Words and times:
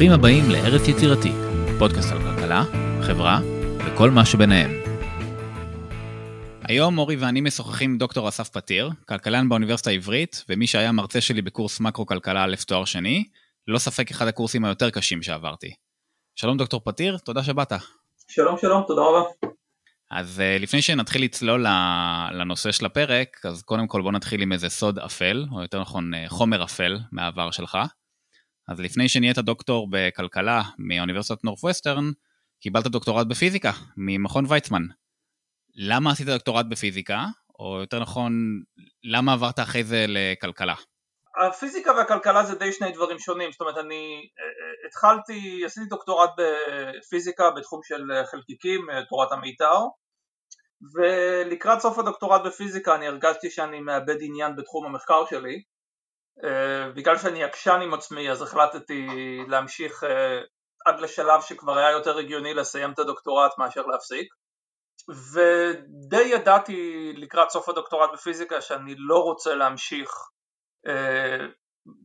ברוכים 0.00 0.18
הבאים 0.18 0.50
לארץ 0.50 0.88
יצירתי, 0.88 1.28
פודקאסט 1.78 2.12
על 2.12 2.18
כלכלה, 2.18 2.64
חברה 3.02 3.40
וכל 3.86 4.10
מה 4.10 4.26
שביניהם. 4.26 4.70
היום 6.62 6.98
אורי 6.98 7.16
ואני 7.16 7.40
משוחחים 7.40 7.90
עם 7.90 7.98
דוקטור 7.98 8.28
אסף 8.28 8.48
פתיר, 8.48 8.90
כלכלן 9.08 9.48
באוניברסיטה 9.48 9.90
העברית, 9.90 10.44
ומי 10.48 10.66
שהיה 10.66 10.92
מרצה 10.92 11.20
שלי 11.20 11.42
בקורס 11.42 11.80
מקרו-כלכלה 11.80 12.44
א' 12.44 12.54
תואר 12.66 12.84
שני, 12.84 13.24
ללא 13.68 13.78
ספק 13.78 14.10
אחד 14.10 14.26
הקורסים 14.26 14.64
היותר 14.64 14.90
קשים 14.90 15.22
שעברתי. 15.22 15.74
שלום 16.36 16.56
דוקטור 16.56 16.80
פתיר, 16.84 17.18
תודה 17.18 17.44
שבאת. 17.44 17.72
שלום 18.28 18.58
שלום, 18.58 18.84
תודה 18.86 19.02
רבה. 19.02 19.50
אז 20.10 20.42
uh, 20.42 20.62
לפני 20.62 20.82
שנתחיל 20.82 21.22
לצלול 21.22 21.66
לנושא 22.32 22.72
של 22.72 22.86
הפרק, 22.86 23.40
אז 23.44 23.62
קודם 23.62 23.86
כל 23.86 24.02
בוא 24.02 24.12
נתחיל 24.12 24.42
עם 24.42 24.52
איזה 24.52 24.68
סוד 24.68 24.98
אפל, 24.98 25.46
או 25.52 25.62
יותר 25.62 25.80
נכון 25.80 26.14
uh, 26.14 26.28
חומר 26.28 26.64
אפל 26.64 26.98
מהעבר 27.12 27.50
שלך. 27.50 27.78
אז 28.70 28.80
לפני 28.80 29.08
שנהיית 29.08 29.38
דוקטור 29.38 29.88
בכלכלה 29.90 30.62
מאוניברסיטת 30.78 31.44
נורפווסטרן, 31.44 32.04
קיבלת 32.60 32.86
דוקטורט 32.86 33.26
בפיזיקה 33.26 33.70
ממכון 33.96 34.44
ויצמן. 34.48 34.82
למה 35.74 36.10
עשית 36.10 36.26
דוקטורט 36.26 36.66
בפיזיקה, 36.70 37.24
או 37.58 37.80
יותר 37.80 38.00
נכון, 38.00 38.32
למה 39.04 39.32
עברת 39.32 39.60
אחרי 39.60 39.84
זה 39.84 40.04
לכלכלה? 40.08 40.74
הפיזיקה 41.46 41.92
והכלכלה 41.92 42.42
זה 42.42 42.54
די 42.54 42.72
שני 42.72 42.92
דברים 42.92 43.18
שונים, 43.18 43.52
זאת 43.52 43.60
אומרת 43.60 43.78
אני 43.78 44.28
אה, 44.38 44.44
אה, 44.44 44.88
התחלתי, 44.88 45.62
עשיתי 45.64 45.86
דוקטורט 45.86 46.30
בפיזיקה 46.38 47.50
בתחום 47.50 47.80
של 47.82 48.02
חלקיקים, 48.30 48.90
אה, 48.90 49.04
תורת 49.08 49.32
המיתר 49.32 49.78
ולקראת 50.94 51.80
סוף 51.80 51.98
הדוקטורט 51.98 52.40
בפיזיקה 52.46 52.94
אני 52.94 53.06
הרגשתי 53.06 53.50
שאני 53.50 53.80
מאבד 53.80 54.16
עניין 54.20 54.56
בתחום 54.56 54.86
המחקר 54.86 55.26
שלי 55.30 55.62
בגלל 56.94 57.18
שאני 57.18 57.44
עקשן 57.44 57.80
עם 57.82 57.94
עצמי 57.94 58.30
אז 58.30 58.42
החלטתי 58.42 59.06
להמשיך 59.48 60.04
עד 60.86 61.00
לשלב 61.00 61.40
שכבר 61.40 61.78
היה 61.78 61.90
יותר 61.90 62.18
הגיוני 62.18 62.54
לסיים 62.54 62.92
את 62.92 62.98
הדוקטורט 62.98 63.58
מאשר 63.58 63.86
להפסיק. 63.86 64.34
ודי 65.08 66.22
ידעתי 66.22 67.12
לקראת 67.16 67.50
סוף 67.50 67.68
הדוקטורט 67.68 68.10
בפיזיקה 68.12 68.60
שאני 68.60 68.94
לא 68.98 69.18
רוצה 69.18 69.54
להמשיך 69.54 70.10
אה, 70.86 71.46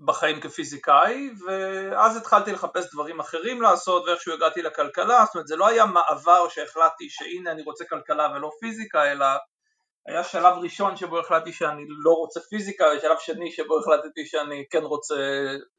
בחיים 0.05 0.41
כפיזיקאי 0.41 1.29
ואז 1.45 2.17
התחלתי 2.17 2.51
לחפש 2.51 2.93
דברים 2.93 3.19
אחרים 3.19 3.61
לעשות 3.61 4.03
ואיכשהו 4.07 4.33
הגעתי 4.33 4.61
לכלכלה. 4.61 5.25
זאת 5.25 5.35
אומרת 5.35 5.47
זה 5.47 5.55
לא 5.55 5.67
היה 5.67 5.85
מעבר 5.85 6.49
שהחלטתי 6.49 7.09
שהנה 7.09 7.51
אני 7.51 7.61
רוצה 7.61 7.85
כלכלה 7.89 8.31
ולא 8.35 8.51
פיזיקה 8.59 9.11
אלא 9.11 9.25
היה 10.07 10.23
שלב 10.23 10.53
ראשון 10.63 10.97
שבו 10.97 11.19
החלטתי 11.19 11.51
שאני 11.53 11.81
לא 12.03 12.11
רוצה 12.11 12.39
פיזיקה 12.39 12.85
ושלב 12.97 13.17
שני 13.19 13.51
שבו 13.51 13.79
החלטתי 13.79 14.25
שאני 14.25 14.63
כן 14.69 14.83
רוצה 14.83 15.15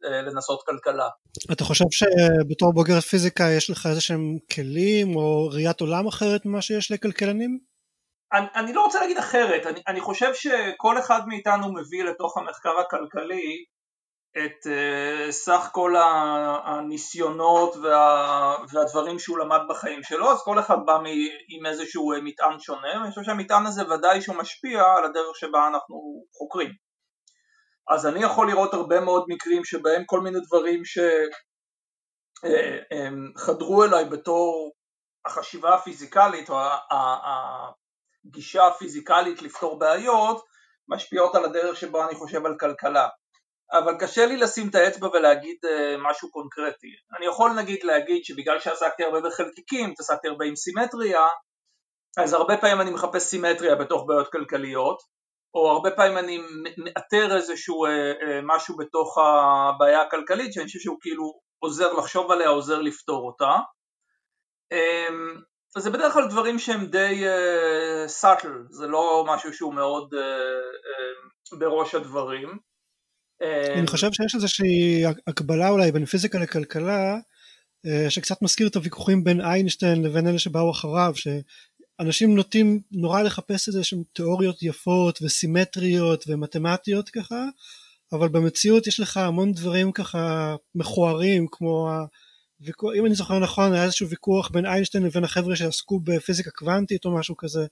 אה, 0.04 0.22
לנסות 0.22 0.62
כלכלה. 0.66 1.08
אתה 1.52 1.64
חושב 1.64 1.84
שבתור 1.90 2.72
בוגר 2.74 3.00
פיזיקה 3.00 3.44
יש 3.56 3.70
לך 3.70 3.86
איזה 3.86 4.00
שהם 4.00 4.38
כלים 4.54 5.16
או 5.16 5.48
ראיית 5.52 5.80
עולם 5.80 6.06
אחרת 6.06 6.46
ממה 6.46 6.62
שיש 6.62 6.90
לכלכלנים? 6.90 7.58
אני, 8.32 8.46
אני 8.54 8.72
לא 8.72 8.84
רוצה 8.84 9.00
להגיד 9.00 9.18
אחרת, 9.18 9.66
אני, 9.66 9.80
אני 9.88 10.00
חושב 10.00 10.34
שכל 10.34 10.98
אחד 10.98 11.20
מאיתנו 11.26 11.72
מביא 11.72 12.04
לתוך 12.04 12.38
המחקר 12.38 12.72
הכלכלי 12.80 13.64
את 14.44 14.66
uh, 14.66 15.30
סך 15.32 15.68
כל 15.72 15.94
הניסיונות 16.64 17.76
וה, 17.76 18.56
והדברים 18.72 19.18
שהוא 19.18 19.38
למד 19.38 19.60
בחיים 19.68 20.02
שלו, 20.02 20.32
אז 20.32 20.42
כל 20.44 20.58
אחד 20.58 20.76
בא 20.86 20.98
מ, 21.02 21.04
עם 21.48 21.66
איזשהו 21.66 22.12
אה, 22.12 22.20
מטען 22.20 22.58
שונה, 22.58 23.00
ואני 23.00 23.10
חושב 23.10 23.22
שהמטען 23.22 23.66
הזה 23.66 23.82
ודאי 23.90 24.22
שהוא 24.22 24.36
משפיע 24.36 24.82
על 24.82 25.04
הדרך 25.04 25.36
שבה 25.36 25.66
אנחנו 25.66 26.24
חוקרים. 26.38 26.70
אז 27.90 28.06
אני 28.06 28.22
יכול 28.22 28.48
לראות 28.50 28.74
הרבה 28.74 29.00
מאוד 29.00 29.24
מקרים 29.28 29.64
שבהם 29.64 30.02
כל 30.06 30.20
מיני 30.20 30.38
דברים 30.40 30.82
שחדרו 33.34 33.82
אה, 33.82 33.88
אליי 33.88 34.04
בתור 34.04 34.72
החשיבה 35.26 35.74
הפיזיקלית 35.74 36.50
או 36.50 36.58
הגישה 38.24 38.66
הפיזיקלית 38.66 39.42
לפתור 39.42 39.78
בעיות 39.78 40.44
משפיעות 40.88 41.34
על 41.34 41.44
הדרך 41.44 41.76
שבה 41.76 42.06
אני 42.06 42.14
חושב 42.14 42.46
על 42.46 42.56
כלכלה. 42.60 43.08
אבל 43.72 43.94
קשה 44.00 44.26
לי 44.26 44.36
לשים 44.36 44.68
את 44.68 44.74
האצבע 44.74 45.08
ולהגיד 45.08 45.56
uh, 45.64 45.68
משהו 45.98 46.30
קונקרטי. 46.30 46.92
אני 47.16 47.26
יכול 47.26 47.52
נגיד 47.52 47.84
להגיד 47.84 48.24
שבגלל 48.24 48.60
שעסקתי 48.60 49.04
הרבה 49.04 49.20
בחלקיקים, 49.20 49.90
התעסקתי 49.90 50.28
הרבה 50.28 50.44
עם 50.44 50.56
סימטריה, 50.56 51.26
אז 52.18 52.32
הרבה 52.32 52.56
פעמים 52.56 52.80
אני 52.80 52.90
מחפש 52.90 53.22
סימטריה 53.22 53.74
בתוך 53.74 54.04
בעיות 54.06 54.32
כלכליות, 54.32 54.98
או 55.54 55.70
הרבה 55.70 55.90
פעמים 55.90 56.18
אני 56.18 56.38
מאתר 56.78 57.36
איזשהו 57.36 57.86
uh, 57.86 57.88
uh, 57.88 58.26
משהו 58.42 58.76
בתוך 58.76 59.18
הבעיה 59.18 60.02
הכלכלית 60.02 60.52
שאני 60.52 60.66
חושב 60.66 60.78
שהוא 60.78 60.98
כאילו 61.00 61.40
עוזר 61.58 61.92
לחשוב 61.92 62.30
עליה, 62.30 62.48
עוזר 62.48 62.80
לפתור 62.80 63.26
אותה. 63.26 63.56
אז 65.76 65.82
זה 65.82 65.90
בדרך 65.90 66.12
כלל 66.12 66.28
דברים 66.28 66.58
שהם 66.58 66.86
די 66.86 67.24
סאטל, 68.06 68.52
זה 68.70 68.86
לא 68.86 69.24
משהו 69.28 69.52
שהוא 69.52 69.74
מאוד 69.74 70.14
בראש 71.58 71.94
הדברים. 71.94 72.58
אני 73.42 73.80
אמ, 73.80 73.86
חושב 73.86 74.12
שיש 74.12 74.34
איזושהי 74.34 75.04
הקבלה 75.26 75.68
אולי 75.68 75.92
בין 75.92 76.04
פיזיקה 76.04 76.38
לכלכלה 76.38 77.18
אה, 77.86 78.10
שקצת 78.10 78.42
מזכיר 78.42 78.66
את 78.66 78.76
הוויכוחים 78.76 79.24
בין 79.24 79.40
איינשטיין 79.40 80.02
לבין 80.02 80.26
אלה 80.26 80.38
שבאו 80.38 80.70
אחריו 80.70 81.12
שאנשים 81.16 82.34
נוטים 82.34 82.80
נורא 82.92 83.22
לחפש 83.22 83.68
איזה 83.68 83.84
שהם 83.84 84.02
תיאוריות 84.12 84.62
יפות 84.62 85.18
וסימטריות 85.22 86.24
ומתמטיות 86.28 87.08
ככה 87.08 87.44
אבל 88.12 88.28
במציאות 88.28 88.86
יש 88.86 89.00
לך 89.00 89.16
המון 89.16 89.52
דברים 89.52 89.92
ככה 89.92 90.56
מכוערים 90.74 91.46
כמו 91.50 91.90
הוויכוח, 92.60 92.92
אם 92.98 93.06
אני 93.06 93.14
זוכר 93.14 93.38
נכון 93.38 93.72
היה 93.72 93.84
איזשהו 93.84 94.08
ויכוח 94.08 94.50
בין 94.50 94.66
איינשטיין 94.66 95.04
לבין 95.04 95.24
החבר'ה 95.24 95.56
שעסקו 95.56 96.00
בפיזיקה 96.00 96.50
קוונטית 96.50 97.04
או 97.04 97.18
משהו 97.18 97.36
כזה 97.36 97.66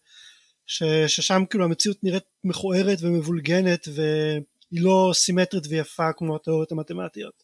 ש, 0.67 0.83
ששם 1.07 1.43
כאילו 1.51 1.65
המציאות 1.65 2.05
נראית 2.05 2.25
מכוערת 2.45 2.99
ומבולגנת 3.01 3.89
ו... 3.95 4.03
היא 4.71 4.85
לא 4.85 5.11
סימטרית 5.15 5.65
ויפה 5.71 6.13
כמו 6.17 6.37
התיאוריות 6.37 6.73
המתמטיות. 6.73 7.43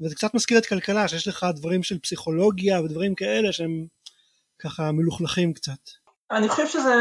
וזה 0.00 0.14
קצת 0.14 0.34
מזכיר 0.34 0.58
את 0.58 0.66
כלכלה, 0.66 1.08
שיש 1.08 1.28
לך 1.28 1.46
דברים 1.56 1.82
של 1.82 1.98
פסיכולוגיה 1.98 2.80
ודברים 2.80 3.14
כאלה 3.14 3.52
שהם 3.52 3.86
ככה 4.58 4.92
מלוכלכים 4.92 5.52
קצת. 5.52 5.80
אני 6.30 6.48
חושב 6.48 6.66
שזה 6.68 6.94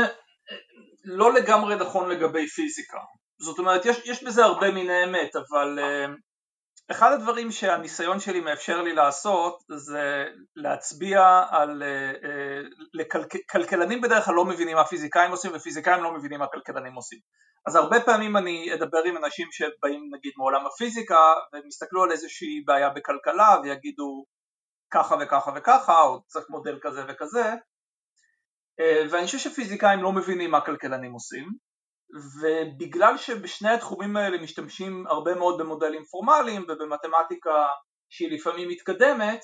לא 1.03 1.33
לגמרי 1.33 1.75
נכון 1.75 2.09
לגבי 2.09 2.47
פיזיקה. 2.47 2.97
זאת 3.39 3.59
אומרת, 3.59 3.85
יש, 3.85 3.97
יש 4.05 4.23
בזה 4.23 4.43
הרבה 4.45 4.71
מן 4.71 4.89
האמת, 4.89 5.35
אבל 5.35 5.79
uh, 5.79 6.28
אחד 6.91 7.11
הדברים 7.11 7.51
שהניסיון 7.51 8.19
שלי 8.19 8.39
מאפשר 8.39 8.81
לי 8.81 8.93
לעשות 8.93 9.63
זה 9.75 10.25
להצביע 10.55 11.43
על... 11.49 11.83
Uh, 11.83 13.03
uh, 13.03 13.39
כלכלנים 13.51 14.01
בדרך 14.01 14.25
כלל 14.25 14.35
לא 14.35 14.45
מבינים 14.45 14.75
מה 14.75 14.85
פיזיקאים 14.85 15.31
עושים 15.31 15.51
ופיזיקאים 15.55 16.03
לא 16.03 16.13
מבינים 16.13 16.39
מה 16.39 16.47
כלכלנים 16.47 16.93
עושים. 16.93 17.19
אז 17.67 17.75
הרבה 17.75 17.99
פעמים 17.99 18.37
אני 18.37 18.73
אדבר 18.73 19.03
עם 19.05 19.17
אנשים 19.17 19.47
שבאים 19.51 20.09
נגיד 20.13 20.31
מעולם 20.37 20.65
הפיזיקה 20.65 21.33
והם 21.53 21.67
יסתכלו 21.67 22.03
על 22.03 22.11
איזושהי 22.11 22.63
בעיה 22.65 22.89
בכלכלה 22.89 23.57
ויגידו 23.63 24.25
ככה 24.91 25.15
וככה 25.21 25.51
וככה 25.55 26.01
או 26.01 26.21
צריך 26.27 26.45
מודל 26.49 26.79
כזה 26.81 27.01
וכזה 27.07 27.53
אה, 28.79 29.03
ואני 29.11 29.25
חושב 29.25 29.37
שפיזיקאים 29.37 30.03
לא 30.03 30.11
מבינים 30.11 30.51
מה 30.51 30.61
כלכלנים 30.65 31.11
עושים 31.11 31.49
ובגלל 32.41 33.17
שבשני 33.17 33.69
התחומים 33.69 34.17
האלה 34.17 34.37
משתמשים 34.37 35.07
הרבה 35.07 35.35
מאוד 35.35 35.61
במודלים 35.61 36.05
פורמליים 36.05 36.65
ובמתמטיקה 36.69 37.65
שהיא 38.09 38.31
לפעמים 38.31 38.69
מתקדמת 38.69 39.41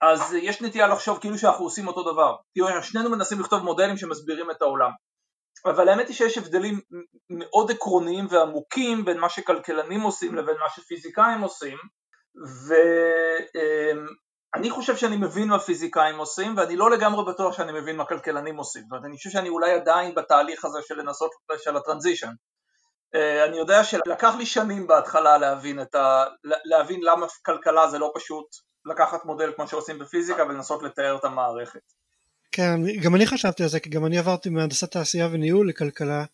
אז 0.00 0.34
יש 0.34 0.62
נטייה 0.62 0.86
לחשוב 0.86 1.18
כאילו 1.20 1.38
שאנחנו 1.38 1.64
עושים 1.64 1.86
אותו 1.88 2.12
דבר. 2.12 2.36
כאילו 2.52 2.82
שנינו 2.82 3.10
מנסים 3.10 3.40
לכתוב 3.40 3.62
מודלים 3.62 3.96
שמסבירים 3.96 4.50
את 4.50 4.62
העולם. 4.62 4.90
אבל 5.64 5.88
האמת 5.88 6.08
היא 6.08 6.16
שיש 6.16 6.38
הבדלים 6.38 6.80
מאוד 7.30 7.70
עקרוניים 7.70 8.26
ועמוקים 8.30 9.04
בין 9.04 9.18
מה 9.18 9.28
שכלכלנים 9.28 10.00
עושים 10.00 10.34
לבין 10.34 10.56
מה 10.58 10.68
שפיזיקאים 10.68 11.40
עושים 11.40 11.78
ואני 14.54 14.70
חושב 14.70 14.96
שאני 14.96 15.16
מבין 15.16 15.48
מה 15.48 15.58
פיזיקאים 15.58 16.18
עושים 16.18 16.56
ואני 16.56 16.76
לא 16.76 16.90
לגמרי 16.90 17.24
בטוח 17.24 17.56
שאני 17.56 17.72
מבין 17.72 17.96
מה 17.96 18.04
כלכלנים 18.04 18.56
עושים. 18.56 18.82
זאת 18.82 18.90
אומרת 18.90 19.04
אני 19.04 19.16
חושב 19.16 19.30
שאני 19.30 19.48
אולי 19.48 19.72
עדיין 19.72 20.14
בתהליך 20.14 20.64
הזה 20.64 20.78
של 20.88 20.94
לנסות 20.94 21.30
של 21.64 21.76
הטרנזישן. 21.76 22.32
אה, 23.14 23.44
אני 23.44 23.56
יודע 23.56 23.84
שלקח 23.84 24.34
לי 24.38 24.46
שנים 24.46 24.86
בהתחלה 24.86 25.38
להבין, 25.38 25.78
ה... 25.78 26.24
להבין 26.64 27.00
למה 27.02 27.26
כלכלה 27.42 27.88
זה 27.88 27.98
לא 27.98 28.12
פשוט 28.14 28.46
לקחת 28.86 29.24
מודל 29.24 29.52
כמו 29.56 29.68
שעושים 29.68 29.98
בפיזיקה 29.98 30.44
ולנסות 30.44 30.82
לתאר 30.82 31.16
את 31.16 31.24
המערכת. 31.24 31.80
כן, 32.52 32.80
גם 33.02 33.14
אני 33.14 33.26
חשבתי 33.26 33.62
על 33.62 33.68
זה, 33.68 33.80
כי 33.80 33.90
גם 33.90 34.06
אני 34.06 34.18
עברתי 34.18 34.48
מהנדסת 34.48 34.92
תעשייה 34.92 35.28
וניהול 35.32 35.68
לכלכלה, 35.68 36.24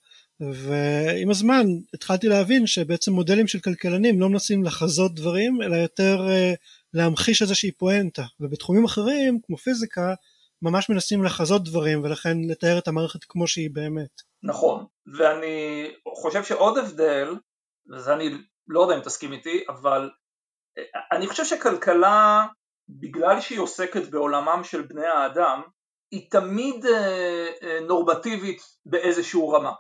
ועם 0.41 1.31
הזמן 1.31 1.67
התחלתי 1.95 2.29
להבין 2.29 2.67
שבעצם 2.67 3.13
מודלים 3.13 3.47
של 3.47 3.61
כלכלנים 3.61 4.21
לא 4.21 4.29
מנסים 4.29 4.65
לחזות 4.65 5.15
דברים, 5.15 5.63
אלא 5.63 5.77
יותר 5.77 6.27
uh, 6.27 6.57
להמחיש 6.95 7.43
איזושהי 7.43 7.73
פואנטה, 7.73 8.23
ובתחומים 8.41 8.85
אחרים, 8.85 9.39
כמו 9.47 9.57
פיזיקה, 9.57 10.15
ממש 10.63 10.91
מנסים 10.91 11.25
לחזות 11.25 11.65
דברים, 11.65 12.03
ולכן 12.05 12.37
לתאר 12.49 12.79
את 12.79 12.89
המערכת 12.89 13.25
כמו 13.25 13.47
שהיא 13.47 13.71
באמת. 13.73 14.23
נכון, 14.43 14.85
ואני 15.19 15.91
חושב 16.23 16.45
שעוד 16.45 16.79
הבדל, 16.79 17.35
וזה 17.91 18.15
אני 18.15 18.31
לא 18.69 18.81
יודע 18.81 18.97
אם 18.97 19.01
תסכים 19.01 19.33
איתי, 19.33 19.65
אבל 19.69 20.11
אה, 20.79 21.01
אני 21.13 21.27
חושב 21.27 21.45
שכלכלה 21.45 22.47
בגלל 22.89 23.41
שהיא 23.41 23.59
עוסקת 23.59 24.11
בעולמם 24.11 24.61
של 24.65 24.83
בני 24.83 25.07
האדם, 25.07 25.63
היא 26.11 26.31
תמיד 26.31 26.87
אה, 26.87 27.49
אה, 27.63 27.81
נורמטיבית 27.81 28.63
באיזשהו 28.87 29.49
רמה. 29.49 29.73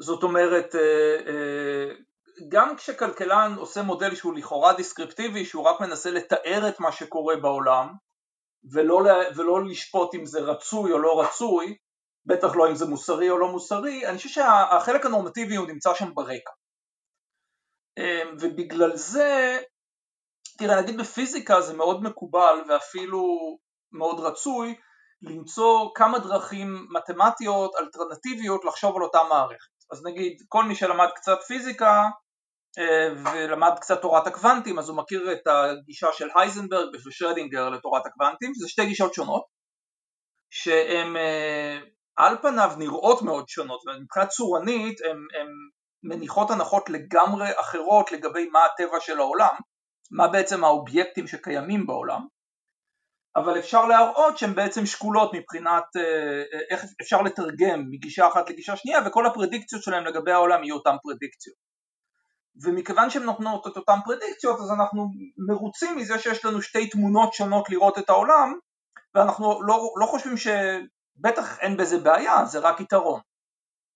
זאת 0.00 0.22
אומרת, 0.22 0.74
גם 2.48 2.76
כשכלכלן 2.76 3.54
עושה 3.58 3.82
מודל 3.82 4.14
שהוא 4.14 4.34
לכאורה 4.34 4.72
דיסקריפטיבי, 4.72 5.44
שהוא 5.44 5.64
רק 5.64 5.80
מנסה 5.80 6.10
לתאר 6.10 6.68
את 6.68 6.80
מה 6.80 6.92
שקורה 6.92 7.36
בעולם, 7.36 7.94
ולא, 8.72 9.00
ולא 9.36 9.64
לשפוט 9.64 10.14
אם 10.14 10.26
זה 10.26 10.40
רצוי 10.40 10.92
או 10.92 10.98
לא 10.98 11.20
רצוי, 11.20 11.76
בטח 12.26 12.56
לא 12.56 12.70
אם 12.70 12.74
זה 12.74 12.86
מוסרי 12.86 13.30
או 13.30 13.38
לא 13.38 13.48
מוסרי, 13.48 14.06
אני 14.06 14.16
חושב 14.16 14.28
שהחלק 14.28 15.06
הנורמטיבי 15.06 15.56
הוא 15.56 15.66
נמצא 15.66 15.94
שם 15.94 16.14
ברקע. 16.14 16.50
אמ, 17.98 18.36
ובגלל 18.40 18.96
זה, 18.96 19.58
תראה 20.58 20.80
נגיד 20.82 21.00
בפיזיקה 21.00 21.60
זה 21.60 21.76
מאוד 21.76 22.02
מקובל 22.02 22.62
ואפילו 22.68 23.24
מאוד 23.92 24.20
רצוי 24.20 24.74
למצוא 25.22 25.90
כמה 25.94 26.18
דרכים 26.18 26.86
מתמטיות 26.90 27.72
אלטרנטיביות 27.80 28.64
לחשוב 28.64 28.96
על 28.96 29.02
אותה 29.02 29.18
מערכת. 29.28 29.74
אז 29.92 30.04
נגיד 30.04 30.42
כל 30.48 30.64
מי 30.64 30.74
שלמד 30.74 31.08
קצת 31.14 31.38
פיזיקה 31.46 32.02
ולמד 33.24 33.72
קצת 33.80 34.02
תורת 34.02 34.26
הקוונטים 34.26 34.78
אז 34.78 34.88
הוא 34.88 34.96
מכיר 34.96 35.32
את 35.32 35.46
הגישה 35.46 36.08
של 36.12 36.28
הייזנברג 36.34 36.88
ושרדינגר 37.06 37.68
לתורת 37.68 38.06
הקוונטים, 38.06 38.54
זה 38.54 38.68
שתי 38.68 38.86
גישות 38.86 39.14
שונות 39.14 39.44
שהן 40.50 41.16
אה, 41.16 41.78
על 42.16 42.36
פניו 42.42 42.70
נראות 42.78 43.22
מאוד 43.22 43.48
שונות 43.48 43.80
ומבחינה 43.86 44.26
צורנית 44.26 45.00
הן 45.00 45.16
מניחות 46.02 46.50
הנחות 46.50 46.90
לגמרי 46.90 47.48
אחרות 47.60 48.12
לגבי 48.12 48.48
מה 48.48 48.58
הטבע 48.64 49.00
של 49.00 49.18
העולם, 49.18 49.54
מה 50.10 50.28
בעצם 50.28 50.64
האובייקטים 50.64 51.26
שקיימים 51.26 51.86
בעולם, 51.86 52.26
אבל 53.36 53.58
אפשר 53.58 53.86
להראות 53.86 54.38
שהן 54.38 54.54
בעצם 54.54 54.86
שקולות 54.86 55.30
מבחינת 55.34 55.84
אה, 55.96 56.42
איך 56.70 56.84
אפשר 57.02 57.22
לתרגם 57.22 57.84
מגישה 57.90 58.28
אחת 58.28 58.50
לגישה 58.50 58.76
שנייה 58.76 59.00
וכל 59.06 59.26
הפרדיקציות 59.26 59.82
שלהם 59.82 60.04
לגבי 60.04 60.32
העולם 60.32 60.64
יהיו 60.64 60.74
אותן 60.74 60.96
פרדיקציות. 61.02 61.73
ומכיוון 62.62 63.10
שהן 63.10 63.22
נותנות 63.22 63.66
את 63.66 63.76
אותן 63.76 63.96
פרדיקציות 64.04 64.60
אז 64.60 64.70
אנחנו 64.70 65.08
מרוצים 65.48 65.96
מזה 65.96 66.18
שיש 66.18 66.44
לנו 66.44 66.62
שתי 66.62 66.90
תמונות 66.90 67.32
שונות 67.32 67.70
לראות 67.70 67.98
את 67.98 68.10
העולם 68.10 68.54
ואנחנו 69.14 69.62
לא, 69.62 69.92
לא 69.96 70.06
חושבים 70.06 70.36
שבטח 70.36 71.58
אין 71.58 71.76
בזה 71.76 71.98
בעיה, 71.98 72.44
זה 72.44 72.58
רק 72.58 72.80
יתרון. 72.80 73.20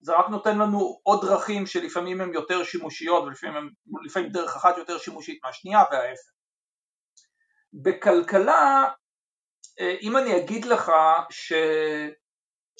זה 0.01 0.13
רק 0.13 0.29
נותן 0.29 0.59
לנו 0.59 1.01
עוד 1.03 1.27
דרכים 1.27 1.67
שלפעמים 1.67 2.21
הן 2.21 2.35
יותר 2.35 2.65
שימושיות 2.65 3.25
ולפעמים 3.25 4.33
דרך 4.33 4.57
אחת 4.57 4.79
יותר 4.79 4.99
שימושית 4.99 5.39
מהשנייה 5.45 5.83
וההפך. 5.91 6.31
בכלכלה, 7.73 8.89
אה, 9.81 9.97
אם 10.03 10.17
אני 10.17 10.37
אגיד 10.37 10.65
לך 10.65 10.93
ש... 11.31 11.53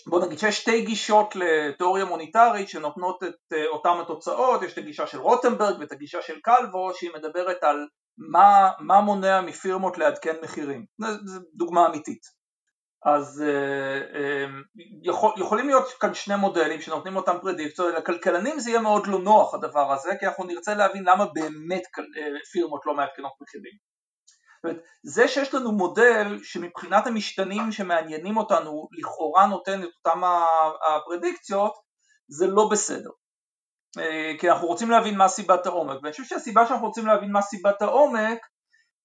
בוא 0.07 0.27
נגיד 0.27 0.39
שיש 0.39 0.61
שתי 0.61 0.85
גישות 0.85 1.37
לתיאוריה 1.37 2.05
מוניטרית 2.05 2.69
שנותנות 2.69 3.23
את 3.23 3.53
אה, 3.53 3.67
אותן 3.67 4.01
התוצאות, 4.03 4.63
יש 4.63 4.73
את 4.73 4.79
הגישה 4.79 5.07
של 5.07 5.19
רוטנברג 5.19 5.81
ואת 5.81 5.93
הגישה 5.93 6.23
של 6.23 6.41
קלבו 6.43 6.95
שהיא 6.95 7.11
מדברת 7.15 7.63
על 7.63 7.87
מה, 8.19 8.71
מה 8.81 9.01
מונע 9.01 9.41
מפירמות 9.41 9.99
לעדכן 9.99 10.37
מחירים, 10.43 10.85
זו 11.25 11.41
דוגמה 11.55 11.87
אמיתית. 11.87 12.39
אז 13.05 13.45
אה, 13.47 14.19
אה, 14.21 14.47
יכול, 15.03 15.33
יכולים 15.37 15.67
להיות 15.67 15.89
כאן 16.01 16.15
שני 16.15 16.37
מודלים 16.37 16.81
שנותנים 16.81 17.17
אותם 17.17 17.37
פרדיקציות, 17.43 17.95
לכלכלנים 17.95 18.59
זה 18.59 18.71
יהיה 18.71 18.81
מאוד 18.81 19.07
לא 19.07 19.19
נוח 19.19 19.55
הדבר 19.55 19.93
הזה, 19.93 20.11
כי 20.21 20.27
אנחנו 20.27 20.45
נרצה 20.45 20.75
להבין 20.75 21.05
למה 21.05 21.27
באמת 21.35 21.83
אה, 21.99 22.05
פירמות 22.53 22.87
לא 22.87 22.95
מעדכנות 22.95 23.33
מחירים. 23.41 23.88
זה 25.03 25.29
שיש 25.29 25.55
לנו 25.55 25.73
מודל 25.73 26.39
שמבחינת 26.43 27.07
המשתנים 27.07 27.73
שמעניינים 27.73 28.37
אותנו 28.37 28.89
לכאורה 28.93 29.47
נותן 29.47 29.83
את 29.83 29.89
אותם 29.99 30.23
הפרדיקציות, 30.89 31.73
זה 32.29 32.47
לא 32.47 32.69
בסדר. 32.71 33.11
כי 34.41 34.51
אנחנו 34.51 34.67
רוצים 34.67 34.91
להבין 34.91 35.17
מה 35.17 35.29
סיבת 35.29 35.67
העומק, 35.67 35.97
ואני 36.03 36.13
חושב 36.13 36.25
שהסיבה 36.25 36.67
שאנחנו 36.67 36.87
רוצים 36.87 37.07
להבין 37.07 37.33
מה 37.33 37.43
סיבת 37.43 37.83
העומק 37.83 38.39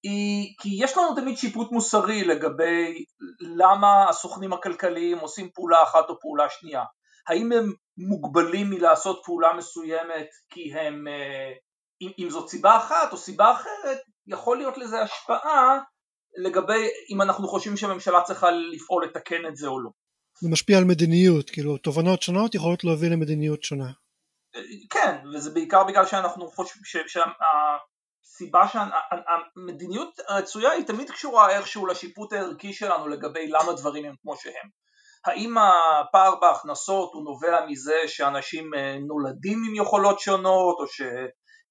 היא 0.04 0.54
כי 0.60 0.68
יש 0.72 0.96
לנו 0.96 1.14
תמיד 1.14 1.38
שיפוט 1.38 1.72
מוסרי 1.72 2.24
לגבי 2.24 3.04
למה 3.40 4.08
הסוכנים 4.08 4.52
הכלכליים 4.52 5.18
עושים 5.18 5.50
פעולה 5.54 5.82
אחת 5.82 6.10
או 6.10 6.20
פעולה 6.20 6.50
שנייה. 6.50 6.84
האם 7.28 7.52
הם 7.52 7.72
מוגבלים 7.98 8.70
מלעשות 8.70 9.22
פעולה 9.24 9.52
מסוימת 9.52 10.28
כי 10.50 10.74
הם, 10.74 11.08
אה, 11.08 11.52
אם 12.18 12.30
זאת 12.30 12.48
סיבה 12.48 12.76
אחת 12.76 13.12
או 13.12 13.16
סיבה 13.16 13.52
אחרת, 13.52 13.98
יכול 14.26 14.56
להיות 14.58 14.78
לזה 14.78 15.00
השפעה 15.02 15.78
לגבי 16.36 16.88
אם 17.10 17.22
אנחנו 17.22 17.48
חושבים 17.48 17.76
שהממשלה 17.76 18.22
צריכה 18.22 18.50
לפעול 18.50 19.04
לתקן 19.04 19.46
את 19.48 19.56
זה 19.56 19.66
או 19.66 19.80
לא. 19.80 19.90
זה 20.40 20.48
משפיע 20.48 20.78
על 20.78 20.84
מדיניות, 20.84 21.50
כאילו 21.50 21.76
תובנות 21.78 22.22
שונות 22.22 22.54
יכולות 22.54 22.84
להוביל 22.84 23.12
למדיניות 23.12 23.62
שונה. 23.62 23.90
אה, 24.56 24.60
כן, 24.90 25.16
וזה 25.34 25.50
בעיקר 25.50 25.84
בגלל 25.84 26.06
שאנחנו 26.06 26.50
חושבים 26.50 26.82
סיבה 28.24 28.66
שהמדיניות 28.68 30.20
הרצויה 30.28 30.70
היא 30.70 30.86
תמיד 30.86 31.10
קשורה 31.10 31.50
איכשהו 31.50 31.86
לשיפוט 31.86 32.32
הערכי 32.32 32.72
שלנו 32.72 33.08
לגבי 33.08 33.46
למה 33.48 33.72
דברים 33.72 34.04
הם 34.04 34.14
כמו 34.22 34.36
שהם. 34.36 34.68
האם 35.26 35.54
הפער 35.58 36.34
בהכנסות 36.40 37.10
הוא 37.12 37.24
נובע 37.24 37.66
מזה 37.66 37.94
שאנשים 38.06 38.74
אה, 38.74 38.96
נולדים 39.06 39.62
עם 39.68 39.74
יכולות 39.74 40.20
שונות 40.20 40.76
או 40.78 40.86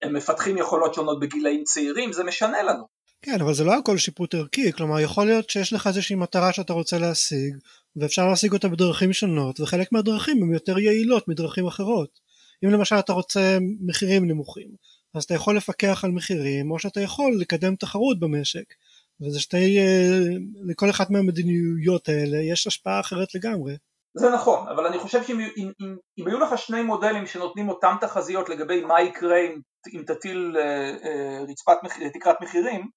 שהם 0.04 0.16
מפתחים 0.16 0.58
יכולות 0.58 0.94
שונות 0.94 1.20
בגילאים 1.20 1.64
צעירים, 1.64 2.14
זה 2.14 2.24
משנה 2.24 2.64
לנו. 2.64 2.84
כן, 3.22 3.42
אבל 3.42 3.54
זה 3.54 3.64
לא 3.64 3.78
הכל 3.78 3.98
שיפוט 3.98 4.36
ערכי, 4.36 4.72
כלומר 4.72 5.00
יכול 5.00 5.26
להיות 5.26 5.50
שיש 5.50 5.74
לך 5.74 5.88
איזושהי 5.88 6.16
מטרה 6.16 6.54
שאתה 6.54 6.74
רוצה 6.74 6.98
להשיג 6.98 7.58
ואפשר 7.96 8.28
להשיג 8.28 8.54
אותה 8.54 8.68
בדרכים 8.68 9.14
שונות 9.14 9.60
וחלק 9.60 9.92
מהדרכים 9.92 10.44
הן 10.44 10.54
יותר 10.54 10.80
יעילות 10.80 11.28
מדרכים 11.28 11.68
אחרות. 11.68 12.20
אם 12.66 12.70
למשל 12.70 12.96
אתה 13.00 13.14
רוצה 13.14 13.58
מחירים 13.82 14.28
נמוכים, 14.28 14.70
אז 15.14 15.24
אתה 15.24 15.34
יכול 15.34 15.58
לפקח 15.58 16.02
על 16.04 16.12
מחירים 16.12 16.72
או 16.72 16.80
שאתה 16.80 17.02
יכול 17.02 17.38
לקדם 17.40 17.76
תחרות 17.76 18.20
במשק 18.20 18.74
וזה 19.22 19.40
שתי, 19.40 19.80
אה, 19.80 20.20
לכל 20.64 20.90
אחת 20.90 21.10
מהמדיניויות 21.10 22.10
האלה 22.10 22.38
יש 22.38 22.68
השפעה 22.68 23.00
אחרת 23.00 23.36
לגמרי. 23.36 23.74
זה 24.16 24.30
נכון, 24.30 24.68
אבל 24.68 24.86
אני 24.86 25.00
חושב 25.00 25.24
שאם 25.24 25.40
אם, 25.40 25.72
אם, 25.82 25.96
אם 26.18 26.28
היו 26.28 26.40
לך 26.40 26.58
שני 26.58 26.84
מודלים 26.84 27.28
שנותנים 27.28 27.70
אותם 27.70 27.96
תחזיות 28.02 28.50
לגבי 28.50 28.86
מה 28.86 29.02
יקרה 29.02 29.38
אם, 29.38 29.60
אם 29.94 30.04
תטיל 30.08 30.58
אה, 30.58 30.96
אה, 31.04 31.40
רצפת 31.50 31.78
מחיר, 31.84 32.10
תקרת 32.14 32.42
מחירים, 32.42 32.90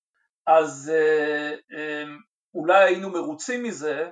אז 0.47 0.93
אה, 0.95 1.51
אה, 1.51 2.05
אולי 2.55 2.85
היינו 2.85 3.11
מרוצים 3.11 3.63
מזה, 3.63 4.11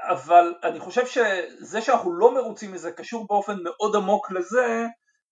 אבל 0.00 0.54
אני 0.64 0.80
חושב 0.80 1.06
שזה 1.06 1.80
שאנחנו 1.80 2.12
לא 2.12 2.34
מרוצים 2.34 2.72
מזה 2.72 2.92
קשור 2.92 3.26
באופן 3.26 3.56
מאוד 3.64 3.96
עמוק 3.96 4.30
לזה 4.30 4.86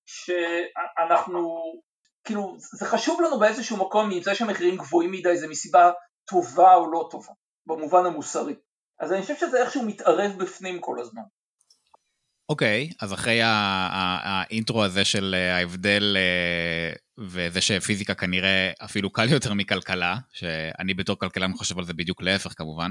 שאנחנו, 0.07 1.61
כאילו 2.25 2.57
זה 2.59 2.87
חשוב 2.87 3.21
לנו 3.21 3.38
באיזשהו 3.38 3.76
מקום 3.76 4.11
אם 4.11 4.23
זה 4.23 4.35
שהמחירים 4.35 4.76
גבוהים 4.76 5.11
מדי 5.11 5.37
זה 5.37 5.49
מסיבה 5.49 5.91
טובה 6.29 6.75
או 6.75 6.93
לא 6.93 7.09
טובה, 7.11 7.33
במובן 7.67 8.07
המוסרי. 8.07 8.55
אז 9.00 9.12
אני 9.12 9.23
חושב 9.23 9.37
שזה 9.37 9.62
איכשהו 9.62 9.83
מתערב 9.83 10.33
בפנים 10.38 10.81
כל 10.81 11.00
הזמן. 11.00 11.23
אוקיי, 12.49 12.88
okay, 12.91 12.95
אז 13.00 13.12
אחרי 13.12 13.41
האינטרו 13.43 14.85
הזה 14.85 15.05
של 15.05 15.35
אה, 15.35 15.57
ההבדל 15.57 16.17
אה, 16.17 16.93
וזה 17.19 17.61
שפיזיקה 17.61 18.15
כנראה 18.15 18.73
אפילו 18.85 19.11
קל 19.12 19.33
יותר 19.33 19.55
מכלכלה, 19.55 20.17
שאני 20.33 20.95
בתור 20.95 21.19
כלכלן 21.19 21.53
חושב 21.53 21.79
על 21.79 21.85
זה 21.85 21.95
בדיוק 21.95 22.23
להפך 22.23 22.53
כמובן, 22.57 22.91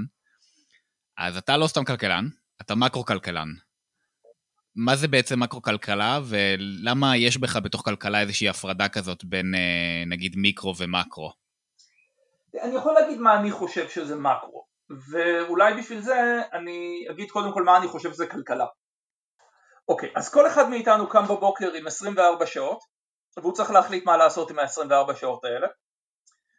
אז 1.18 1.38
אתה 1.38 1.58
לא 1.58 1.68
סתם 1.68 1.84
כלכלן, 1.84 2.28
אתה 2.62 2.76
מקרו-כלכלן. 2.76 3.48
מה 4.76 4.96
זה 4.96 5.08
בעצם 5.08 5.40
מקרו-כלכלה, 5.40 6.20
ולמה 6.26 7.18
יש 7.18 7.38
בך 7.38 7.56
בתוך 7.56 7.82
כלכלה 7.86 8.22
איזושהי 8.22 8.50
הפרדה 8.50 8.90
כזאת 8.90 9.24
בין 9.24 9.56
אה, 9.56 10.04
נגיד 10.08 10.36
מיקרו 10.36 10.74
ומקרו? 10.78 11.32
אני 12.64 12.76
יכול 12.76 12.94
להגיד 12.94 13.18
מה 13.18 13.40
אני 13.40 13.52
חושב 13.52 13.90
שזה 13.90 14.16
מקרו, 14.16 14.66
ואולי 15.10 15.74
בשביל 15.74 16.02
זה 16.02 16.42
אני 16.54 17.08
אגיד 17.12 17.32
קודם 17.32 17.54
כל 17.54 17.64
מה 17.64 17.78
אני 17.78 17.88
חושב 17.88 18.14
שזה 18.14 18.28
כלכלה. 18.28 18.66
אוקיי, 19.88 20.12
אז 20.16 20.30
כל 20.34 20.48
אחד 20.48 20.70
מאיתנו 20.70 21.10
קם 21.10 21.24
בבוקר 21.24 21.74
עם 21.74 21.88
24 21.88 22.46
שעות, 22.46 22.80
והוא 23.38 23.54
צריך 23.54 23.72
להחליט 23.72 24.06
מה 24.06 24.18
לעשות 24.18 24.52
עם 24.52 24.60
ה-24 24.60 25.16
שעות 25.16 25.46
האלה, 25.46 25.68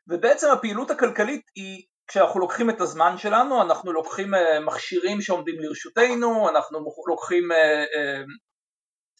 ובעצם 0.08 0.46
הפעילות 0.52 0.90
הכלכלית 0.90 1.42
היא 1.54 1.86
כשאנחנו 2.08 2.40
לוקחים 2.40 2.70
את 2.70 2.80
הזמן 2.80 3.18
שלנו, 3.18 3.62
אנחנו 3.62 3.92
לוקחים 3.92 4.34
אה, 4.34 4.60
מכשירים 4.60 5.20
שעומדים 5.20 5.54
לרשותנו, 5.58 6.48
אנחנו 6.48 6.78
לוקחים 7.08 7.52
אה, 7.52 7.84
אה, 7.96 8.22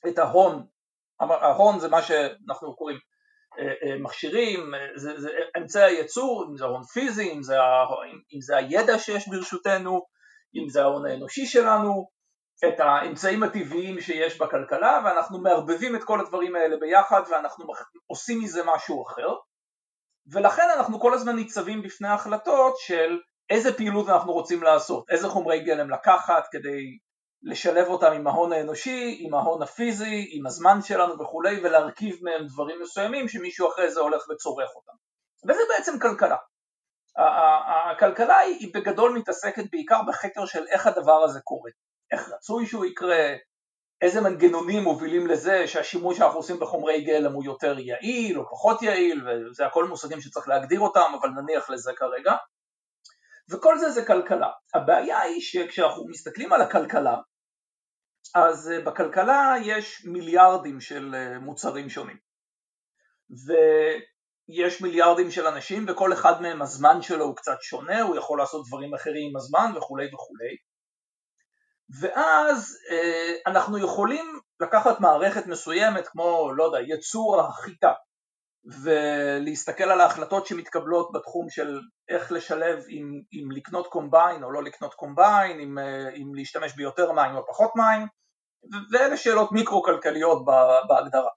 את 0.09 0.19
ההון, 0.19 0.67
ההון 1.21 1.79
זה 1.79 1.89
מה 1.89 2.03
שאנחנו 2.03 2.77
קוראים 2.77 2.99
מכשירים, 4.01 4.73
זה, 4.95 5.21
זה 5.21 5.31
אמצעי 5.59 5.83
הייצור, 5.83 6.47
אם 6.51 6.57
זה 6.57 6.65
הון 6.65 6.83
פיזי, 6.83 7.33
אם 7.33 7.43
זה, 7.43 7.57
אם 8.35 8.41
זה 8.41 8.57
הידע 8.57 8.99
שיש 8.99 9.29
ברשותנו, 9.29 10.07
אם 10.55 10.69
זה 10.69 10.83
ההון 10.83 11.07
האנושי 11.07 11.47
שלנו, 11.47 12.09
את 12.69 12.81
האמצעים 12.81 13.43
הטבעיים 13.43 14.01
שיש 14.01 14.39
בכלכלה 14.39 15.01
ואנחנו 15.05 15.39
מערבבים 15.39 15.97
את 15.97 16.05
כל 16.05 16.21
הדברים 16.21 16.57
האלה 16.57 16.77
ביחד 16.77 17.21
ואנחנו 17.31 17.67
עושים 18.07 18.41
מזה 18.41 18.63
משהו 18.75 19.07
אחר. 19.07 19.29
ולכן 20.33 20.69
אנחנו 20.77 21.01
כל 21.01 21.15
הזמן 21.15 21.37
ניצבים 21.37 21.83
בפני 21.83 22.09
החלטות 22.09 22.75
של 22.79 23.19
איזה 23.51 23.77
פעילות 23.77 24.09
אנחנו 24.09 24.33
רוצים 24.33 24.63
לעשות, 24.63 25.05
איזה 25.11 25.29
חומרי 25.29 25.61
גלם 25.61 25.91
לקחת 25.91 26.45
כדי 26.53 26.99
לשלב 27.43 27.87
אותם 27.89 28.13
עם 28.13 28.27
ההון 28.27 28.53
האנושי, 28.53 29.17
עם 29.21 29.35
ההון 29.35 29.63
הפיזי, 29.63 30.29
עם 30.33 30.47
הזמן 30.47 30.83
שלנו 30.83 31.19
וכולי 31.21 31.61
ולהרכיב 31.63 32.17
מהם 32.23 32.47
דברים 32.47 32.83
מסוימים 32.83 33.29
שמישהו 33.29 33.69
אחרי 33.69 33.91
זה 33.91 34.01
הולך 34.01 34.29
וצורך 34.31 34.71
אותם. 34.77 34.93
וזה 35.49 35.61
בעצם 35.77 35.99
כלכלה. 35.99 36.37
הכלכלה 37.91 38.39
היא 38.39 38.75
בגדול 38.75 39.13
מתעסקת 39.13 39.65
בעיקר 39.73 40.01
בחקר 40.09 40.47
של 40.47 40.65
איך 40.69 40.87
הדבר 40.87 41.25
הזה 41.25 41.41
קורה, 41.41 41.71
איך 42.13 42.29
רצוי 42.29 42.67
שהוא 42.67 42.85
יקרה, 42.85 43.35
איזה 44.01 44.21
מנגנונים 44.21 44.83
מובילים 44.83 45.27
לזה 45.27 45.69
שהשימוש 45.69 46.19
שאנחנו 46.19 46.39
עושים 46.39 46.61
בחומרי 46.61 47.05
גלם 47.05 47.33
הוא 47.33 47.45
יותר 47.45 47.79
יעיל 47.79 48.39
או 48.39 48.51
פחות 48.51 48.83
יעיל, 48.83 49.29
וזה 49.29 49.67
הכל 49.67 49.85
מושגים 49.85 50.21
שצריך 50.21 50.49
להגדיר 50.49 50.81
אותם, 50.81 51.13
אבל 51.21 51.29
נניח 51.29 51.71
לזה 51.71 51.93
כרגע. 51.97 52.33
וכל 53.51 53.79
זה 53.79 53.91
זה 53.91 54.07
כלכלה. 54.07 54.51
הבעיה 54.75 55.21
היא 55.21 55.41
שכשאנחנו 55.41 56.09
מסתכלים 56.09 56.53
על 56.53 56.61
הכלכלה, 56.63 57.17
אז 58.35 58.71
אה, 58.71 58.81
בכלכלה 58.81 59.55
יש 59.63 60.07
מיליארדים 60.07 60.81
של 60.81 61.15
אה, 61.15 61.39
מוצרים 61.39 61.91
שונים. 61.91 62.17
ויש 63.31 64.83
מיליארדים 64.83 65.31
של 65.31 65.47
אנשים 65.47 65.85
וכל 65.89 66.13
אחד 66.13 66.43
מהם 66.43 66.63
הזמן 66.63 67.03
שלו 67.03 67.25
הוא 67.25 67.37
קצת 67.37 67.57
שונה, 67.61 68.03
הוא 68.03 68.17
יכול 68.17 68.39
לעשות 68.39 68.67
דברים 68.67 68.95
אחרים 68.95 69.31
עם 69.31 69.37
הזמן 69.37 69.73
וכולי 69.77 70.07
וכולי. 70.15 70.57
ואז 72.01 72.79
אה, 72.91 73.33
אנחנו 73.47 73.79
יכולים 73.79 74.41
לקחת 74.61 75.01
מערכת 75.01 75.47
מסוימת 75.47 76.09
כמו, 76.09 76.53
לא 76.57 76.65
יודע, 76.65 76.79
יצור 76.81 77.41
החיטה 77.41 77.93
ולהסתכל 78.83 79.85
על 79.85 80.01
ההחלטות 80.01 80.47
שמתקבלות 80.47 81.11
בתחום 81.15 81.51
של 81.51 81.81
איך 82.09 82.33
לשלב 82.33 82.85
אם, 82.91 83.21
אם 83.33 83.51
לקנות 83.51 83.87
קומביין 83.87 84.43
או 84.43 84.51
לא 84.53 84.63
לקנות 84.63 84.95
קומביין, 84.95 85.61
אם, 85.61 85.79
אה, 85.79 86.09
אם 86.09 86.35
להשתמש 86.35 86.77
ביותר 86.77 87.13
מים 87.13 87.37
או 87.37 87.47
פחות 87.47 87.71
מים 87.77 88.07
ואלה 88.93 89.17
שאלות 89.17 89.53
מיקרו-כלכליות 89.53 90.45
בהגדרה. 90.89 91.31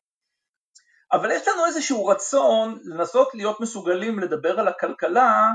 אבל 1.11 1.31
יש 1.31 1.47
לנו 1.47 1.65
איזשהו 1.65 2.05
רצון 2.05 2.79
לנסות 2.83 3.27
להיות 3.33 3.59
מסוגלים 3.59 4.19
לדבר 4.19 4.59
על 4.59 4.67
הכלכלה 4.67 5.49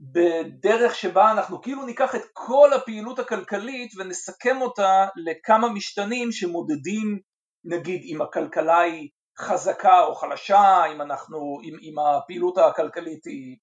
בדרך 0.00 0.94
שבה 0.94 1.32
אנחנו 1.32 1.60
כאילו 1.62 1.86
ניקח 1.86 2.14
את 2.14 2.22
כל 2.32 2.72
הפעילות 2.72 3.18
הכלכלית 3.18 3.92
ונסכם 3.98 4.60
אותה 4.60 5.06
לכמה 5.16 5.68
משתנים 5.68 6.32
שמודדים 6.32 7.20
נגיד 7.64 8.00
אם 8.04 8.22
הכלכלה 8.22 8.80
היא 8.80 9.08
חזקה 9.38 10.00
או 10.04 10.14
חלשה, 10.14 10.84
אם, 10.92 11.02
אנחנו, 11.02 11.58
אם, 11.64 11.76
אם 11.82 11.98
הפעילות 11.98 12.58
הכלכלית 12.58 13.24
היא 13.24 13.56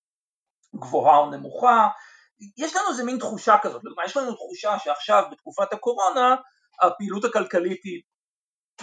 גבוהה 0.76 1.18
או 1.18 1.30
נמוכה, 1.32 1.88
יש 2.58 2.76
לנו 2.76 2.90
איזה 2.90 3.04
מין 3.04 3.18
תחושה 3.20 3.56
כזאת, 3.62 3.82
לדוגמה 3.84 4.06
יש 4.06 4.18
לנו 4.18 4.34
תחושה 4.34 4.80
שעכשיו 4.80 5.24
בתקופת 5.32 5.74
הקורונה 5.74 6.36
הפעילות 6.82 7.26
הכלכלית 7.26 7.84
היא 7.84 8.02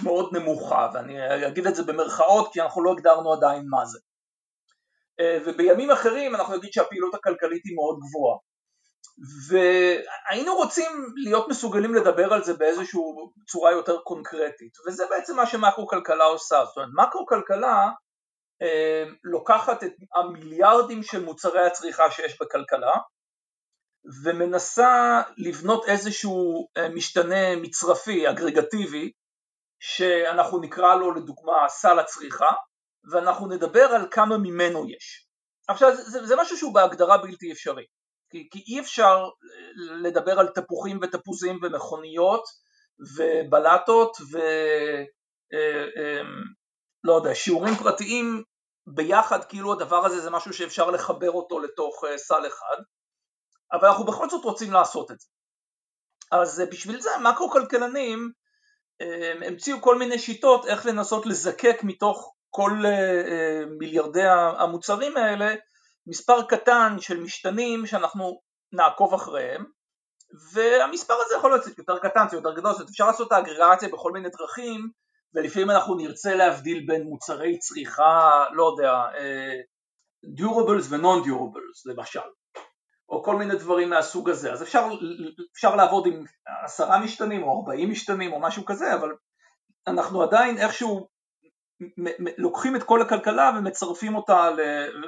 מאוד 0.04 0.36
נמוכה 0.36 0.88
ואני 0.94 1.46
אגיד 1.48 1.66
את 1.66 1.74
זה 1.74 1.82
במרכאות 1.82 2.52
כי 2.52 2.60
אנחנו 2.60 2.84
לא 2.84 2.92
הגדרנו 2.92 3.32
עדיין 3.32 3.66
מה 3.70 3.84
זה. 3.84 3.98
אה, 5.20 5.38
ובימים 5.46 5.90
אחרים 5.90 6.34
אנחנו 6.34 6.56
נגיד 6.56 6.72
שהפעילות 6.72 7.14
הכלכלית 7.14 7.62
היא 7.64 7.74
מאוד 7.74 7.98
גבוהה 7.98 8.38
והיינו 9.48 10.54
רוצים 10.54 11.06
להיות 11.16 11.48
מסוגלים 11.48 11.94
לדבר 11.94 12.32
על 12.32 12.44
זה 12.44 12.54
באיזושהי 12.54 13.00
צורה 13.48 13.72
יותר 13.72 13.98
קונקרטית 13.98 14.78
וזה 14.86 15.04
בעצם 15.10 15.36
מה 15.36 15.46
שמקרו 15.46 15.86
כלכלה 15.86 16.24
עושה, 16.24 16.64
זאת 16.64 16.76
אומרת 16.76 17.06
מקרו 17.06 17.26
כלכלה 17.26 17.88
אה, 18.62 19.04
לוקחת 19.24 19.84
את 19.84 19.92
המיליארדים 20.14 21.02
של 21.02 21.24
מוצרי 21.24 21.66
הצריכה 21.66 22.10
שיש 22.10 22.38
בכלכלה 22.40 22.92
ומנסה 24.24 25.22
לבנות 25.36 25.84
איזשהו 25.88 26.68
אה, 26.76 26.88
משתנה 26.88 27.56
מצרפי, 27.56 28.30
אגרגטיבי, 28.30 29.12
שאנחנו 29.80 30.58
נקרא 30.58 30.94
לו 30.94 31.14
לדוגמה 31.14 31.68
סל 31.68 31.98
הצריכה, 31.98 32.48
ואנחנו 33.12 33.46
נדבר 33.46 33.84
על 33.84 34.08
כמה 34.10 34.38
ממנו 34.38 34.90
יש. 34.90 35.26
עכשיו 35.68 35.96
זה, 35.96 36.26
זה 36.26 36.36
משהו 36.36 36.56
שהוא 36.56 36.74
בהגדרה 36.74 37.18
בלתי 37.18 37.52
אפשרי, 37.52 37.84
כי, 38.30 38.48
כי 38.50 38.64
אי 38.68 38.80
אפשר 38.80 39.16
אה, 39.24 39.82
לדבר 40.02 40.38
על 40.38 40.48
תפוחים 40.48 40.98
ותפוזים 41.02 41.58
ומכוניות 41.62 42.44
ובלטות 43.16 44.16
ולא 44.30 45.06
אה, 45.54 46.22
לא 47.04 47.12
יודע, 47.12 47.34
שיעורים 47.34 47.74
פרטיים 47.74 48.42
ביחד 48.86 49.44
כאילו 49.44 49.72
הדבר 49.72 50.06
הזה 50.06 50.20
זה 50.20 50.30
משהו 50.30 50.52
שאפשר 50.52 50.90
לחבר 50.90 51.30
אותו 51.30 51.60
לתוך 51.60 52.04
סל 52.16 52.46
אחד 52.46 52.82
אבל 53.72 53.88
אנחנו 53.88 54.04
בכל 54.04 54.30
זאת 54.30 54.44
רוצים 54.44 54.72
לעשות 54.72 55.10
את 55.10 55.20
זה. 55.20 55.26
אז 56.32 56.60
אה, 56.60 56.66
בשביל 56.66 57.00
זה 57.00 57.10
מקרו-כלכלנים 57.22 58.30
אה, 59.00 59.46
המציאו 59.46 59.80
כל 59.80 59.98
מיני 59.98 60.18
שיטות 60.18 60.66
איך 60.66 60.86
לנסות 60.86 61.26
לזקק 61.26 61.76
מתוך 61.82 62.34
כל 62.50 62.72
אה, 62.86 63.62
מיליארדי 63.78 64.28
המוצרים 64.58 65.16
האלה 65.16 65.54
מספר 66.06 66.42
קטן 66.42 66.96
של 67.00 67.20
משתנים 67.20 67.86
שאנחנו 67.86 68.40
נעקוב 68.72 69.14
אחריהם 69.14 69.64
והמספר 70.52 71.14
הזה 71.14 71.34
יכול 71.38 71.50
להיות 71.50 71.78
יותר 71.78 71.98
קטן, 71.98 72.26
יותר 72.32 72.54
גדול, 72.54 72.72
זאת 72.72 72.88
אפשר 72.88 73.06
לעשות 73.06 73.26
את 73.26 73.32
האגרגציה 73.32 73.88
בכל 73.88 74.12
מיני 74.12 74.28
דרכים 74.28 74.90
ולפעמים 75.34 75.70
אנחנו 75.70 75.94
נרצה 75.94 76.34
להבדיל 76.34 76.84
בין 76.86 77.02
מוצרי 77.02 77.58
צריכה, 77.58 78.44
לא 78.52 78.64
יודע, 78.64 78.92
דיורבלס 80.34 80.86
ונון 80.92 81.22
דיורבלס 81.22 81.86
למשל 81.86 82.20
או 83.08 83.22
כל 83.22 83.36
מיני 83.36 83.54
דברים 83.54 83.90
מהסוג 83.90 84.30
הזה, 84.30 84.52
אז 84.52 84.62
אפשר, 84.62 84.88
אפשר 85.54 85.76
לעבוד 85.76 86.06
עם 86.06 86.24
עשרה 86.64 86.98
משתנים 86.98 87.42
או 87.42 87.58
ארבעים 87.58 87.90
משתנים 87.90 88.32
או 88.32 88.40
משהו 88.40 88.64
כזה, 88.64 88.94
אבל 88.94 89.12
אנחנו 89.86 90.22
עדיין 90.22 90.58
איכשהו 90.58 91.08
לוקחים 92.38 92.76
את 92.76 92.82
כל 92.82 93.02
הכלכלה 93.02 93.50
ומצרפים 93.58 94.14
אותה 94.14 94.50
ל... 94.50 94.60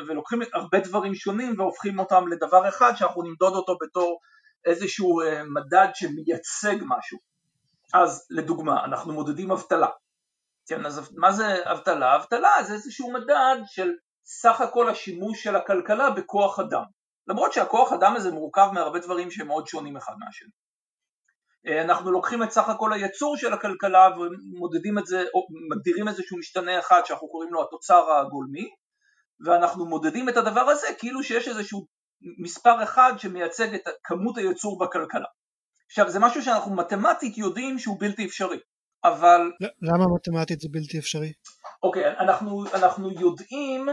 ולוקחים 0.09 0.39
הרבה 0.55 0.79
דברים 0.79 1.15
שונים 1.15 1.61
והופכים 1.61 1.99
אותם 1.99 2.29
לדבר 2.29 2.69
אחד 2.69 2.93
שאנחנו 2.97 3.23
נמדוד 3.23 3.55
אותו 3.55 3.77
בתור 3.83 4.21
איזשהו 4.65 5.21
אה, 5.21 5.43
מדד 5.45 5.89
שמייצג 5.95 6.77
משהו. 6.81 7.19
אז 7.95 8.27
לדוגמה, 8.31 8.85
אנחנו 8.85 9.13
מודדים 9.13 9.51
אבטלה. 9.51 9.89
כן, 10.67 10.87
אז 10.87 11.13
מה 11.17 11.33
זה 11.33 11.57
אבטלה? 11.65 12.17
אבטלה 12.17 12.51
זה 12.67 12.75
איזשהו 12.75 13.13
מדד 13.13 13.57
של 13.67 13.91
סך 14.25 14.61
הכל 14.61 14.89
השימוש 14.89 15.43
של 15.43 15.57
הכלכלה 15.57 16.11
בכוח 16.11 16.59
אדם. 16.59 16.83
למרות 17.29 17.53
שהכוח 17.53 17.93
אדם 17.93 18.17
הזה 18.17 18.31
מורכב 18.31 18.69
מהרבה 18.73 18.99
דברים 18.99 19.31
שהם 19.31 19.47
מאוד 19.47 19.67
שונים 19.67 19.97
אחד 19.97 20.13
מהשני. 20.19 20.51
אה, 21.67 21.83
אנחנו 21.83 22.11
לוקחים 22.11 22.43
את 22.43 22.51
סך 22.51 22.69
הכל 22.69 22.93
הייצור 22.93 23.37
של 23.37 23.53
הכלכלה 23.53 24.09
ומודדים 24.17 24.99
את 24.99 25.07
זה, 25.07 25.25
או 25.35 25.47
מגדירים 25.71 26.09
איזשהו 26.09 26.39
משתנה 26.39 26.79
אחד 26.79 27.01
שאנחנו 27.05 27.29
קוראים 27.29 27.53
לו 27.53 27.63
התוצר 27.63 28.05
הגולמי 28.11 28.69
ואנחנו 29.47 29.87
מודדים 29.87 30.29
את 30.29 30.37
הדבר 30.37 30.61
הזה 30.61 30.87
כאילו 30.99 31.23
שיש 31.23 31.49
איזשהו 31.49 31.87
מספר 32.39 32.83
אחד 32.83 33.13
שמייצג 33.19 33.75
את 33.75 33.81
כמות 34.05 34.39
הייצור 34.39 34.79
בכלכלה. 34.79 35.27
עכשיו 35.87 36.11
זה 36.11 36.19
משהו 36.19 36.43
שאנחנו 36.43 36.75
מתמטית 36.75 37.39
יודעים 37.39 37.79
שהוא 37.79 37.97
בלתי 38.01 38.27
אפשרי, 38.27 38.59
אבל... 39.05 39.41
למה 39.83 40.05
מתמטית 40.15 40.61
זה 40.61 40.69
בלתי 40.71 40.99
אפשרי? 40.99 41.33
אוקיי, 41.83 42.19
אנחנו, 42.19 42.65
אנחנו 42.75 43.11
יודעים 43.11 43.87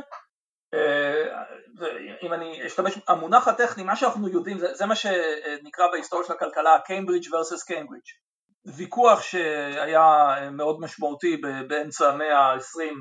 אם 2.23 2.33
אני 2.33 2.65
אשתמש, 2.65 2.93
המונח 3.07 3.47
הטכני, 3.47 3.83
מה 3.83 3.95
שאנחנו 3.95 4.29
יודעים, 4.29 4.59
זה, 4.59 4.73
זה 4.73 4.85
מה 4.85 4.95
שנקרא 4.95 5.87
בהיסטוריה 5.91 6.27
של 6.27 6.33
הכלכלה 6.33 6.79
Cambridge 6.85 7.25
versus 7.27 7.65
Cambridge. 7.67 8.05
ויכוח 8.75 9.21
שהיה 9.21 10.35
מאוד 10.51 10.79
משמעותי 10.79 11.37
באמצע 11.67 12.09
המאה 12.09 12.39
ה-20 12.39 12.95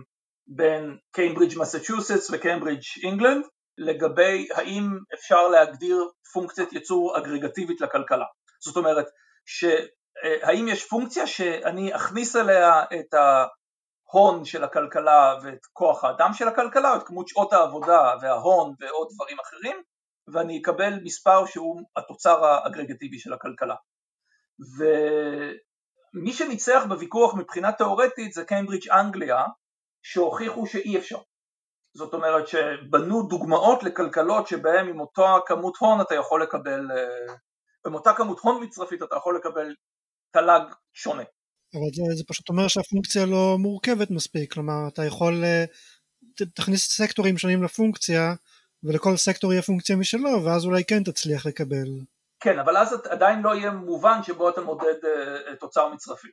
בין 0.46 0.96
Cambridge 1.12 1.58
Massachusetts 1.58 2.30
ו 2.32 2.37
Cambridge 2.37 2.82
England 3.02 3.44
לגבי 3.78 4.48
האם 4.54 4.98
אפשר 5.14 5.48
להגדיר 5.48 6.08
פונקציית 6.32 6.72
ייצור 6.72 7.18
אגרגטיבית 7.18 7.80
לכלכלה. 7.80 8.24
זאת 8.64 8.76
אומרת, 8.76 9.06
שהאם 9.46 10.68
יש 10.68 10.88
פונקציה 10.88 11.26
שאני 11.26 11.96
אכניס 11.96 12.36
אליה 12.36 12.82
את 12.82 13.14
ה... 13.14 13.44
ההון 14.14 14.44
של 14.44 14.64
הכלכלה 14.64 15.38
ואת 15.42 15.66
כוח 15.72 16.04
האדם 16.04 16.32
של 16.32 16.48
הכלכלה, 16.48 16.96
את 16.96 17.02
כמות 17.02 17.28
שעות 17.28 17.52
העבודה 17.52 18.14
וההון 18.20 18.74
ועוד 18.80 19.08
דברים 19.14 19.36
אחרים, 19.40 19.82
ואני 20.28 20.60
אקבל 20.62 21.00
מספר 21.02 21.46
שהוא 21.46 21.80
התוצר 21.96 22.44
האגרגטיבי 22.44 23.18
של 23.18 23.32
הכלכלה. 23.32 23.74
ומי 24.78 26.32
שניצח 26.32 26.82
בוויכוח 26.88 27.34
מבחינה 27.34 27.72
תאורטית 27.72 28.32
זה 28.32 28.44
קיימברידג' 28.44 28.90
אנגליה, 28.90 29.44
שהוכיחו 30.02 30.66
שאי 30.66 30.98
אפשר. 30.98 31.18
זאת 31.96 32.14
אומרת 32.14 32.48
שבנו 32.48 33.22
דוגמאות 33.22 33.82
לכלכלות 33.82 34.46
שבהן 34.46 34.88
עם 34.88 35.00
אותה 35.00 35.36
כמות 35.46 35.76
הון 35.76 36.00
אתה 36.00 36.14
יכול 36.14 36.42
לקבל, 36.42 36.90
אה, 36.90 37.34
עם 37.86 37.94
אותה 37.94 38.12
כמות 38.12 38.38
הון 38.38 38.64
מצרפית 38.64 39.02
אתה 39.02 39.16
יכול 39.16 39.36
לקבל 39.36 39.74
תל"ג 40.30 40.62
שונה. 40.92 41.22
אבל 41.74 41.86
זה, 41.94 42.02
זה 42.16 42.24
פשוט 42.26 42.48
אומר 42.48 42.68
שהפונקציה 42.68 43.26
לא 43.26 43.56
מורכבת 43.58 44.10
מספיק, 44.10 44.52
כלומר 44.52 44.88
אתה 44.88 45.04
יכול 45.04 45.44
אה, 45.44 45.64
תכניס 46.54 46.88
סקטורים 46.90 47.38
שונים 47.38 47.62
לפונקציה, 47.62 48.34
ולכל 48.84 49.16
סקטור 49.16 49.52
יהיה 49.52 49.62
פונקציה 49.62 49.96
משלו, 49.96 50.44
ואז 50.44 50.64
אולי 50.64 50.84
כן 50.84 51.02
תצליח 51.02 51.46
לקבל. 51.46 51.88
כן, 52.40 52.58
אבל 52.58 52.76
אז 52.76 52.94
עדיין 53.10 53.42
לא 53.42 53.54
יהיה 53.54 53.70
מובן 53.70 54.22
שבו 54.22 54.48
אתה 54.48 54.60
מודד 54.60 54.94
uh, 55.02 55.56
תוצר 55.60 55.88
מצרפי. 55.94 56.28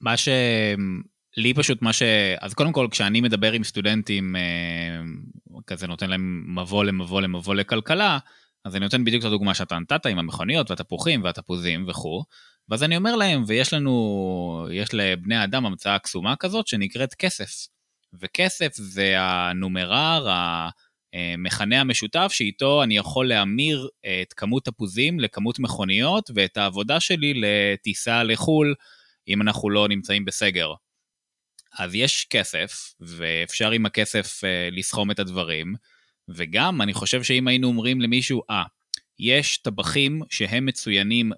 מה 0.00 0.16
ש... 0.16 0.28
לי 1.36 1.54
פשוט 1.54 1.82
מה 1.82 1.92
ש... 1.92 2.02
אז 2.40 2.54
קודם 2.54 2.72
כל, 2.72 2.88
כשאני 2.90 3.20
מדבר 3.20 3.52
עם 3.52 3.64
סטודנטים, 3.64 4.36
אה, 4.36 5.60
כזה 5.66 5.86
נותן 5.86 6.10
להם 6.10 6.44
מבוא 6.58 6.84
למבוא 6.84 7.20
למבוא 7.20 7.54
לכלכלה, 7.54 8.18
אז 8.64 8.76
אני 8.76 8.84
נותן 8.84 9.04
בדיוק 9.04 9.20
את 9.20 9.26
הדוגמה 9.26 9.54
שאתה 9.54 9.78
נתת 9.78 10.06
עם 10.06 10.18
המכוניות 10.18 10.70
והתפוחים 10.70 11.24
והתפוזים 11.24 11.84
וכו', 11.88 12.24
ואז 12.70 12.82
אני 12.82 12.96
אומר 12.96 13.16
להם, 13.16 13.44
ויש 13.46 13.72
לנו, 13.72 14.66
יש 14.72 14.94
לבני 14.94 15.36
האדם 15.36 15.66
המצאה 15.66 15.98
קסומה 15.98 16.36
כזאת 16.36 16.66
שנקראת 16.66 17.14
כסף. 17.14 17.68
וכסף 18.12 18.72
זה 18.74 19.14
הנומרר, 19.18 20.28
המכנה 21.12 21.80
המשותף 21.80 22.28
שאיתו 22.32 22.82
אני 22.82 22.96
יכול 22.96 23.28
להמיר 23.28 23.88
את 24.22 24.32
כמות 24.32 24.64
תפוזים 24.64 25.20
לכמות 25.20 25.58
מכוניות 25.58 26.30
ואת 26.34 26.56
העבודה 26.56 27.00
שלי 27.00 27.34
לטיסה 27.36 28.22
לחו"ל, 28.22 28.74
אם 29.28 29.42
אנחנו 29.42 29.70
לא 29.70 29.88
נמצאים 29.88 30.24
בסגר. 30.24 30.72
אז 31.78 31.94
יש 31.94 32.26
כסף, 32.30 32.94
ואפשר 33.00 33.70
עם 33.70 33.86
הכסף 33.86 34.44
אה, 34.44 34.68
לסכום 34.72 35.10
את 35.10 35.18
הדברים, 35.18 35.74
וגם 36.28 36.82
אני 36.82 36.94
חושב 36.94 37.22
שאם 37.22 37.48
היינו 37.48 37.68
אומרים 37.68 38.00
למישהו, 38.00 38.42
אה, 38.50 38.62
יש 39.18 39.58
טבחים 39.58 40.22
שהם 40.30 40.66
מצוינים 40.66 41.32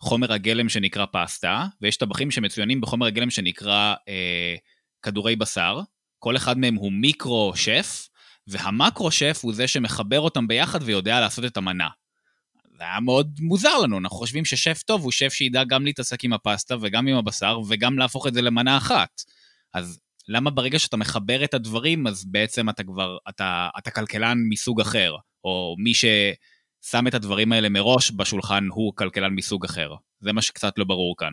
בחומר 0.00 0.32
הגלם 0.32 0.68
שנקרא 0.68 1.06
פסטה, 1.12 1.66
ויש 1.80 1.96
טבחים 1.96 2.30
שמצוינים 2.30 2.80
בחומר 2.80 3.06
הגלם 3.06 3.30
שנקרא 3.30 3.94
אה, 4.08 4.54
כדורי 5.02 5.36
בשר, 5.36 5.80
כל 6.18 6.36
אחד 6.36 6.58
מהם 6.58 6.74
הוא 6.74 6.92
מיקרו 6.92 7.52
שף, 7.56 8.08
והמקרו 8.46 9.10
שף 9.10 9.40
הוא 9.42 9.54
זה 9.54 9.68
שמחבר 9.68 10.20
אותם 10.20 10.48
ביחד 10.48 10.78
ויודע 10.82 11.20
לעשות 11.20 11.44
את 11.44 11.56
המנה. 11.56 11.88
זה 12.76 12.82
היה 12.82 13.00
מאוד 13.00 13.38
מוזר 13.40 13.78
לנו, 13.82 13.98
אנחנו 13.98 14.16
חושבים 14.16 14.44
ששף 14.44 14.82
טוב 14.82 15.02
הוא 15.02 15.12
שף 15.12 15.32
שידע 15.32 15.64
גם 15.64 15.84
להתעסק 15.84 16.24
עם 16.24 16.32
הפסטה 16.32 16.76
וגם 16.80 17.06
עם 17.06 17.16
הבשר 17.16 17.60
וגם 17.68 17.98
להפוך 17.98 18.26
את 18.26 18.34
זה 18.34 18.42
למנה 18.42 18.76
אחת. 18.76 19.22
אז 19.74 20.00
למה 20.28 20.50
ברגע 20.50 20.78
שאתה 20.78 20.96
מחבר 20.96 21.44
את 21.44 21.54
הדברים, 21.54 22.06
אז 22.06 22.24
בעצם 22.24 22.68
אתה 22.68 22.84
כבר, 22.84 23.16
אתה, 23.28 23.68
אתה 23.78 23.90
כלכלן 23.90 24.38
מסוג 24.48 24.80
אחר, 24.80 25.16
או 25.44 25.76
מי 25.78 25.94
ששם 26.82 27.06
את 27.06 27.14
הדברים 27.14 27.52
האלה 27.52 27.68
מראש 27.68 28.12
בשולחן 28.16 28.64
הוא 28.72 28.92
כלכלן 28.96 29.32
מסוג 29.34 29.64
אחר. 29.64 29.94
זה 30.20 30.32
מה 30.32 30.42
שקצת 30.42 30.72
לא 30.78 30.84
ברור 30.84 31.14
כאן. 31.18 31.32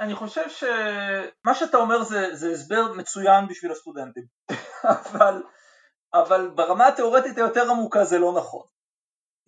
אני 0.00 0.14
חושב 0.14 0.48
שמה 0.48 1.54
שאתה 1.54 1.76
אומר 1.76 2.02
זה, 2.02 2.34
זה 2.34 2.50
הסבר 2.50 2.92
מצוין 2.92 3.48
בשביל 3.48 3.72
הסטודנטים, 3.72 4.24
אבל, 4.84 5.42
אבל 6.14 6.50
ברמה 6.54 6.88
התיאורטית 6.88 7.36
היותר 7.36 7.70
עמוקה 7.70 8.04
זה 8.04 8.18
לא 8.18 8.34
נכון. 8.36 8.62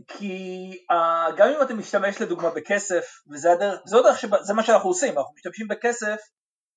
כי 0.09 0.71
uh, 0.93 1.37
גם 1.37 1.49
אם 1.49 1.63
אתה 1.63 1.75
משתמש 1.75 2.21
לדוגמה 2.21 2.51
בכסף, 2.51 3.05
וזה 3.31 3.53
הדרך, 3.53 3.81
זה, 3.85 3.99
הדרך 3.99 4.19
שבה, 4.19 4.43
זה 4.43 4.55
מה 4.55 4.63
שאנחנו 4.63 4.89
עושים, 4.89 5.19
אנחנו 5.19 5.35
משתמשים 5.35 5.69
בכסף 5.69 6.21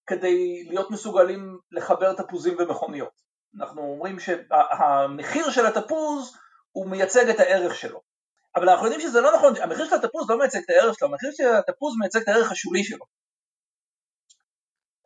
כדי 0.08 0.64
להיות 0.70 0.92
מסוגלים 0.92 1.60
לחבר 1.72 2.14
תפוזים 2.14 2.56
ומכוניות. 2.60 3.14
אנחנו 3.60 3.82
אומרים 3.82 4.20
שהמחיר 4.20 5.52
של 5.52 5.66
התפוז 5.66 6.38
הוא 6.72 6.90
מייצג 6.90 7.30
את 7.30 7.40
הערך 7.40 7.76
שלו. 7.76 8.02
אבל 8.56 8.70
אנחנו 8.70 8.86
יודעים 8.86 9.02
שזה 9.08 9.22
לא 9.22 9.36
נכון, 9.36 9.54
המחיר 9.62 9.86
של 9.86 9.96
התפוז 9.96 10.30
לא 10.30 10.38
מייצג 10.38 10.60
את 10.60 10.70
הערך 10.70 10.96
שלו, 11.00 11.08
המחיר 11.08 11.32
של 11.34 11.44
התפוז 11.44 11.94
מייצג 12.00 12.22
את 12.22 12.28
הערך 12.28 12.52
השולי 12.52 12.84
שלו. 12.84 13.06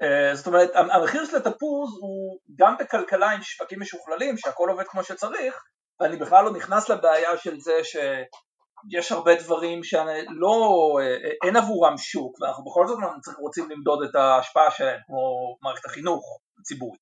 אה, 0.01 0.35
זאת 0.35 0.47
אומרת, 0.47 0.69
המחיר 0.75 1.25
של 1.25 1.37
התפוז 1.37 1.89
הוא 2.01 2.39
גם 2.55 2.75
בכלכלה 2.79 3.31
עם 3.31 3.41
שווקים 3.41 3.81
משוכללים, 3.81 4.37
שהכל 4.37 4.69
עובד 4.69 4.87
כמו 4.87 5.03
שצריך, 5.03 5.63
ואני 5.99 6.17
בכלל 6.17 6.45
לא 6.45 6.53
נכנס 6.53 6.89
לבעיה 6.89 7.37
של 7.37 7.59
זה 7.59 7.81
שיש 7.83 9.11
הרבה 9.11 9.35
דברים 9.35 9.83
שלא, 9.83 10.97
אין 11.45 11.55
עבורם 11.55 11.97
שוק, 11.97 12.41
ואנחנו 12.41 12.63
בכל 12.65 12.87
זאת 12.87 12.97
רוצים 13.39 13.69
למדוד 13.69 14.03
את 14.09 14.15
ההשפעה 14.15 14.71
שלהם, 14.71 14.99
כמו 15.05 15.17
מערכת 15.61 15.85
החינוך 15.85 16.39
הציבורית. 16.59 17.01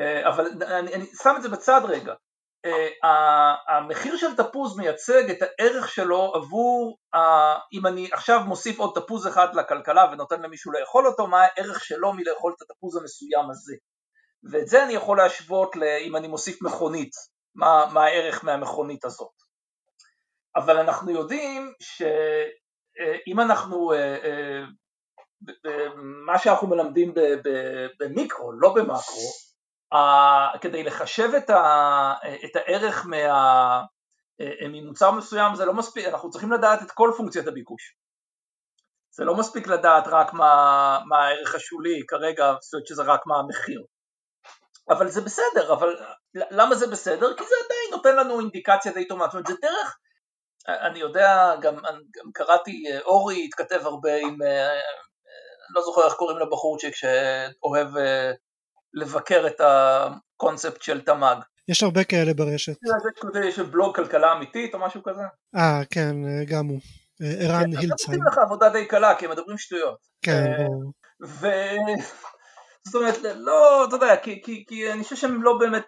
אה, 0.00 0.28
אבל 0.28 0.46
אני, 0.62 0.94
אני 0.94 1.06
שם 1.22 1.34
את 1.36 1.42
זה 1.42 1.48
בצד 1.48 1.80
רגע. 1.88 2.14
אה, 2.64 3.54
המחיר 3.68 4.16
של 4.16 4.36
תפוז 4.36 4.76
מייצג 4.76 5.30
את 5.30 5.38
הערך 5.42 5.88
שלו 5.88 6.32
עבור, 6.34 6.98
אם 7.72 7.86
אני 7.86 8.08
עכשיו 8.12 8.40
מוסיף 8.46 8.78
עוד 8.78 8.92
תפוז 8.94 9.26
אחד 9.26 9.54
לכלכלה 9.54 10.04
ונותן 10.12 10.42
למישהו 10.42 10.72
לאכול 10.72 11.06
אותו, 11.06 11.26
מה 11.26 11.42
הערך 11.42 11.84
שלו 11.84 12.12
מלאכול 12.12 12.54
את 12.56 12.70
התפוז 12.70 12.96
המסוים 12.96 13.50
הזה. 13.50 13.74
ואת 14.52 14.66
זה 14.66 14.84
אני 14.84 14.92
יכול 14.92 15.18
להשוות 15.18 15.76
אם 16.00 16.16
אני 16.16 16.28
מוסיף 16.28 16.62
מכונית 16.62 17.12
מה, 17.54 17.86
מה 17.92 18.04
הערך 18.04 18.44
מהמכונית 18.44 19.04
הזאת. 19.04 19.32
אבל 20.56 20.78
אנחנו 20.78 21.10
יודעים 21.10 21.72
שאם 21.80 23.40
אנחנו, 23.40 23.92
אה, 23.92 24.16
אה, 25.66 25.88
מה 26.26 26.38
שאנחנו 26.38 26.68
מלמדים 26.68 27.14
במיקרו, 28.00 28.52
לא 28.52 28.74
במקרו, 28.74 29.30
כדי 30.60 30.82
לחשב 30.82 31.30
את, 32.44 32.56
הערך 32.56 33.06
מה, 33.06 33.82
אה, 34.40 34.68
ממוצר 34.68 35.10
מסוים 35.10 35.54
זה 35.54 35.64
לא 35.64 35.74
מספיק, 35.74 36.06
אנחנו 36.06 36.30
צריכים 36.30 36.52
לדעת 36.52 36.82
את 36.82 36.90
כל 36.90 37.12
פונקציית 37.16 37.46
הביקוש. 37.46 37.94
זה 39.16 39.24
לא 39.24 39.34
מספיק 39.34 39.66
לדעת 39.66 40.04
רק 40.06 40.32
מה, 40.32 40.98
מה 41.06 41.26
הערך 41.26 41.54
השולי 41.54 42.02
כרגע, 42.08 42.54
זאת 42.60 42.74
אומרת 42.74 42.86
שזה 42.86 43.02
רק 43.02 43.20
מה 43.26 43.38
המחיר. 43.38 43.82
אבל 44.90 45.08
זה 45.08 45.20
בסדר, 45.20 45.72
אבל 45.72 45.96
למה 46.34 46.74
זה 46.74 46.86
בסדר? 46.86 47.36
כי 47.36 47.44
זה 47.44 47.54
עדיין 47.64 47.90
נותן 47.90 48.16
לנו 48.16 48.40
אינדיקציה 48.40 48.92
די 48.92 49.08
טובה, 49.08 49.24
זאת 49.24 49.32
אומרת 49.34 49.46
זה 49.46 49.54
דרך, 49.62 49.98
אני 50.68 50.98
יודע, 50.98 51.54
גם, 51.60 51.76
גם 52.16 52.32
קראתי, 52.34 52.84
אורי 53.04 53.44
התכתב 53.44 53.80
הרבה 53.86 54.16
עם, 54.16 54.42
אה, 54.42 54.80
לא 55.70 55.82
זוכר 55.82 56.04
איך 56.04 56.14
קוראים 56.14 56.38
לבחורצ'יק 56.38 56.94
שאוהב 56.94 57.96
אה, 57.96 58.32
לבקר 58.94 59.46
את 59.46 59.60
הקונספט 59.60 60.82
של 60.82 61.00
תמ"ג. 61.00 61.36
יש 61.68 61.82
הרבה 61.82 62.04
כאלה 62.04 62.34
ברשת. 62.34 62.76
יש 63.44 63.58
בלוג 63.58 63.96
כלכלה 63.96 64.32
אמיתית 64.32 64.74
או 64.74 64.78
משהו 64.78 65.02
כזה? 65.02 65.22
אה, 65.56 65.80
כן, 65.90 66.16
גם 66.46 66.66
הוא. 66.66 66.80
ערן 67.20 67.60
כן, 67.60 67.78
הילצהיים. 67.78 67.90
עושים 67.92 68.26
לך 68.26 68.38
עבודה 68.38 68.68
די 68.68 68.86
קלה, 68.86 69.14
כי 69.14 69.24
הם 69.24 69.30
מדברים 69.30 69.58
שטויות. 69.58 69.98
כן, 70.22 70.44
אה, 70.46 70.66
ברור. 71.20 71.96
זאת 72.86 72.94
אומרת, 72.94 73.16
לא, 73.36 73.84
אתה 73.84 73.96
יודע, 73.96 74.16
כי, 74.16 74.42
כי, 74.44 74.64
כי 74.68 74.92
אני 74.92 75.04
חושב 75.04 75.16
שהם 75.16 75.42
לא 75.42 75.58
באמת 75.58 75.82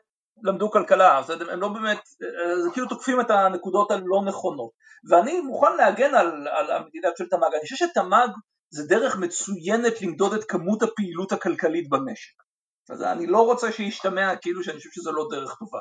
למדו 0.45 0.71
כלכלה, 0.71 1.23
הם 1.51 1.61
לא 1.61 1.69
באמת, 1.69 1.99
זה 2.65 2.71
כאילו 2.73 2.89
תוקפים 2.89 3.21
את 3.21 3.31
הנקודות 3.31 3.91
הלא 3.91 4.23
נכונות. 4.27 4.71
ואני 5.11 5.41
מוכן 5.41 5.77
להגן 5.77 6.15
על, 6.15 6.49
על 6.49 6.71
המדינה 6.71 7.09
של 7.19 7.29
תמ"ג, 7.29 7.55
אני 7.55 7.63
חושב 7.63 7.77
שתמ"ג 7.77 8.29
זה 8.71 8.87
דרך 8.89 9.17
מצוינת 9.17 10.03
למדוד 10.03 10.35
את 10.35 10.45
כמות 10.45 10.83
הפעילות 10.83 11.33
הכלכלית 11.33 11.89
במשק. 11.89 12.43
אז 12.91 13.03
אני 13.03 13.27
לא 13.27 13.39
רוצה 13.39 13.73
שישתמע 13.73 14.37
כאילו 14.37 14.65
שאני 14.65 14.77
חושב 14.77 14.91
שזו 14.93 15.13
לא 15.13 15.29
דרך 15.31 15.57
טובה. 15.59 15.79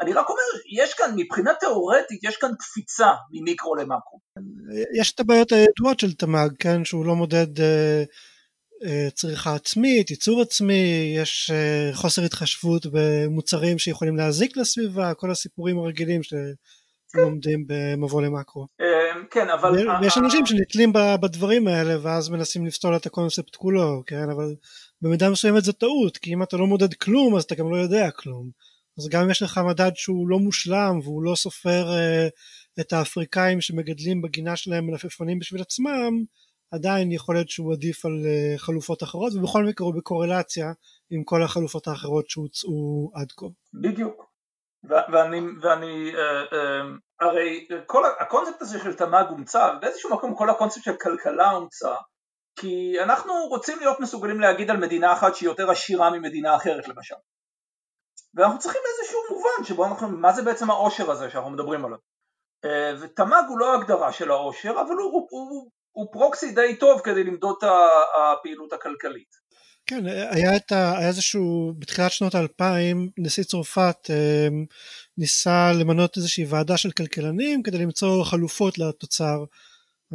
אני 0.00 0.12
רק 0.12 0.28
אומר, 0.28 0.62
יש 0.82 0.94
כאן, 0.94 1.14
מבחינה 1.16 1.50
תיאורטית, 1.60 2.24
יש 2.24 2.36
כאן 2.36 2.50
קפיצה 2.58 3.10
ממיקרו 3.30 3.76
למקרו. 3.76 4.20
יש 5.00 5.12
את 5.12 5.20
הבעיות 5.20 5.52
הידועות 5.52 6.00
של 6.00 6.12
תמ"ג, 6.12 6.48
כן, 6.58 6.84
שהוא 6.84 7.06
לא 7.06 7.14
מודד 7.14 7.60
אה, 7.60 8.02
אה, 8.84 9.08
צריכה 9.14 9.54
עצמית, 9.54 10.10
ייצור 10.10 10.42
עצמי, 10.42 11.14
יש 11.16 11.50
אה, 11.54 11.90
חוסר 11.94 12.22
התחשבות 12.22 12.86
במוצרים 12.92 13.78
שיכולים 13.78 14.16
להזיק 14.16 14.56
לסביבה, 14.56 15.14
כל 15.14 15.30
הסיפורים 15.30 15.78
הרגילים 15.78 16.20
שלומדים 16.22 17.64
במבוא 17.66 18.22
למקרו. 18.22 18.66
אה, 18.80 19.22
כן, 19.30 19.50
אבל... 19.50 19.88
ויש 20.02 20.18
אנשים 20.18 20.46
שנתלים 20.46 20.92
בדברים 21.22 21.68
האלה 21.68 21.94
ואז 22.02 22.28
מנסים 22.28 22.66
לפסול 22.66 22.96
את 22.96 23.06
הקונספט 23.06 23.56
כולו, 23.56 24.02
כן, 24.06 24.30
אבל 24.30 24.54
במידה 25.02 25.30
מסוימת 25.30 25.64
זה 25.64 25.72
טעות, 25.72 26.16
כי 26.16 26.34
אם 26.34 26.42
אתה 26.42 26.56
לא 26.56 26.66
מודד 26.66 26.94
כלום 26.94 27.36
אז 27.36 27.44
אתה 27.44 27.54
גם 27.54 27.70
לא 27.70 27.76
יודע 27.76 28.10
כלום. 28.10 28.50
אז 28.98 29.08
גם 29.08 29.22
אם 29.22 29.30
יש 29.30 29.42
לך 29.42 29.60
מדד 29.68 29.90
שהוא 29.94 30.28
לא 30.28 30.38
מושלם 30.38 30.98
והוא 31.02 31.22
לא 31.22 31.34
סופר 31.34 31.86
את 32.80 32.92
האפריקאים 32.92 33.60
שמגדלים 33.60 34.22
בגינה 34.22 34.56
שלהם 34.56 34.86
מלפפונים 34.86 35.38
בשביל 35.38 35.62
עצמם, 35.62 36.24
עדיין 36.72 37.12
יכול 37.12 37.34
להיות 37.34 37.48
שהוא 37.48 37.72
עדיף 37.72 38.04
על 38.04 38.22
אה, 38.26 38.58
חלופות 38.58 39.02
אחרות 39.02 39.32
ובכל 39.34 39.64
מקרה 39.64 39.86
הוא 39.86 39.94
בקורלציה 39.94 40.72
עם 41.10 41.24
כל 41.24 41.42
החלופות 41.42 41.86
האחרות 41.86 42.30
שהוצאו 42.30 43.10
עד 43.14 43.32
כה. 43.36 43.46
בדיוק. 43.82 44.32
ואני, 44.84 45.40
ואני 45.62 46.12
אה, 46.14 46.40
אה, 46.52 46.82
הרי 47.20 47.66
כל 47.86 48.02
הקונספט 48.20 48.62
הזה 48.62 48.78
של 48.78 48.94
תמ"ג 48.94 49.24
הומצא 49.28 49.74
באיזשהו 49.80 50.14
מקום 50.14 50.34
כל 50.34 50.50
הקונספט 50.50 50.84
של 50.84 50.96
כלכלה 50.96 51.50
הומצא 51.50 51.94
כי 52.56 53.00
אנחנו 53.02 53.32
רוצים 53.48 53.78
להיות 53.78 54.00
מסוגלים 54.00 54.40
להגיד 54.40 54.70
על 54.70 54.76
מדינה 54.76 55.12
אחת 55.12 55.34
שהיא 55.34 55.48
יותר 55.48 55.70
עשירה 55.70 56.10
ממדינה 56.10 56.56
אחרת 56.56 56.88
למשל 56.88 57.14
ואנחנו 58.34 58.58
צריכים 58.58 58.80
איזשהו 58.92 59.20
מובן 59.30 59.64
שבו 59.64 59.86
אנחנו, 59.86 60.08
מה 60.08 60.32
זה 60.32 60.42
בעצם 60.42 60.70
העושר 60.70 61.10
הזה 61.10 61.30
שאנחנו 61.30 61.50
מדברים 61.50 61.84
עליו 61.84 61.98
ותמ"ג 63.00 63.44
הוא 63.48 63.58
לא 63.58 63.74
הגדרה 63.74 64.12
של 64.12 64.30
העושר 64.30 64.70
אבל 64.70 64.94
הוא, 64.94 65.12
הוא, 65.12 65.28
הוא 65.30 65.70
הוא 65.92 66.06
פרוקסי 66.12 66.52
די 66.52 66.76
טוב 66.80 67.00
כדי 67.04 67.24
למדוד 67.24 67.54
את 67.58 67.68
הפעילות 68.38 68.72
הכלכלית. 68.72 69.42
כן, 69.86 70.06
היה, 70.06 70.56
את 70.56 70.72
ה, 70.72 70.98
היה 70.98 71.08
איזשהו, 71.08 71.72
בתחילת 71.78 72.12
שנות 72.12 72.34
האלפיים, 72.34 73.10
נשיא 73.18 73.44
צרפת 73.44 73.96
אה, 74.10 74.48
ניסה 75.18 75.72
למנות 75.72 76.16
איזושהי 76.16 76.44
ועדה 76.44 76.76
של 76.76 76.90
כלכלנים 76.90 77.62
כדי 77.62 77.78
למצוא 77.78 78.24
חלופות 78.24 78.78
לתוצר, 78.78 79.44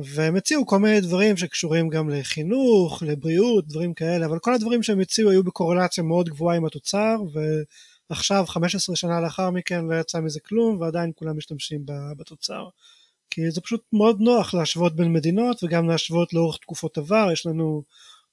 והם 0.03 0.36
הציעו 0.36 0.65
כל 0.65 0.79
מיני 0.79 1.01
דברים 1.01 1.38
שקשורים 1.38 1.89
גם 1.89 2.10
לחינוך, 2.10 3.03
לבריאות, 3.03 3.67
דברים 3.67 3.93
כאלה, 3.93 4.25
אבל 4.25 4.39
כל 4.39 4.53
הדברים 4.53 4.83
שהם 4.83 4.99
הציעו 4.99 5.29
היו 5.29 5.43
בקורלציה 5.43 6.03
מאוד 6.03 6.29
גבוהה 6.29 6.57
עם 6.57 6.65
התוצר, 6.65 7.15
ועכשיו, 8.10 8.45
15 8.47 8.95
שנה 8.95 9.21
לאחר 9.21 9.49
מכן, 9.49 9.86
לא 9.86 9.99
יצא 9.99 10.19
מזה 10.19 10.39
כלום, 10.39 10.81
ועדיין 10.81 11.12
כולם 11.15 11.38
משתמשים 11.38 11.86
בתוצר. 12.17 12.67
כי 13.29 13.51
זה 13.51 13.62
פשוט 13.62 13.83
מאוד 13.93 14.19
נוח 14.19 14.53
להשוות 14.53 14.95
בין 14.95 15.13
מדינות 15.13 15.63
וגם 15.63 15.89
להשוות 15.89 16.33
לאורך 16.33 16.57
תקופות 16.57 16.97
עבר, 16.97 17.29
יש 17.33 17.45
לנו 17.45 17.83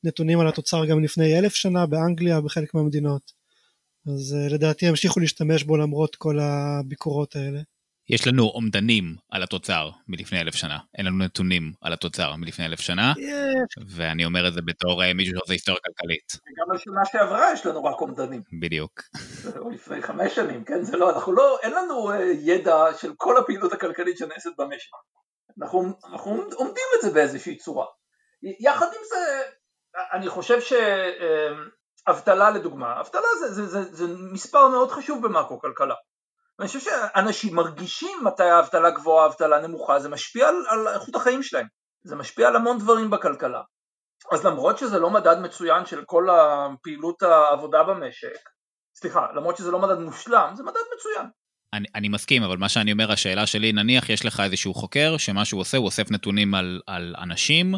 נתונים 0.05 0.41
על 0.41 0.49
התוצר 0.49 0.85
גם 0.85 1.05
לפני 1.05 1.39
אלף 1.39 1.55
שנה 1.55 1.87
באנגליה 1.87 2.41
בחלק 2.41 2.75
מהמדינות. 2.75 3.33
אז 4.07 4.37
uh, 4.37 4.53
לדעתי 4.53 4.87
ימשיכו 4.87 5.21
להשתמש 5.21 5.63
בו 5.63 5.77
למרות 5.77 6.17
כל 6.17 6.39
הביקורות 6.41 7.37
האלה. 7.37 7.61
יש 8.09 8.27
לנו 8.27 8.43
אומדנים 8.55 9.17
על 9.31 9.43
התוצר 9.43 9.91
מלפני 10.09 10.41
אלף 10.41 10.55
שנה, 10.55 10.79
אין 10.99 11.07
לנו 11.07 11.25
נתונים 11.25 11.73
על 11.81 11.93
התוצר 11.93 12.37
מלפני 12.37 12.67
אלף 12.67 12.81
שנה, 12.81 13.13
יש. 13.19 13.85
ואני 13.97 14.25
אומר 14.25 14.49
את 14.49 14.55
זה 14.55 14.61
בתור 14.67 15.03
uh, 15.03 15.15
מישהו 15.15 15.35
שעושה 15.37 15.53
היסטוריה 15.53 15.81
כלכלית. 15.87 16.33
גם 16.59 16.71
על 16.71 16.79
שנה 16.79 17.05
שעברה 17.05 17.53
יש 17.53 17.67
לנו 17.67 17.85
רק 17.85 18.01
אומדנים. 18.01 18.43
בדיוק. 18.61 19.01
או 19.59 19.71
לפני 19.71 20.03
חמש 20.03 20.35
שנים, 20.35 20.65
כן? 20.65 20.83
זה 20.83 20.97
לא, 20.97 21.11
אנחנו 21.15 21.33
לא, 21.33 21.59
אין 21.63 21.73
לנו 21.73 22.13
uh, 22.13 22.17
ידע 22.41 22.85
של 22.99 23.13
כל 23.17 23.39
הפעילות 23.39 23.73
הכלכלית 23.73 24.19
שנעשית 24.19 24.53
במשק. 24.59 24.91
אנחנו, 25.63 25.93
אנחנו 26.13 26.31
עומדים 26.55 26.85
את 26.97 27.03
זה 27.03 27.11
באיזושהי 27.11 27.57
צורה. 27.57 27.87
יחד 28.61 28.87
עם 28.87 29.03
זה, 29.09 29.43
אני 30.13 30.29
חושב 30.29 30.59
שאבטלה 32.07 32.51
לדוגמה, 32.51 33.01
אבטלה 33.01 33.29
זה, 33.41 33.55
זה, 33.55 33.67
זה, 33.67 33.83
זה 33.83 34.05
מספר 34.33 34.69
מאוד 34.69 34.91
חשוב 34.91 35.27
במאקרו 35.27 35.61
כלכלה. 35.61 35.95
ואני 36.59 36.69
חושב 36.69 36.81
שאנשים 36.81 37.55
מרגישים 37.55 38.19
מתי 38.25 38.43
האבטלה 38.43 38.91
גבוהה, 38.91 39.25
האבטלה 39.25 39.67
נמוכה, 39.67 40.01
זה 40.01 40.09
משפיע 40.09 40.49
על, 40.49 40.55
על 40.69 40.89
איכות 40.89 41.15
החיים 41.15 41.43
שלהם, 41.43 41.67
זה 42.05 42.17
משפיע 42.17 42.49
על 42.49 42.57
המון 42.57 42.79
דברים 42.79 43.11
בכלכלה. 43.11 43.61
אז 44.33 44.45
למרות 44.45 44.79
שזה 44.79 44.99
לא 44.99 45.11
מדד 45.11 45.39
מצוין 45.39 45.87
של 45.87 46.05
כל 46.07 46.29
הפעילות 46.31 47.23
העבודה 47.23 47.83
במשק, 47.83 48.39
סליחה, 48.95 49.27
למרות 49.37 49.57
שזה 49.57 49.71
לא 49.71 49.79
מדד 49.79 49.99
מושלם, 49.99 50.53
זה 50.55 50.63
מדד 50.63 50.81
מצוין. 50.97 51.27
אני, 51.75 51.87
אני 51.95 52.09
מסכים, 52.09 52.43
אבל 52.43 52.57
מה 52.57 52.69
שאני 52.69 52.93
אומר, 52.93 53.13
השאלה 53.13 53.47
שלי, 53.47 53.73
נניח 53.73 54.11
יש 54.11 54.25
לך 54.25 54.41
איזשהו 54.41 54.75
חוקר, 54.75 55.17
שמה 55.17 55.45
שהוא 55.45 55.61
עושה, 55.61 55.77
הוא 55.77 55.87
אוסף 55.87 56.11
נתונים 56.11 56.55
על, 56.55 56.81
על 56.87 57.15
אנשים, 57.19 57.75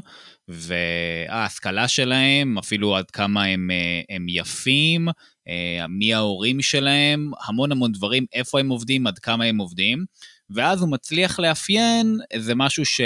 וההשכלה 0.49 1.89
שלהם, 1.89 2.59
אפילו 2.59 2.97
עד 2.97 3.11
כמה 3.11 3.45
הם, 3.45 3.71
אה, 3.71 4.17
הם 4.17 4.27
יפים, 4.29 5.09
מי 5.89 6.15
ההורים 6.15 6.63
שלהם, 6.63 7.31
המון 7.47 7.73
המון 7.73 7.93
דברים, 7.93 8.27
איפה 8.33 8.61
הם 8.61 8.69
עובדים, 8.69 9.07
עד 9.07 9.19
כמה 9.19 9.45
הם 9.45 9.59
עובדים, 9.59 10.05
ואז 10.51 10.81
הוא 10.81 10.91
מצליח 10.91 11.41
לאפיין 11.41 12.19
איזה 12.31 12.55
משהו 12.55 12.85
ש... 12.85 13.01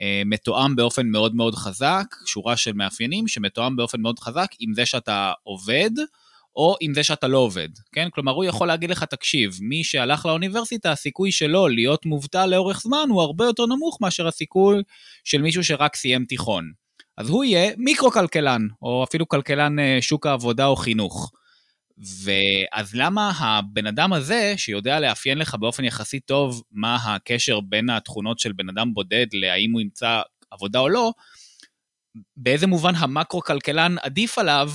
אה, 0.00 0.22
מתואם 0.26 0.76
באופן 0.76 1.06
מאוד 1.06 1.34
מאוד 1.34 1.54
חזק, 1.54 2.06
שורה 2.26 2.56
של 2.56 2.72
מאפיינים 2.72 3.28
שמתואם 3.28 3.76
באופן 3.76 4.00
מאוד 4.00 4.18
חזק 4.18 4.48
עם 4.58 4.74
זה 4.74 4.86
שאתה 4.86 5.32
עובד, 5.42 5.90
או 6.56 6.76
עם 6.80 6.94
זה 6.94 7.02
שאתה 7.02 7.28
לא 7.28 7.38
עובד, 7.38 7.68
כן? 7.92 8.08
כלומר, 8.10 8.32
הוא 8.32 8.44
יכול 8.44 8.68
להגיד 8.68 8.90
לך, 8.90 9.04
תקשיב, 9.04 9.58
מי 9.60 9.84
שהלך 9.84 10.26
לאוניברסיטה, 10.26 10.92
הסיכוי 10.92 11.32
שלו 11.32 11.68
להיות 11.68 12.06
מובטל 12.06 12.46
לאורך 12.46 12.80
זמן 12.80 13.06
הוא 13.08 13.22
הרבה 13.22 13.44
יותר 13.44 13.66
נמוך 13.66 13.98
מאשר 14.00 14.26
הסיכוי 14.26 14.82
של 15.24 15.42
מישהו 15.42 15.64
שרק 15.64 15.96
סיים 15.96 16.24
תיכון. 16.24 16.72
אז 17.16 17.28
הוא 17.28 17.44
יהיה 17.44 17.72
מיקרו-כלכלן, 17.76 18.66
או 18.82 19.04
אפילו 19.04 19.28
כלכלן 19.28 19.78
אה, 19.78 19.98
שוק 20.00 20.26
העבודה 20.26 20.66
או 20.66 20.76
חינוך. 20.76 21.30
ואז 22.00 22.94
למה 22.94 23.32
הבן 23.38 23.86
אדם 23.86 24.12
הזה, 24.12 24.54
שיודע 24.56 25.00
לאפיין 25.00 25.38
לך 25.38 25.54
באופן 25.54 25.84
יחסית 25.84 26.24
טוב 26.24 26.62
מה 26.70 26.96
הקשר 26.96 27.60
בין 27.60 27.90
התכונות 27.90 28.38
של 28.38 28.52
בן 28.52 28.68
אדם 28.68 28.94
בודד 28.94 29.26
להאם 29.32 29.72
הוא 29.72 29.80
ימצא 29.80 30.20
עבודה 30.50 30.78
או 30.78 30.88
לא, 30.88 31.12
באיזה 32.36 32.66
מובן 32.66 32.94
המקרו-כלכלן 32.94 33.96
עדיף 34.02 34.38
עליו 34.38 34.70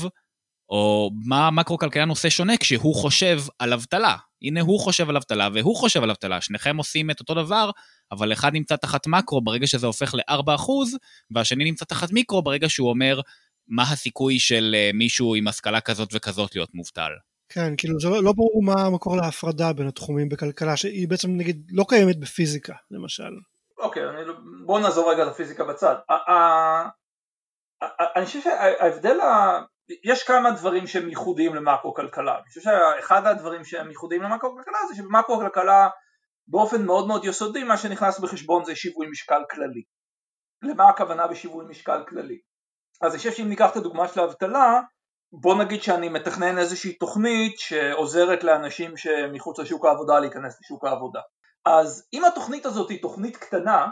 או 0.70 1.12
מה 1.26 1.48
המקרו-כלכלן 1.48 2.10
עושה 2.10 2.30
שונה 2.30 2.58
כשהוא 2.58 2.96
חושב 2.96 3.42
על 3.60 3.74
אבטלה. 3.74 4.16
הנה 4.42 4.62
הוא 4.62 4.80
חושב 4.80 5.10
על 5.10 5.18
אבטלה 5.18 5.50
והוא 5.54 5.76
חושב 5.76 6.04
על 6.04 6.10
אבטלה, 6.10 6.42
שניכם 6.42 6.78
עושים 6.78 7.12
את 7.12 7.20
אותו 7.20 7.34
דבר, 7.34 7.72
אבל 8.12 8.34
אחד 8.34 8.54
נמצא 8.54 8.76
תחת 8.76 9.08
מקרו 9.08 9.42
ברגע 9.42 9.68
שזה 9.68 9.88
הופך 9.88 10.16
ל-4%, 10.16 10.70
והשני 11.32 11.64
נמצא 11.64 11.86
תחת 11.86 12.12
מיקרו 12.12 12.42
ברגע 12.42 12.70
שהוא 12.70 12.90
אומר 12.90 13.20
מה 13.68 13.84
הסיכוי 13.84 14.40
של 14.40 14.76
אה, 14.76 14.92
מישהו 14.94 15.36
עם 15.36 15.48
השכלה 15.48 15.82
כזאת 15.82 16.10
וכזאת 16.14 16.56
להיות 16.56 16.70
מובטל. 16.74 17.12
כן, 17.50 17.74
כאילו 17.78 18.00
זה 18.00 18.10
לא, 18.10 18.24
לא 18.24 18.32
ברור 18.34 18.64
מה 18.64 18.82
המקור 18.82 19.18
להפרדה 19.18 19.74
בין 19.74 19.88
התחומים 19.88 20.30
בכלכלה, 20.30 20.78
שהיא 20.78 21.08
בעצם 21.08 21.30
נגיד 21.32 21.72
לא 21.72 21.86
קיימת 21.90 22.20
בפיזיקה, 22.20 22.74
למשל. 22.92 23.32
אוקיי, 23.78 24.04
לא- 24.26 24.34
בואו 24.66 24.80
נעזור 24.80 25.12
רגע 25.12 25.26
לפיזיקה 25.26 25.64
בצד. 25.64 25.96
אני 28.16 28.26
חושב 28.26 28.42
שההבדל 28.42 29.18
יש 30.04 30.24
כמה 30.24 30.52
דברים 30.52 30.88
שהם 30.88 31.10
ייחודיים 31.10 31.56
למאקרו 31.56 31.94
כלכלה, 31.94 32.36
אני 32.36 32.48
חושב 32.48 32.62
שאחד 32.62 33.28
הדברים 33.28 33.66
שהם 33.66 33.90
ייחודיים 33.90 34.22
למאקרו 34.22 34.56
כלכלה 34.58 34.78
זה 34.90 34.96
שבמאקרו 34.96 35.38
כלכלה 35.38 35.90
באופן 36.48 36.86
מאוד 36.86 37.08
מאוד 37.08 37.26
יסודי 37.26 37.64
מה 37.64 37.78
שנכנס 37.78 38.20
בחשבון 38.20 38.66
זה 38.66 38.76
שיווי 38.76 39.08
משקל 39.08 39.42
כללי. 39.52 39.84
למה 40.62 40.90
הכוונה 40.90 41.28
בשיווי 41.28 41.66
משקל 41.70 42.04
כללי? 42.10 42.40
אז 43.02 43.12
אני 43.12 43.18
חושב 43.18 43.32
שאם 43.32 43.50
ניקח 43.50 43.72
את 43.72 43.76
הדוגמה 43.76 44.08
של 44.08 44.20
האבטלה, 44.20 44.82
בוא 45.34 45.56
נגיד 45.56 45.84
שאני 45.84 46.10
מתכנן 46.10 46.58
איזושהי 46.58 46.94
תוכנית 46.94 47.60
שעוזרת 47.60 48.44
לאנשים 48.44 48.98
שמחוץ 48.98 49.60
לשוק 49.60 49.86
העבודה 49.86 50.20
להיכנס 50.20 50.58
לשוק 50.62 50.86
העבודה. 50.86 51.20
אז 51.66 52.08
אם 52.14 52.26
התוכנית 52.26 52.66
הזאת 52.66 52.90
היא 52.90 53.02
תוכנית 53.02 53.38
קטנה, 53.38 53.88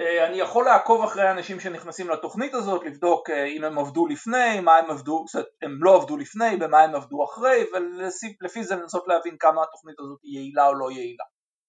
אה, 0.00 0.26
אני 0.26 0.36
יכול 0.36 0.64
לעקוב 0.64 1.04
אחרי 1.04 1.22
האנשים 1.22 1.60
שנכנסים 1.60 2.10
לתוכנית 2.10 2.54
הזאת, 2.54 2.84
לבדוק 2.84 3.30
אה, 3.30 3.44
אם 3.44 3.64
הם 3.64 3.78
עבדו 3.78 4.06
לפני, 4.06 4.60
מה 4.60 4.76
הם 4.76 4.90
עבדו, 4.90 5.24
זאת 5.28 5.46
הם 5.62 5.78
לא 5.80 5.96
עבדו 5.96 6.16
לפני, 6.16 6.56
במה 6.56 6.80
הם 6.80 6.94
עבדו 6.94 7.24
אחרי, 7.24 7.64
ולפי 8.40 8.64
זה 8.64 8.76
לנסות 8.76 9.04
להבין 9.08 9.36
כמה 9.40 9.62
התוכנית 9.62 10.00
הזאת 10.00 10.18
היא 10.22 10.38
יעילה 10.38 10.66
או 10.66 10.74
לא 10.74 10.90
יעילה. 10.90 11.24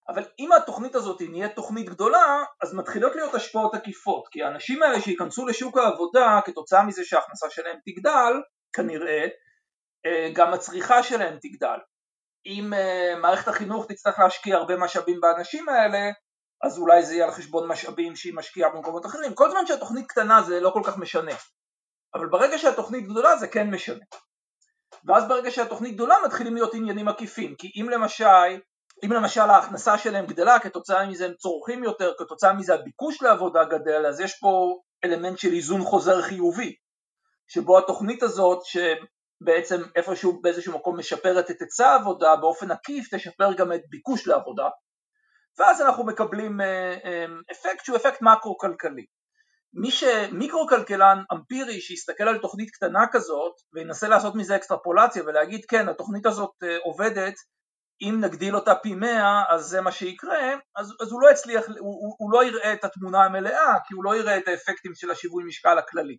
אבל 0.10 0.24
אם 0.40 0.52
התוכנית 0.52 0.96
הזאת 0.96 1.22
נהיית 1.22 1.56
תוכנית 1.56 1.90
גדולה, 1.90 2.44
אז 2.62 2.74
מתחילות 2.74 3.16
להיות 3.16 3.34
השפעות 3.34 3.76
עקיפות, 3.76 4.28
כי 4.32 4.44
האנשים 4.44 4.84
האלה 4.84 5.02
שייכנסו 5.02 5.46
לשוק 5.46 5.78
העבודה 5.78 6.40
כתוצאה 6.46 6.84
מזה 6.84 7.06
שההכנסה 7.06 7.50
שלהם 7.50 7.78
תגדל, 7.86 8.34
כנראה, 8.74 9.28
אה, 10.06 10.30
גם 10.34 10.54
הצריכה 10.54 11.04
שלהם 11.04 11.38
תגדל. 11.42 11.78
אם 12.46 12.74
מערכת 13.22 13.48
החינוך 13.48 13.86
תצטרך 13.88 14.20
להשקיע 14.20 14.56
הרבה 14.56 14.78
משאבים 14.78 15.22
באנשים 15.22 15.70
האלה, 15.70 16.12
אז 16.64 16.80
אולי 16.80 17.04
זה 17.04 17.14
יהיה 17.14 17.26
על 17.26 17.32
חשבון 17.32 17.68
משאבים 17.68 18.16
שהיא 18.16 18.34
משקיעה 18.36 18.70
במקומות 18.70 19.06
אחרים. 19.06 19.34
כל 19.34 19.52
זמן 19.52 19.66
שהתוכנית 19.66 20.06
קטנה 20.08 20.42
זה 20.42 20.60
לא 20.60 20.70
כל 20.70 20.82
כך 20.86 20.98
משנה, 20.98 21.32
אבל 22.16 22.28
ברגע 22.28 22.58
שהתוכנית 22.58 23.06
גדולה 23.06 23.38
זה 23.38 23.48
כן 23.48 23.70
משנה. 23.70 24.04
ואז 25.06 25.28
ברגע 25.28 25.52
שהתוכנית 25.52 25.94
גדולה 25.94 26.16
מתחילים 26.26 26.56
להיות 26.56 26.74
עניינים 26.74 27.08
עקיפים, 27.08 27.56
כי 27.56 27.72
אם 27.82 27.90
למשל, 27.90 28.60
אם 29.06 29.12
למשל 29.12 29.42
ההכנסה 29.42 29.98
שלהם 29.98 30.26
גדלה, 30.26 30.60
כתוצאה 30.60 31.06
מזה 31.06 31.26
הם 31.26 31.34
צורכים 31.34 31.84
יותר, 31.84 32.14
כתוצאה 32.18 32.54
מזה 32.54 32.74
הביקוש 32.74 33.22
לעבודה 33.22 33.64
גדל, 33.64 34.06
אז 34.06 34.20
יש 34.20 34.40
פה 34.40 34.80
אלמנט 35.06 35.38
של 35.38 35.54
איזון 35.54 35.82
חוזר 35.82 36.22
חיובי, 36.22 36.76
שבו 37.48 37.78
התוכנית 37.78 38.24
הזאת 38.24 38.60
שבעצם 38.66 39.82
איפשהו 39.96 40.42
באיזשהו 40.42 40.74
מקום 40.74 41.00
משפרת 41.00 41.52
את 41.52 41.62
היצע 41.62 41.88
העבודה, 41.88 42.36
באופן 42.36 42.72
עקיף 42.72 43.16
תשפר 43.16 43.54
גם 43.54 43.74
את 43.74 43.82
ביקוש 43.90 44.28
לעבודה, 44.28 44.70
ואז 45.60 45.82
אנחנו 45.82 46.06
מקבלים 46.06 46.62
אה, 46.62 46.98
אה, 47.06 47.26
אפקט 47.52 47.86
שהוא 47.86 47.98
אפקט 47.98 48.22
מקרו-כלכלי. 48.22 49.06
מי 49.74 49.92
שמיקרו-כלכלן 49.92 51.24
אמפירי 51.34 51.82
שיסתכל 51.82 52.24
על 52.24 52.38
תוכנית 52.38 52.70
קטנה 52.70 53.06
כזאת 53.12 53.54
וינסה 53.74 54.08
לעשות 54.08 54.36
מזה 54.36 54.56
אקסטרפולציה 54.56 55.24
ולהגיד 55.24 55.66
כן 55.68 55.90
התוכנית 55.90 56.26
הזאת 56.26 56.52
אה, 56.64 56.78
עובדת 56.84 57.34
אם 58.10 58.18
נגדיל 58.22 58.56
אותה 58.56 58.76
פי 58.76 58.96
100 58.96 59.44
אז 59.50 59.66
זה 59.66 59.82
מה 59.82 59.92
שיקרה 59.92 60.54
אז, 60.76 60.94
אז 61.02 61.12
הוא 61.12 61.22
לא 61.22 61.32
יצליח, 61.32 61.66
הוא, 61.68 61.76
הוא, 61.80 62.16
הוא 62.18 62.32
לא 62.32 62.46
יראה 62.46 62.74
את 62.74 62.84
התמונה 62.84 63.24
המלאה 63.24 63.80
כי 63.88 63.94
הוא 63.94 64.04
לא 64.04 64.16
יראה 64.16 64.38
את 64.38 64.48
האפקטים 64.48 64.96
של 64.96 65.12
השיווי 65.12 65.44
משקל 65.44 65.78
הכללי 65.78 66.18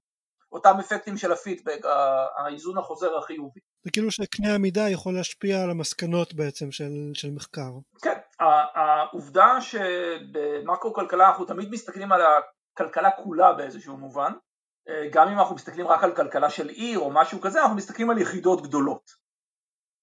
אותם 0.54 0.76
אפקטים 0.80 1.16
של 1.16 1.32
הפידבק, 1.32 1.78
האיזון 2.36 2.78
החוזר 2.78 3.18
החיובי. 3.18 3.60
זה 3.84 3.90
כאילו 3.90 4.10
שקנה 4.10 4.54
המידה 4.54 4.88
יכול 4.88 5.14
להשפיע 5.14 5.62
על 5.62 5.70
המסקנות 5.70 6.34
בעצם 6.34 6.72
של, 6.72 6.92
של 7.14 7.30
מחקר. 7.30 7.70
כן, 8.02 8.18
העובדה 8.74 9.60
שבמקרו 9.60 10.94
כלכלה 10.94 11.28
אנחנו 11.28 11.44
תמיד 11.44 11.70
מסתכלים 11.70 12.12
על 12.12 12.20
הכלכלה 12.74 13.10
כולה 13.10 13.52
באיזשהו 13.52 13.96
מובן, 13.96 14.32
גם 15.12 15.28
אם 15.28 15.38
אנחנו 15.38 15.54
מסתכלים 15.54 15.88
רק 15.88 16.04
על 16.04 16.16
כלכלה 16.16 16.50
של 16.50 16.68
עיר 16.68 16.98
או 16.98 17.10
משהו 17.10 17.40
כזה, 17.40 17.60
אנחנו 17.60 17.76
מסתכלים 17.76 18.10
על 18.10 18.18
יחידות 18.18 18.62
גדולות. 18.62 19.23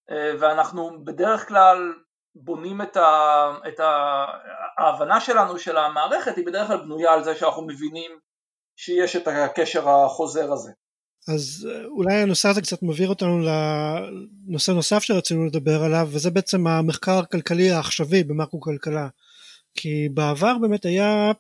ואנחנו 0.10 1.06
בדרך 1.06 1.48
כלל 1.48 1.94
בונים 2.36 2.82
את, 2.82 2.98
ה, 2.98 3.50
את 3.68 3.80
ה, 3.80 4.26
ההבנה 4.78 5.22
שלנו 5.22 5.60
של 5.60 5.78
המערכת 5.78 6.38
היא 6.38 6.46
בדרך 6.46 6.68
כלל 6.68 6.78
בנויה 6.78 7.14
על 7.14 7.24
זה 7.24 7.36
שאנחנו 7.36 7.68
מבינים 7.68 8.12
שיש 8.76 9.16
את 9.16 9.28
הקשר 9.28 9.90
החוזר 9.90 10.54
הזה. 10.54 10.72
אז 11.28 11.68
אה, 11.72 11.86
אולי 11.86 12.14
הנושא 12.14 12.50
הזה 12.50 12.62
קצת 12.62 12.84
מבהיר 12.84 13.10
אותנו 13.10 13.40
לנושא 13.40 14.72
נוסף 14.72 15.04
שרצינו 15.04 15.46
לדבר 15.46 15.84
עליו 15.84 16.08
וזה 16.12 16.32
בעצם 16.32 16.68
המחקר 16.68 17.20
הכלכלי 17.20 17.72
העכשווי 17.72 18.24
במקרו 18.24 18.60
כלכלה 18.60 19.08
כי 19.74 20.10
בעבר 20.14 20.58
באמת 20.62 20.86
היה 20.86 21.32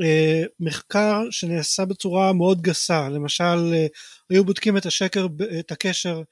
אה, 0.00 0.42
מחקר 0.60 1.22
שנעשה 1.30 1.84
בצורה 1.84 2.32
מאוד 2.32 2.62
גסה 2.62 3.08
למשל 3.08 3.72
אה, 3.74 3.86
היו 4.30 4.44
בודקים 4.44 4.76
את 4.76 4.86
השקר 4.86 5.26
את 5.60 5.72
הקשר 5.72 6.22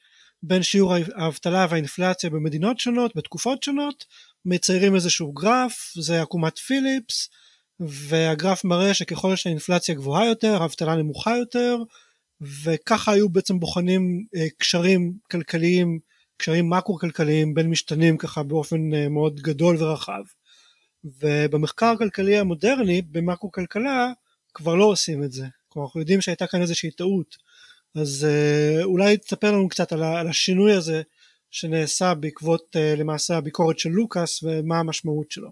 בין 0.46 0.62
שיעור 0.62 0.94
האבטלה 1.14 1.66
והאינפלציה 1.70 2.30
במדינות 2.30 2.80
שונות 2.80 3.16
בתקופות 3.16 3.62
שונות 3.62 4.04
מציירים 4.44 4.94
איזשהו 4.94 5.32
גרף 5.32 5.92
זה 6.00 6.22
עקומת 6.22 6.58
פיליפס 6.58 7.28
והגרף 7.80 8.64
מראה 8.64 8.94
שככל 8.94 9.36
שהאינפלציה 9.36 9.94
גבוהה 9.94 10.26
יותר 10.26 10.62
האבטלה 10.62 10.94
נמוכה 10.94 11.36
יותר 11.36 11.76
וככה 12.62 13.12
היו 13.12 13.28
בעצם 13.28 13.60
בוחנים 13.60 14.24
אה, 14.36 14.46
קשרים 14.58 15.12
כלכליים, 15.30 15.98
קשרים 16.36 16.70
מקרו 16.70 16.98
כלכליים 16.98 17.54
בין 17.54 17.70
משתנים 17.70 18.18
ככה 18.18 18.42
באופן 18.42 18.94
אה, 18.94 19.08
מאוד 19.08 19.40
גדול 19.40 19.76
ורחב. 19.82 20.22
ובמחקר 21.22 21.86
הכלכלי 21.86 22.38
המודרני 22.38 23.02
במקרו 23.02 23.52
כלכלה 23.52 24.12
כבר 24.54 24.74
לא 24.74 24.84
עושים 24.84 25.24
את 25.24 25.32
זה. 25.32 25.46
כלומר 25.68 25.86
אנחנו 25.86 26.00
יודעים 26.00 26.20
שהייתה 26.20 26.46
כאן 26.46 26.62
איזושהי 26.62 26.90
טעות. 26.90 27.36
אז 28.00 28.26
אה, 28.28 28.84
אולי 28.84 29.16
תספר 29.16 29.52
לנו 29.52 29.68
קצת 29.68 29.92
על 29.92 30.28
השינוי 30.30 30.76
הזה 30.76 31.02
שנעשה 31.50 32.14
בעקבות 32.14 32.76
למעשה 32.98 33.36
הביקורת 33.36 33.78
של 33.78 33.90
לוקאס 33.90 34.42
ומה 34.42 34.78
המשמעות 34.78 35.30
שלו. 35.30 35.50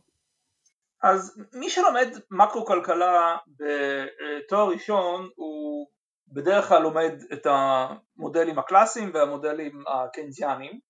אז 1.03 1.39
מי 1.53 1.71
שלומד 1.71 2.09
מקרו 2.31 2.67
כלכלה 2.67 3.37
בתואר 3.47 4.69
ראשון 4.69 5.29
הוא 5.37 5.87
בדרך 6.29 6.69
כלל 6.69 6.83
לומד 6.83 7.13
את 7.33 7.47
המודלים 7.47 8.59
הקלאסיים 8.59 9.11
והמודלים 9.15 9.85
הקיינזיאניים 9.87 10.81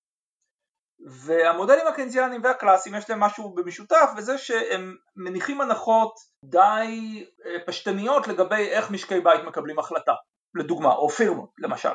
והמודלים 1.25 1.87
הקיינזיאניים 1.87 2.43
והקלאסיים 2.43 2.95
יש 2.95 3.09
להם 3.09 3.19
משהו 3.19 3.53
במשותף 3.53 4.09
וזה 4.17 4.37
שהם 4.37 4.95
מניחים 5.15 5.61
הנחות 5.61 6.13
די 6.45 7.25
אה, 7.45 7.55
פשטניות 7.65 8.27
לגבי 8.27 8.69
איך 8.69 8.91
משקי 8.91 9.19
בית 9.19 9.43
מקבלים 9.47 9.79
החלטה 9.79 10.13
לדוגמה 10.55 10.93
או 10.93 11.09
פירמות 11.09 11.49
למשל 11.57 11.89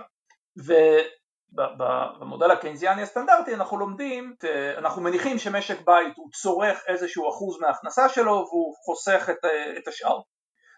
ובמודל 1.53 2.51
הקיינזיאני 2.51 3.03
הסטנדרטי 3.03 3.55
אנחנו 3.55 3.79
לומדים, 3.79 4.35
אנחנו 4.79 5.03
מניחים 5.03 5.39
שמשק 5.39 5.81
בית 5.87 6.17
הוא 6.17 6.31
צורך 6.43 6.79
איזשהו 6.87 7.31
אחוז 7.31 7.61
מההכנסה 7.61 8.09
שלו 8.09 8.33
והוא 8.33 8.75
חוסך 8.85 9.29
את, 9.31 9.45
אה, 9.45 9.79
את 9.79 9.89
השאר 9.89 10.21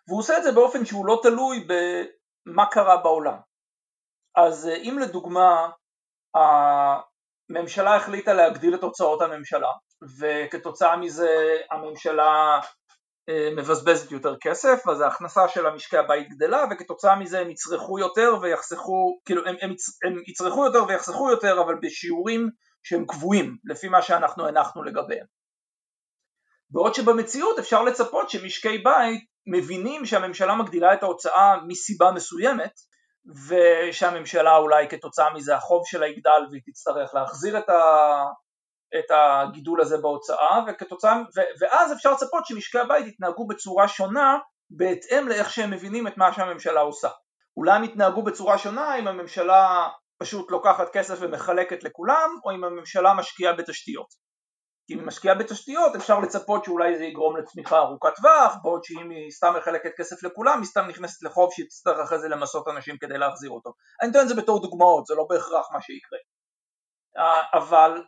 והוא 0.09 0.19
עושה 0.21 0.39
את 0.39 0.43
זה 0.43 0.53
באופן 0.53 0.85
שהוא 0.85 1.07
לא 1.07 1.21
תלוי 1.23 1.67
מה 2.47 2.67
קרה 2.67 2.97
בעולם. 2.97 3.37
אז 4.37 4.69
אה, 4.69 4.77
אם 4.77 4.99
לדוגמה 4.99 5.71
הממשלה 6.35 7.97
החליטה 7.97 8.33
להגדיל 8.33 8.75
את 8.75 8.83
הוצאות 8.83 9.23
הממשלה 9.23 9.71
וכתוצאה 10.21 10.97
מזה 10.97 11.57
הממשלה 11.71 12.61
מבזבזת 13.57 14.13
יותר 14.13 14.37
כסף 14.41 14.89
אז 14.89 15.01
ההכנסה 15.01 15.49
של 15.49 15.67
המשקי 15.67 15.97
הבית 15.97 16.29
גדלה 16.29 16.65
וכתוצאה 16.71 17.17
מזה 17.17 17.41
הם 17.41 17.51
יצרכו 17.51 17.99
יותר 17.99 18.37
ויחסכו, 18.43 19.21
כאילו 19.25 19.47
הם, 19.47 19.57
הם, 19.61 19.75
הם 20.05 20.23
יצרכו 20.27 20.65
יותר 20.65 20.85
ויחסכו 20.89 21.31
יותר 21.31 21.63
אבל 21.63 21.75
בשיעורים 21.83 22.49
שהם 22.83 23.07
קבועים 23.07 23.57
לפי 23.65 23.89
מה 23.89 24.03
שאנחנו 24.03 24.47
הנחנו 24.47 24.83
לגביהם. 24.83 25.27
בעוד 26.71 26.95
שבמציאות 26.95 27.59
אפשר 27.59 27.83
לצפות 27.83 28.31
שמשקי 28.31 28.79
בית 28.79 29.21
מבינים 29.47 30.07
שהממשלה 30.07 30.55
מגדילה 30.55 30.95
את 30.95 31.03
ההוצאה 31.03 31.57
מסיבה 31.67 32.11
מסוימת 32.13 32.73
ושהממשלה 33.49 34.57
אולי 34.57 34.89
כתוצאה 34.89 35.35
מזה 35.35 35.57
החוב 35.57 35.83
שלה 35.87 36.07
יגדל 36.07 36.47
והיא 36.51 36.63
תצטרך 36.67 37.15
להחזיר 37.15 37.59
את, 37.59 37.69
ה, 37.69 37.75
את 38.99 39.11
הגידול 39.11 39.81
הזה 39.81 39.99
בהוצאה 39.99 40.65
וכתוצאה, 40.69 41.17
ו, 41.37 41.41
ואז 41.61 41.93
אפשר 41.93 42.13
לצפות 42.13 42.47
שמשקי 42.47 42.79
הבית 42.79 43.07
יתנהגו 43.07 43.47
בצורה 43.47 43.89
שונה 43.89 44.39
בהתאם 44.71 45.29
לאיך 45.29 45.51
שהם 45.51 45.71
מבינים 45.71 46.07
את 46.07 46.17
מה 46.17 46.33
שהממשלה 46.33 46.81
עושה. 46.81 47.09
אולי 47.57 47.73
הם 47.73 47.85
יתנהגו 47.85 48.23
בצורה 48.23 48.59
שונה 48.59 48.99
אם 48.99 49.09
הממשלה 49.09 49.89
פשוט 50.19 50.51
לוקחת 50.51 50.93
כסף 50.93 51.19
ומחלקת 51.21 51.85
לכולם 51.85 52.31
או 52.45 52.51
אם 52.51 52.65
הממשלה 52.65 53.15
משקיעה 53.15 53.53
בתשתיות. 53.53 54.07
כי 54.87 54.95
אם 54.95 54.99
היא 54.99 55.07
משקיעה 55.07 55.35
בתשתיות 55.35 55.97
אפשר 55.97 56.21
לצפות 56.21 56.65
שאולי 56.65 56.99
זה 56.99 57.05
יגרום 57.05 57.37
לצמיחה 57.37 57.79
ארוכת 57.79 58.13
טווח 58.17 58.57
בעוד 58.63 58.85
שאם 58.85 59.11
היא 59.11 59.31
סתם 59.31 59.55
מחלקת 59.59 59.91
כסף 59.97 60.23
לכולם 60.23 60.59
היא 60.59 60.67
סתם 60.67 60.87
נכנסת 60.89 61.23
לחוב 61.23 61.51
שהיא 61.53 61.67
תצטרך 61.67 61.99
אחרי 61.99 62.19
זה 62.19 62.29
למסות 62.29 62.69
אנשים 62.69 62.99
כדי 62.99 63.19
להחזיר 63.19 63.51
אותו 63.51 63.73
אני 64.03 64.09
נותן 64.09 64.21
את 64.21 64.29
זה 64.29 64.35
בתור 64.35 64.63
דוגמאות 64.63 65.07
זה 65.07 65.15
לא 65.15 65.27
בהכרח 65.31 65.73
מה 65.73 65.81
שיקרה 65.83 66.19
אבל 67.55 68.03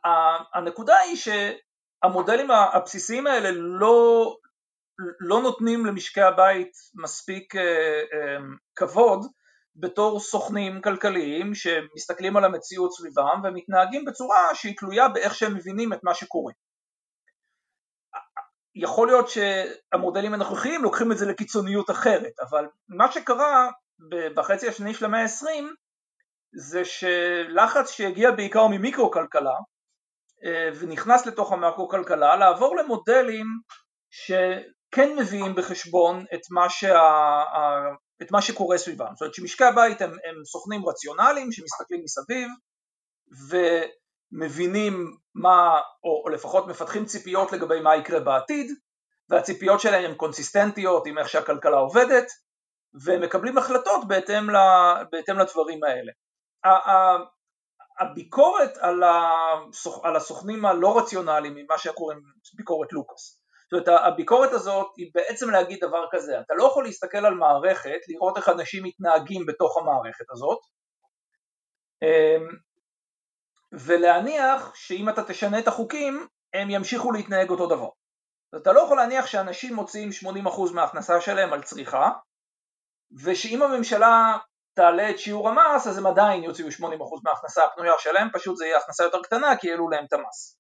הנקודה 0.55 0.97
היא 0.97 1.17
שהמודלים 1.17 2.51
הבסיסיים 2.51 3.27
האלה 3.27 3.51
לא, 3.53 4.37
לא 5.21 5.43
נותנים 5.43 5.87
למשקי 5.87 6.21
הבית 6.21 6.73
מספיק 6.95 7.57
אה, 7.57 7.63
אה, 8.13 8.37
כבוד 8.77 9.27
בתור 9.77 10.21
סוכנים 10.21 10.83
כלכליים 10.83 11.55
שמסתכלים 11.55 12.37
על 12.37 12.45
המציאות 12.45 12.93
סביבם 12.93 13.41
ומתנהגים 13.45 14.05
בצורה 14.05 14.55
שהיא 14.55 14.77
תלויה 14.77 15.09
באיך 15.09 15.35
שהם 15.35 15.55
מבינים 15.55 15.93
את 15.93 15.99
מה 16.03 16.15
שקורה. 16.15 16.53
יכול 18.75 19.07
להיות 19.07 19.27
שהמודלים 19.29 20.35
הנוכחיים 20.35 20.83
לוקחים 20.83 21.13
את 21.13 21.19
זה 21.19 21.27
לקיצוניות 21.27 21.91
אחרת, 21.91 22.33
אבל 22.41 22.67
מה 22.89 23.13
שקרה 23.13 23.71
בחצי 24.35 24.69
השני 24.69 24.95
של 24.95 25.05
המאה 25.05 25.23
ה-20 25.23 25.65
זה 26.57 26.83
שלחץ 26.85 27.91
שהגיע 27.91 28.31
בעיקר 28.31 28.67
ממיקרו-כלכלה 28.67 29.55
אה, 30.45 30.71
ונכנס 30.81 31.27
לתוך 31.27 31.53
המקרו-כלכלה 31.53 32.37
לעבור 32.37 32.77
למודלים 32.77 33.47
שכן 34.11 35.17
מביאים 35.19 35.55
בחשבון 35.55 36.25
את 36.35 36.41
מה, 36.51 36.71
שה, 36.71 37.43
את 38.23 38.33
מה 38.33 38.43
שקורה 38.43 38.79
סביבם, 38.79 39.11
זאת 39.13 39.21
אומרת 39.21 39.35
שמשקי 39.35 39.65
הבית 39.65 40.03
הם, 40.03 40.11
הם 40.11 40.45
סוכנים 40.45 40.89
רציונליים 40.89 41.53
שמסתכלים 41.53 42.01
מסביב 42.05 42.49
ו... 43.51 43.57
מבינים 44.35 45.17
מה, 45.35 45.81
או, 46.05 46.23
או 46.25 46.29
לפחות 46.29 46.67
מפתחים 46.67 47.05
ציפיות 47.05 47.53
לגבי 47.53 47.81
מה 47.81 47.97
יקרה 47.97 48.21
בעתיד, 48.21 48.71
והציפיות 49.29 49.81
שלהם 49.81 50.05
הן 50.05 50.15
קונסיסטנטיות 50.15 51.07
עם 51.07 51.19
איך 51.19 51.29
שהכלכלה 51.29 51.77
עובדת, 51.77 52.27
ומקבלים 53.05 53.59
החלטות 53.59 54.09
בהתאם, 54.09 54.51
ל, 54.51 54.57
בהתאם 55.13 55.39
לדברים 55.39 55.85
האלה. 55.85 56.13
הביקורת 58.01 58.77
על, 58.77 59.03
הסוכ, 59.03 60.05
על 60.05 60.17
הסוכנים 60.17 60.65
הלא 60.65 60.99
רציונליים, 60.99 61.55
ממה 61.55 61.79
שקוראים 61.79 62.21
ביקורת 62.55 62.93
לוקאס, 62.93 63.41
זאת 63.71 63.89
אומרת 63.89 64.03
הביקורת 64.05 64.53
הזאת 64.53 64.87
היא 64.97 65.11
בעצם 65.15 65.51
להגיד 65.51 65.79
דבר 65.81 66.05
כזה, 66.11 66.41
אתה 66.41 66.55
לא 66.55 66.65
יכול 66.65 66.85
להסתכל 66.85 67.27
על 67.27 67.35
מערכת, 67.35 67.99
לראות 68.09 68.37
איך 68.37 68.49
אנשים 68.49 68.85
מתנהגים 68.85 69.47
בתוך 69.47 69.79
המערכת 69.79 70.31
הזאת, 70.31 70.59
אמ, 72.03 72.49
ולהניח 73.73 74.75
שאם 74.75 75.09
אתה 75.09 75.25
תשנה 75.25 75.59
את 75.59 75.69
החוקים 75.69 76.27
הם 76.55 76.71
ימשיכו 76.71 77.13
להתנהג 77.13 77.51
אותו 77.51 77.67
דבר. 77.67 77.89
אתה 78.57 78.73
לא 78.73 78.81
יכול 78.81 78.97
להניח 78.97 79.27
שאנשים 79.27 79.75
מוציאים 79.75 80.09
80% 80.13 80.73
מההכנסה 80.75 81.21
שלהם 81.21 81.53
על 81.53 81.63
צריכה 81.63 82.11
ושאם 83.25 83.63
הממשלה 83.63 84.39
תעלה 84.75 85.11
את 85.11 85.19
שיעור 85.19 85.49
המס 85.49 85.87
אז 85.87 85.99
הם 85.99 86.07
עדיין 86.07 86.45
יוציאו 86.45 86.69
80% 86.69 86.73
מההכנסה 87.25 87.65
הפנויה 87.65 87.93
שלהם, 87.99 88.29
פשוט 88.33 88.57
זה 88.57 88.67
יהיה 88.67 88.79
הכנסה 88.79 89.05
יותר 89.05 89.23
קטנה 89.23 89.57
כי 89.57 89.71
העלו 89.71 89.91
להם 89.91 90.05
את 90.05 90.13
המס. 90.13 90.59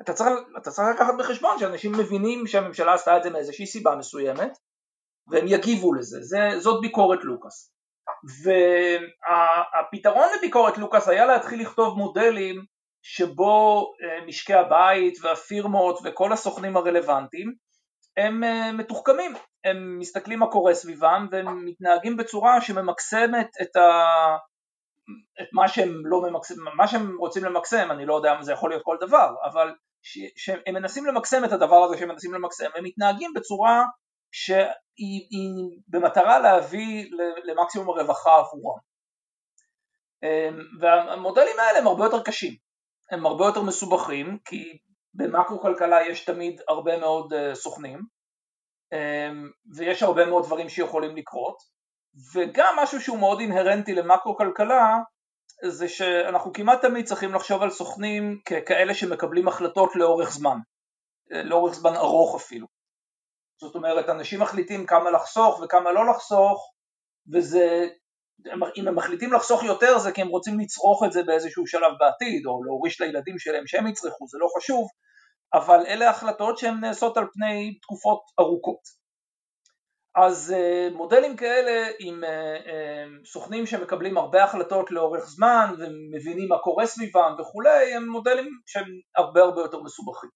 אתה 0.00 0.12
צריך, 0.12 0.30
אתה 0.62 0.70
צריך 0.70 0.88
לקחת 0.94 1.14
בחשבון 1.18 1.58
שאנשים 1.58 1.92
מבינים 1.92 2.46
שהממשלה 2.46 2.94
עשתה 2.94 3.16
את 3.16 3.22
זה 3.22 3.30
מאיזושהי 3.30 3.66
סיבה 3.66 3.96
מסוימת 3.96 4.58
והם 5.30 5.44
יגיבו 5.48 5.94
לזה, 5.94 6.18
זה, 6.22 6.60
זאת 6.60 6.80
ביקורת 6.80 7.24
לוקאס. 7.24 7.72
והפתרון 8.42 10.28
לביקורת 10.38 10.78
לוקאס 10.78 11.08
היה 11.08 11.26
להתחיל 11.26 11.60
לכתוב 11.60 11.98
מודלים 11.98 12.64
שבו 13.02 13.86
אה, 14.02 14.26
משקי 14.26 14.54
הבית 14.54 15.14
והפירמות 15.22 15.98
וכל 16.04 16.32
הסוכנים 16.32 16.76
הרלוונטיים 16.76 17.54
הם 18.18 18.44
אה, 18.44 18.72
מתוחכמים, 18.72 19.34
הם 19.64 19.98
מסתכלים 19.98 20.38
מה 20.38 20.50
קורה 20.50 20.74
סביבם 20.74 21.26
והם 21.30 21.64
מתנהגים 21.64 22.16
בצורה 22.16 22.60
שממקסמת 22.60 23.48
את, 23.62 23.76
ה... 23.76 23.90
את 25.40 25.48
מה 25.52 25.68
שהם 25.68 26.02
לא 26.06 26.22
ממקסם, 26.22 26.54
מה 26.76 26.88
שהם 26.88 27.18
רוצים 27.18 27.44
למקסם, 27.44 27.90
אני 27.90 28.06
לא 28.06 28.14
יודע 28.14 28.36
אם 28.36 28.42
זה 28.42 28.52
יכול 28.52 28.70
להיות 28.70 28.82
כל 28.84 28.96
דבר, 29.00 29.34
אבל 29.44 29.74
שהם 30.36 30.74
מנסים 30.74 31.06
למקסם 31.06 31.44
את 31.44 31.52
הדבר 31.52 31.76
הזה 31.76 31.98
שהם 31.98 32.08
מנסים 32.08 32.34
למקסם, 32.34 32.68
הם 32.74 32.84
מתנהגים 32.84 33.34
בצורה 33.34 33.84
שהיא 34.32 35.70
במטרה 35.88 36.38
להביא 36.38 37.10
למקסימום 37.44 37.88
הרווחה 37.88 38.30
עבורם. 38.38 38.78
אמ, 40.22 40.58
והמודלים 40.80 41.56
האלה 41.58 41.78
הם 41.78 41.86
הרבה 41.86 42.04
יותר 42.04 42.22
קשים, 42.22 42.54
הם 43.10 43.26
הרבה 43.26 43.44
יותר 43.44 43.62
מסובכים 43.62 44.38
כי 44.44 44.78
במקרו 45.14 45.60
כלכלה 45.60 46.06
יש 46.06 46.24
תמיד 46.24 46.60
הרבה 46.68 46.98
מאוד 46.98 47.32
אה, 47.32 47.54
סוכנים 47.54 48.00
אמ, 48.92 49.50
ויש 49.76 50.02
הרבה 50.02 50.26
מאוד 50.26 50.44
דברים 50.44 50.68
שיכולים 50.68 51.16
לקרות 51.16 51.56
וגם 52.34 52.74
משהו 52.82 53.00
שהוא 53.00 53.18
מאוד 53.18 53.40
אינהרנטי 53.40 53.94
למקרו 53.94 54.36
כלכלה 54.36 54.96
זה 55.64 55.88
שאנחנו 55.88 56.52
כמעט 56.52 56.82
תמיד 56.82 57.06
צריכים 57.06 57.34
לחשוב 57.34 57.62
על 57.62 57.70
סוכנים 57.70 58.40
ככאלה 58.44 58.94
שמקבלים 58.94 59.48
החלטות 59.48 59.96
לאורך 59.96 60.30
זמן, 60.30 60.58
לאורך 61.30 61.74
זמן 61.74 61.94
ארוך 61.96 62.34
אפילו. 62.34 62.66
זאת 63.60 63.74
אומרת, 63.74 64.08
אנשים 64.08 64.40
מחליטים 64.40 64.86
כמה 64.86 65.10
לחסוך 65.10 65.60
וכמה 65.62 65.92
לא 65.92 66.10
לחסוך, 66.10 66.72
וזה, 67.32 67.88
אם 68.76 68.88
הם 68.88 68.94
מחליטים 68.94 69.32
לחסוך 69.32 69.64
יותר 69.64 69.98
זה 69.98 70.12
כי 70.12 70.22
הם 70.22 70.28
רוצים 70.28 70.60
לצרוך 70.60 71.04
את 71.06 71.12
זה 71.12 71.22
באיזשהו 71.22 71.66
שלב 71.66 71.92
בעתיד, 72.00 72.46
או 72.46 72.64
להוריש 72.64 73.00
לילדים 73.00 73.38
שלהם 73.38 73.66
שהם 73.66 73.86
יצרכו, 73.86 74.26
זה 74.28 74.38
לא 74.40 74.48
חשוב, 74.56 74.88
אבל 75.54 75.84
אלה 75.86 76.10
החלטות 76.10 76.58
שהן 76.58 76.80
נעשות 76.80 77.16
על 77.16 77.24
פני 77.32 77.78
תקופות 77.82 78.20
ארוכות. 78.40 78.98
אז 80.16 80.54
אה, 80.56 80.88
מודלים 80.92 81.36
כאלה 81.36 81.88
עם 81.98 82.24
אה, 82.24 82.30
אה, 82.66 83.04
סוכנים 83.24 83.66
שמקבלים 83.66 84.18
הרבה 84.18 84.44
החלטות 84.44 84.90
לאורך 84.90 85.24
זמן 85.24 85.74
ומבינים 85.78 86.48
מה 86.48 86.58
קורה 86.58 86.86
סביבם 86.86 87.34
וכולי, 87.40 87.94
הם 87.94 88.08
מודלים 88.08 88.48
שהם 88.66 88.84
הרבה 89.16 89.40
הרבה 89.40 89.60
יותר 89.60 89.80
מסובכים. 89.80 90.30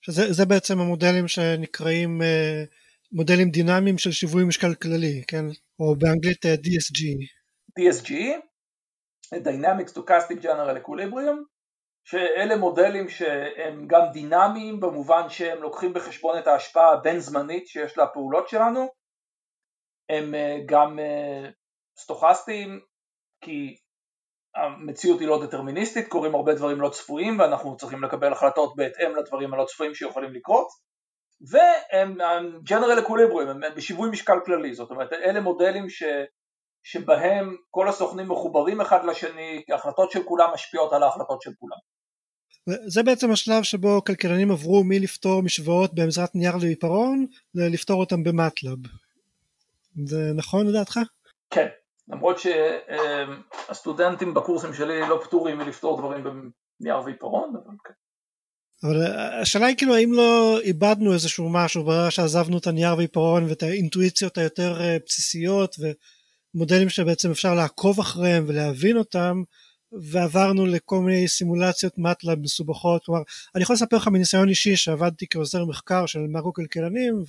שזה 0.00 0.32
זה 0.32 0.46
בעצם 0.46 0.80
המודלים 0.80 1.28
שנקראים 1.28 2.22
מודלים 3.12 3.50
דינמיים 3.50 3.98
של 3.98 4.12
שיווי 4.12 4.44
משקל 4.44 4.74
כללי, 4.74 5.24
כן? 5.28 5.44
או 5.80 5.96
באנגלית 5.96 6.44
DSG. 6.46 7.00
DSG, 7.78 8.12
Dynamic 9.34 9.88
Stochastic 9.92 10.42
General 10.42 10.76
Equilibrium, 10.84 11.38
שאלה 12.04 12.56
מודלים 12.56 13.08
שהם 13.08 13.86
גם 13.86 14.02
דינמיים 14.12 14.80
במובן 14.80 15.28
שהם 15.28 15.62
לוקחים 15.62 15.92
בחשבון 15.92 16.38
את 16.38 16.46
ההשפעה 16.46 16.92
הבין 16.92 17.20
זמנית 17.20 17.66
שיש 17.66 17.98
לפעולות 17.98 18.48
שלנו, 18.48 18.88
הם 20.08 20.34
אה, 20.34 20.58
גם 20.66 20.98
אה, 20.98 21.50
סטוכסטיים 21.98 22.80
כי 23.40 23.76
המציאות 24.54 25.20
היא 25.20 25.28
לא 25.28 25.46
דטרמיניסטית, 25.46 26.08
קורים 26.08 26.34
הרבה 26.34 26.54
דברים 26.54 26.80
לא 26.80 26.88
צפויים 26.88 27.38
ואנחנו 27.38 27.76
צריכים 27.76 28.04
לקבל 28.04 28.32
החלטות 28.32 28.76
בהתאם 28.76 29.16
לדברים 29.16 29.54
הלא 29.54 29.64
צפויים 29.64 29.94
שיכולים 29.94 30.32
לקרות 30.32 30.66
והם 31.40 32.18
general 32.68 33.06
equilibrium, 33.06 33.50
הם 33.50 33.60
בשיווי 33.76 34.10
משקל 34.10 34.38
כללי, 34.44 34.74
זאת 34.74 34.90
אומרת 34.90 35.12
אלה 35.12 35.40
מודלים 35.40 35.90
ש, 35.90 36.02
שבהם 36.82 37.56
כל 37.70 37.88
הסוכנים 37.88 38.28
מחוברים 38.28 38.80
אחד 38.80 39.04
לשני, 39.04 39.62
ההחלטות 39.70 40.10
של 40.10 40.22
כולם 40.22 40.50
משפיעות 40.54 40.92
על 40.92 41.02
ההחלטות 41.02 41.42
של 41.42 41.50
כולם. 41.58 41.76
זה 42.86 43.02
בעצם 43.02 43.30
השלב 43.30 43.62
שבו 43.62 44.04
כלכלנים 44.04 44.50
עברו 44.50 44.84
מלפתור 44.84 45.42
משוואות 45.42 45.94
בעזרת 45.94 46.34
נייר 46.34 46.56
ועיפרון 46.60 47.26
ללפתור 47.54 48.00
אותם 48.00 48.24
במטלב. 48.24 48.78
זה 50.04 50.32
נכון 50.36 50.66
לדעתך? 50.66 50.98
כן, 51.50 51.66
למרות 52.08 52.36
שהסטודנטים 52.38 54.34
בקורסים 54.34 54.74
שלי 54.74 55.00
לא 55.08 55.20
פטורים 55.24 55.58
מלפתור 55.58 55.98
דברים 55.98 56.24
בנייר 56.80 57.00
ועיפרון, 57.04 57.52
אבל 57.56 57.74
כן. 57.84 57.92
אבל 58.82 59.06
השאלה 59.42 59.66
היא 59.66 59.76
כאילו 59.76 59.94
האם 59.94 60.12
לא 60.12 60.60
איבדנו 60.60 61.12
איזשהו 61.14 61.48
משהו? 61.48 61.84
ברגע 61.84 62.10
שעזבנו 62.10 62.58
את 62.58 62.66
הנייר 62.66 62.96
ועיפרון 62.96 63.44
ואת 63.44 63.62
האינטואיציות 63.62 64.38
היותר 64.38 64.80
אה, 64.80 64.96
בסיסיות 65.06 65.76
ומודלים 66.54 66.88
שבעצם 66.88 67.30
אפשר 67.30 67.54
לעקוב 67.54 68.00
אחריהם 68.00 68.44
ולהבין 68.48 68.96
אותם 68.96 69.42
ועברנו 69.92 70.66
לכל 70.66 71.00
מיני 71.00 71.28
סימולציות 71.28 71.98
מטלב 71.98 72.38
מסובכות, 72.38 73.04
כלומר 73.04 73.22
אני 73.54 73.62
יכול 73.62 73.74
לספר 73.74 73.96
לך 73.96 74.08
מניסיון 74.08 74.48
אישי 74.48 74.76
שעבדתי 74.76 75.26
כעוזר 75.30 75.64
מחקר 75.64 76.06
של 76.06 76.18
מקרו 76.18 76.52
כלכלנים 76.52 77.22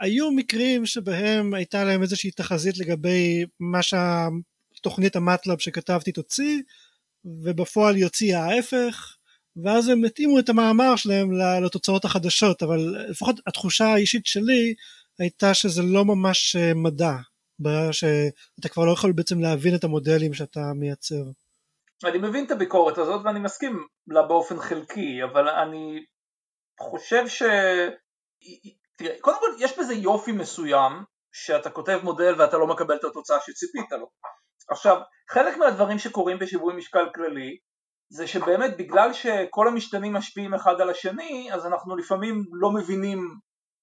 והיו 0.00 0.30
מקרים 0.32 0.86
שבהם 0.86 1.54
הייתה 1.54 1.84
להם 1.84 2.02
איזושהי 2.02 2.30
תחזית 2.30 2.78
לגבי 2.78 3.44
מה 3.60 3.80
שהתוכנית 3.82 5.16
המטלב 5.16 5.58
שכתבתי 5.58 6.12
תוציא 6.12 6.60
ובפועל 7.24 7.96
יוציא 7.96 8.36
ההפך 8.36 9.17
ואז 9.64 9.88
הם 9.88 10.04
התאימו 10.04 10.38
את 10.38 10.48
המאמר 10.48 10.96
שלהם 10.96 11.28
לתוצאות 11.64 12.04
החדשות 12.04 12.62
אבל 12.62 12.78
לפחות 13.10 13.36
התחושה 13.46 13.84
האישית 13.84 14.26
שלי 14.26 14.74
הייתה 15.18 15.54
שזה 15.54 15.82
לא 15.82 16.04
ממש 16.04 16.56
מדע 16.74 17.12
בעיה 17.58 17.92
שאתה 17.92 18.68
כבר 18.68 18.84
לא 18.84 18.92
יכול 18.92 19.12
בעצם 19.12 19.40
להבין 19.40 19.74
את 19.74 19.84
המודלים 19.84 20.34
שאתה 20.34 20.60
מייצר. 20.74 21.22
אני 22.04 22.18
מבין 22.18 22.46
את 22.46 22.50
הביקורת 22.50 22.98
הזאת 22.98 23.20
ואני 23.24 23.40
מסכים 23.40 23.86
לה 24.06 24.22
באופן 24.22 24.58
חלקי, 24.60 25.24
אבל 25.24 25.48
אני 25.48 26.04
חושב 26.80 27.28
ש... 27.28 27.42
תראה, 28.96 29.14
קודם 29.20 29.36
כל 29.40 29.64
יש 29.64 29.78
בזה 29.78 29.94
יופי 29.94 30.32
מסוים 30.32 30.92
שאתה 31.32 31.70
כותב 31.70 32.00
מודל 32.02 32.34
ואתה 32.38 32.58
לא 32.58 32.66
מקבל 32.66 32.96
את 32.96 33.04
התוצאה 33.04 33.38
שציפית 33.40 33.92
לו. 33.92 34.10
עכשיו, 34.70 35.00
חלק 35.30 35.56
מהדברים 35.56 35.98
שקורים 35.98 36.38
בשיווי 36.38 36.74
משקל 36.76 37.08
כללי 37.14 37.58
זה 38.10 38.26
שבאמת 38.26 38.76
בגלל 38.76 39.12
שכל 39.12 39.68
המשתנים 39.68 40.12
משפיעים 40.12 40.54
אחד 40.54 40.80
על 40.80 40.90
השני, 40.90 41.50
אז 41.52 41.66
אנחנו 41.66 41.96
לפעמים 41.96 42.44
לא 42.52 42.70
מבינים 42.70 43.18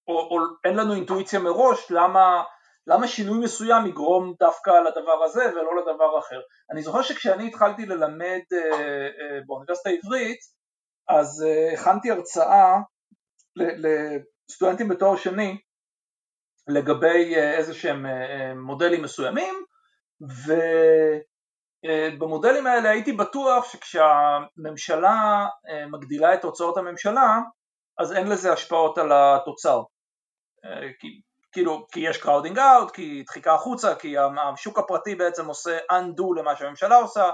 או, 0.08 0.14
או 0.14 0.38
אין 0.64 0.76
לנו 0.76 0.94
אינטואיציה 0.94 1.40
מראש 1.40 1.92
למה 1.92 2.44
למה 2.88 3.08
שינוי 3.08 3.40
מסוים 3.40 3.86
יגרום 3.86 4.34
דווקא 4.40 4.70
לדבר 4.70 5.24
הזה 5.24 5.46
ולא 5.52 5.78
לדבר 5.78 6.20
אחר. 6.20 6.42
אני 6.72 6.82
זוכר 6.82 7.02
שכשאני 7.02 7.48
התחלתי 7.48 7.86
ללמד 7.86 8.42
אה, 8.54 8.78
אה, 8.78 9.40
באוניברסיטה 9.46 9.90
העברית, 9.90 10.40
אז 11.10 11.46
אה, 11.48 11.74
הכנתי 11.74 12.12
הרצאה 12.12 12.78
לסטודנטים 13.56 14.88
בתואר 14.88 15.16
שני 15.16 15.58
לגבי 16.68 17.36
איזה 17.36 17.74
שהם 17.74 18.06
מודלים 18.66 19.04
מסוימים, 19.04 19.56
ובמודלים 21.88 22.68
האלה 22.68 22.90
הייתי 22.90 23.12
בטוח 23.12 23.72
שכשהממשלה 23.72 25.48
מגדילה 25.92 26.34
את 26.34 26.44
הוצאות 26.44 26.78
הממשלה, 26.78 27.40
אז 28.00 28.14
אין 28.14 28.28
לזה 28.28 28.54
השפעות 28.54 28.98
על 28.98 29.12
התוצר. 29.14 29.82
כי 31.00 31.22
כאילו, 31.52 31.88
כי 31.92 32.00
יש 32.00 32.18
crowding 32.18 32.60
out, 32.60 32.92
כי 32.92 33.24
דחיקה 33.24 33.54
החוצה, 33.54 33.96
כי 33.96 34.16
השוק 34.54 34.80
הפרטי 34.80 35.16
בעצם 35.16 35.46
עושה 35.46 35.78
undo 35.92 36.40
למה 36.40 36.56
שהממשלה 36.56 36.96
עושה, 36.96 37.32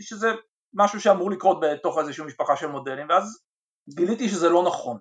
שזה 0.00 0.32
משהו 0.74 1.00
שאמור 1.00 1.30
לקרות 1.30 1.60
בתוך 1.60 1.98
איזושהי 1.98 2.24
משפחה 2.24 2.56
של 2.56 2.66
מודלים, 2.66 3.06
ואז 3.08 3.38
גיליתי 3.94 4.28
שזה 4.28 4.48
לא 4.48 4.62
נכון. 4.62 4.98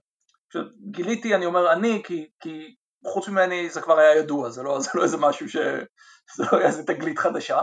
גיליתי, 0.91 1.35
אני 1.35 1.45
אומר 1.45 1.73
אני, 1.73 2.01
כי, 2.05 2.29
כי 2.39 2.75
חוץ 3.05 3.27
ממני 3.27 3.69
זה 3.69 3.81
כבר 3.81 3.99
היה 3.99 4.15
ידוע, 4.15 4.49
זה 4.49 4.63
לא, 4.63 4.79
זה 4.79 4.89
לא 4.95 5.03
איזה 5.03 5.17
משהו 5.17 5.49
ש... 5.49 5.57
זה 6.35 6.43
לא 6.51 6.57
היה 6.57 6.67
איזה 6.67 6.83
תגלית 6.83 7.19
חדשה. 7.19 7.61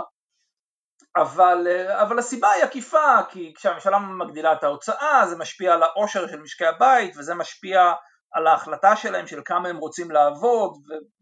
אבל, 1.16 1.66
אבל 2.02 2.18
הסיבה 2.18 2.50
היא 2.50 2.64
עקיפה, 2.64 3.22
כי 3.30 3.52
כשהממשלה 3.56 3.98
מגדילה 3.98 4.52
את 4.52 4.64
ההוצאה 4.64 5.26
זה 5.28 5.36
משפיע 5.36 5.74
על 5.74 5.82
העושר 5.82 6.26
של 6.26 6.40
משקי 6.40 6.66
הבית 6.66 7.16
וזה 7.16 7.34
משפיע 7.34 7.92
על 8.32 8.46
ההחלטה 8.46 8.96
שלהם 8.96 9.26
של 9.26 9.40
כמה 9.44 9.68
הם 9.68 9.76
רוצים 9.76 10.10
לעבוד 10.10 10.72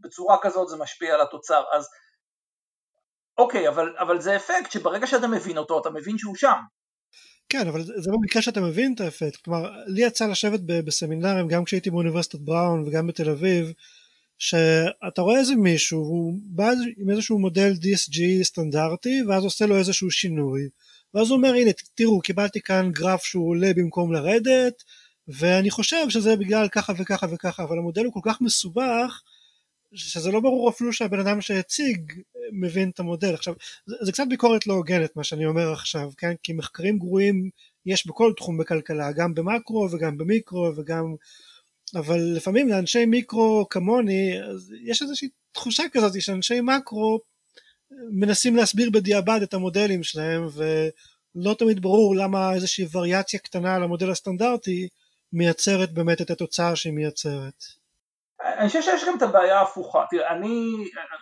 ובצורה 0.01 0.37
כזאת 0.42 0.68
זה 0.68 0.77
משפיע 0.77 1.14
על 1.14 1.20
התוצר. 1.20 1.62
אז 1.77 1.88
אוקיי 3.38 3.68
אבל, 3.68 3.94
אבל 3.98 4.20
זה 4.20 4.37
אפקט 4.37 4.70
שברגע 4.70 5.07
שאתה 5.07 5.27
מבין 5.27 5.59
אותו 5.59 5.81
אתה 5.81 5.90
מבין 5.90 6.18
שהוא 6.18 6.37
שם. 6.37 6.59
כן 7.48 7.68
אבל 7.68 7.83
זה 7.83 8.11
במקרה 8.12 8.42
שאתה 8.42 8.61
מבין 8.61 8.94
את 8.94 9.01
האפקט. 9.01 9.44
כלומר 9.44 9.70
לי 9.87 10.03
יצא 10.03 10.27
לשבת 10.27 10.61
בסמינרים 10.87 11.48
גם 11.48 11.64
כשהייתי 11.64 11.90
באוניברסיטת 11.90 12.38
בראון 12.38 12.85
וגם 12.87 13.07
בתל 13.07 13.31
אביב 13.31 13.72
שאתה 14.38 15.22
רואה 15.22 15.38
איזה 15.38 15.57
מישהו 15.57 15.98
הוא 15.98 16.35
בא 16.42 16.70
עם 16.98 17.11
איזשהו 17.11 17.38
מודל 17.38 17.72
DSG 17.72 18.44
סטנדרטי 18.44 19.22
ואז 19.29 19.44
עושה 19.44 19.66
לו 19.66 19.77
איזשהו 19.77 20.11
שינוי. 20.11 20.68
ואז 21.14 21.31
הוא 21.31 21.37
אומר 21.37 21.55
הנה 21.55 21.70
תראו 21.94 22.20
קיבלתי 22.20 22.61
כאן 22.61 22.90
גרף 22.92 23.24
שהוא 23.24 23.48
עולה 23.48 23.72
במקום 23.77 24.12
לרדת 24.12 24.83
ואני 25.29 25.71
חושב 25.71 26.08
שזה 26.08 26.37
בגלל 26.37 26.69
ככה 26.69 26.92
וככה 26.98 27.27
וככה 27.31 27.65
אבל 27.65 27.79
המודל 27.79 28.04
הוא 28.04 28.12
כל 28.12 28.21
כך 28.23 28.40
מסובך 28.40 29.23
שזה 29.94 30.31
לא 30.31 30.40
ברור 30.40 30.71
אפילו 30.71 30.92
שהבן 30.92 31.21
אדם 31.21 31.40
שהציג 31.40 32.12
מבין 32.52 32.90
את 32.90 33.00
המודל. 33.00 33.35
עכשיו 33.35 33.54
זה, 33.87 33.96
זה 34.00 34.12
קצת 34.12 34.25
ביקורת 34.29 34.67
לא 34.67 34.75
הוגנת 34.75 35.17
מה 35.17 35.25
שאני 35.25 35.46
אומר 35.46 35.73
עכשיו 35.73 36.10
כן? 36.17 36.33
כי 36.42 36.52
מחקרים 36.52 36.98
גרועים 36.98 37.50
יש 37.87 38.06
בכל 38.06 38.33
תחום 38.37 38.58
בכלכלה 38.58 39.12
גם 39.12 39.35
במקרו 39.35 39.88
וגם 39.92 40.19
במיקרו 40.19 40.73
וגם 40.77 41.15
אבל 41.96 42.18
לפעמים 42.36 42.68
לאנשי 42.68 43.06
מיקרו 43.06 43.66
כמוני 43.70 44.38
יש 44.84 45.02
איזושהי 45.02 45.28
תחושה 45.52 45.82
כזאת 45.92 46.22
שאנשי 46.22 46.60
מקרו 46.60 47.20
מנסים 48.10 48.56
להסביר 48.56 48.90
בדיעבד 48.90 49.40
את 49.42 49.54
המודלים 49.54 50.02
שלהם 50.02 50.46
ולא 50.52 51.54
תמיד 51.54 51.82
ברור 51.82 52.16
למה 52.16 52.54
איזושהי 52.54 52.86
וריאציה 52.92 53.40
קטנה 53.40 53.74
על 53.74 53.82
המודל 53.82 54.10
הסטנדרטי 54.10 54.88
מייצרת 55.32 55.92
באמת 55.92 56.20
את 56.20 56.30
התוצאה 56.30 56.76
שהיא 56.76 56.92
מייצרת. 56.92 57.64
אני 58.40 58.68
חושב 58.68 58.82
שיש 58.82 59.04
גם 59.08 59.16
את 59.16 59.22
הבעיה 59.22 59.58
ההפוכה, 59.58 60.04
תראה 60.10 60.32
אני, 60.36 60.70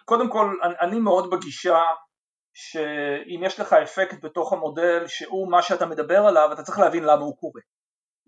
קודם 0.04 0.30
כל 0.30 0.54
אני 0.80 0.98
מאוד 0.98 1.30
בגישה 1.30 1.80
שאם 2.54 3.44
יש 3.44 3.60
לך 3.60 3.72
אפקט 3.72 4.24
בתוך 4.24 4.52
המודל 4.52 5.06
שהוא 5.06 5.50
מה 5.50 5.62
שאתה 5.62 5.86
מדבר 5.86 6.26
עליו 6.26 6.48
אתה 6.52 6.62
צריך 6.62 6.78
להבין 6.78 7.04
למה 7.04 7.22
הוא 7.22 7.36
קורה. 7.36 7.60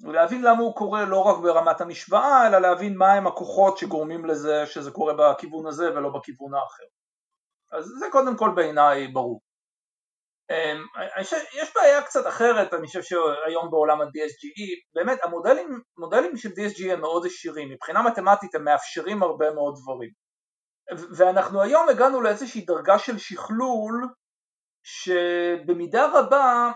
ולהבין 0.05 0.43
למה 0.43 0.63
הוא 0.63 0.75
קורה 0.75 1.05
לא 1.05 1.23
רק 1.23 1.39
ברמת 1.43 1.81
המשוואה, 1.81 2.47
אלא 2.47 2.59
להבין 2.59 2.97
מהם 2.97 3.27
הכוחות 3.27 3.79
שגורמים 3.79 4.25
לזה 4.25 4.67
שזה 4.67 4.91
קורה 4.91 5.15
בכיוון 5.19 5.67
הזה 5.67 5.91
ולא 5.91 6.09
בכיוון 6.09 6.55
האחר. 6.55 6.85
אז 7.73 7.85
זה 7.85 8.07
קודם 8.13 8.37
כל 8.37 8.51
בעיניי 8.57 9.09
ברור. 9.09 9.41
אמ, 10.51 10.85
יש 11.55 11.75
בעיה 11.75 12.03
קצת 12.03 12.27
אחרת, 12.27 12.75
אני 12.75 12.87
חושב 12.87 13.03
שהיום 13.03 13.71
בעולם 13.71 14.01
ה-DSGE, 14.01 14.93
באמת 14.95 15.19
המודלים 15.23 15.81
מודלים 15.99 16.37
של 16.37 16.49
DSGE 16.49 16.93
הם 16.93 17.01
מאוד 17.01 17.27
עשירים, 17.27 17.71
מבחינה 17.71 18.03
מתמטית 18.03 18.55
הם 18.55 18.65
מאפשרים 18.65 19.23
הרבה 19.23 19.51
מאוד 19.51 19.75
דברים. 19.83 20.11
ואנחנו 21.17 21.63
היום 21.63 21.89
הגענו 21.89 22.21
לאיזושהי 22.21 22.61
דרגה 22.61 22.99
של 22.99 23.19
שכלול 23.19 24.09
שבמידה 24.83 26.07
רבה 26.15 26.71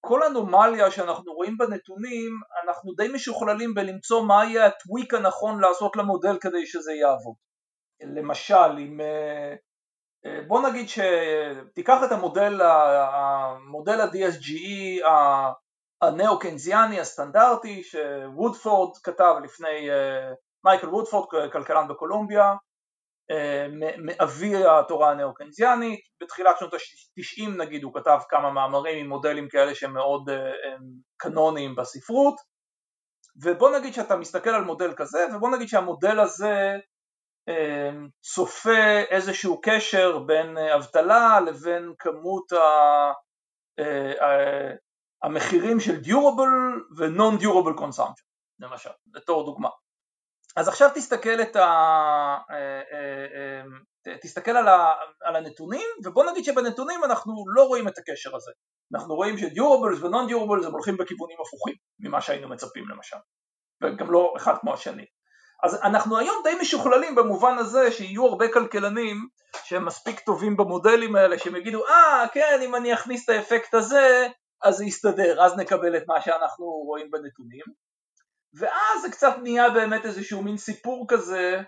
כל 0.00 0.22
אנומליה 0.22 0.90
שאנחנו 0.90 1.32
רואים 1.32 1.58
בנתונים 1.58 2.30
אנחנו 2.64 2.92
די 2.92 3.08
משוכללים 3.14 3.74
בלמצוא 3.74 4.22
מה 4.22 4.44
יהיה 4.44 4.66
הטוויק 4.66 5.14
הנכון 5.14 5.60
לעשות 5.60 5.96
למודל 5.96 6.38
כדי 6.40 6.66
שזה 6.66 6.92
יעבוד. 6.92 7.34
למשל 8.00 8.78
אם 8.78 9.00
אה, 9.00 9.54
אה, 10.26 10.40
בוא 10.46 10.68
נגיד 10.68 10.86
שתיקח 10.88 12.00
את 12.04 12.12
המודל, 12.12 12.60
המודל 12.62 14.00
ה-DSGE 14.00 15.04
הנאו-קנזיאני 16.02 17.00
הסטנדרטי 17.00 17.82
שוודפורד 17.82 18.96
כתב 19.02 19.34
לפני, 19.44 19.90
אה, 19.90 20.32
מייקל 20.64 20.88
וודפורד 20.88 21.28
כלכלן 21.52 21.88
בקולומביה 21.88 22.54
מאבי 23.98 24.64
התורה 24.64 25.10
הנאו-קנזיאנית, 25.10 26.00
בתחילת 26.22 26.58
שנות 26.58 26.74
ה-90 26.74 27.50
נגיד 27.58 27.82
הוא 27.82 27.94
כתב 27.94 28.18
כמה 28.28 28.50
מאמרים 28.50 28.98
עם 28.98 29.08
מודלים 29.08 29.48
כאלה 29.48 29.74
שהם 29.74 29.94
מאוד 29.94 30.30
אה, 30.30 30.52
קנוניים 31.16 31.74
בספרות. 31.74 32.34
ובוא 33.42 33.78
נגיד 33.78 33.94
שאתה 33.94 34.16
מסתכל 34.16 34.50
על 34.50 34.64
מודל 34.64 34.94
כזה 34.96 35.26
ובוא 35.34 35.50
נגיד 35.50 35.68
שהמודל 35.68 36.20
הזה 36.20 36.76
אה, 37.48 37.90
צופה 38.20 39.02
איזשהו 39.10 39.60
קשר 39.62 40.18
בין 40.18 40.58
אה, 40.58 40.76
אבטלה 40.76 41.40
לבין 41.40 41.92
כמות 41.98 42.52
המחירים 45.22 45.80
של 45.80 46.00
durable 46.04 46.96
ו-non-durable 46.98 47.80
consumption 47.80 48.28
למשל, 48.60 48.90
בתור 49.06 49.44
דוגמה 49.44 49.68
אז 50.58 50.68
עכשיו 50.68 50.90
תסתכל, 50.94 51.42
את 51.42 51.56
ה... 51.56 51.60
אה, 52.50 52.82
אה, 52.92 53.62
אה, 54.08 54.18
תסתכל 54.22 54.50
על, 54.50 54.68
ה... 54.68 54.94
על 55.22 55.36
הנתונים 55.36 55.86
ובוא 56.04 56.30
נגיד 56.30 56.44
שבנתונים 56.44 57.04
אנחנו 57.04 57.44
לא 57.54 57.62
רואים 57.62 57.88
את 57.88 57.98
הקשר 57.98 58.36
הזה. 58.36 58.50
אנחנו 58.94 59.14
רואים 59.14 59.38
שדיורבלס 59.38 60.02
ונון 60.02 60.26
דיורבלס 60.26 60.66
הם 60.66 60.72
הולכים 60.72 60.96
בכיוונים 60.96 61.36
הפוכים 61.46 61.74
ממה 62.00 62.20
שהיינו 62.20 62.48
מצפים 62.48 62.88
למשל. 62.88 63.16
וגם 63.82 64.10
לא 64.10 64.34
אחד 64.36 64.54
כמו 64.60 64.72
השני. 64.72 65.04
אז 65.62 65.82
אנחנו 65.82 66.18
היום 66.18 66.36
די 66.44 66.54
משוכללים 66.60 67.14
במובן 67.14 67.58
הזה 67.58 67.92
שיהיו 67.92 68.26
הרבה 68.26 68.52
כלכלנים 68.52 69.28
שהם 69.64 69.84
מספיק 69.84 70.20
טובים 70.20 70.56
במודלים 70.56 71.16
האלה 71.16 71.38
שהם 71.38 71.56
יגידו 71.56 71.86
אה 71.86 72.24
ah, 72.24 72.28
כן 72.28 72.58
אם 72.62 72.74
אני 72.74 72.94
אכניס 72.94 73.24
את 73.24 73.28
האפקט 73.28 73.74
הזה 73.74 74.28
אז 74.62 74.76
זה 74.76 74.84
יסתדר 74.84 75.42
אז 75.44 75.56
נקבל 75.56 75.96
את 75.96 76.02
מה 76.06 76.20
שאנחנו 76.20 76.66
רואים 76.66 77.10
בנתונים 77.10 77.87
ואז 78.54 79.02
זה 79.02 79.10
קצת 79.10 79.34
נהיה 79.42 79.70
באמת 79.70 80.04
איזשהו 80.04 80.42
מין 80.42 80.56
סיפור 80.56 81.06
כזה 81.08 81.62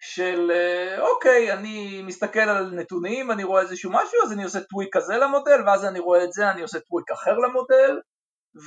של 0.00 0.50
אה, 0.54 1.00
אוקיי, 1.00 1.52
אני 1.52 2.02
מסתכל 2.02 2.40
על 2.40 2.70
נתונים, 2.70 3.30
אני 3.30 3.44
רואה 3.44 3.62
איזשהו 3.62 3.90
משהו, 3.90 4.22
אז 4.24 4.32
אני 4.32 4.44
עושה 4.44 4.60
טוויק 4.60 4.96
כזה 4.96 5.16
למודל, 5.16 5.66
ואז 5.66 5.84
אני 5.84 5.98
רואה 5.98 6.24
את 6.24 6.32
זה, 6.32 6.50
אני 6.50 6.62
עושה 6.62 6.78
טוויק 6.80 7.10
אחר 7.10 7.34
למודל, 7.38 8.00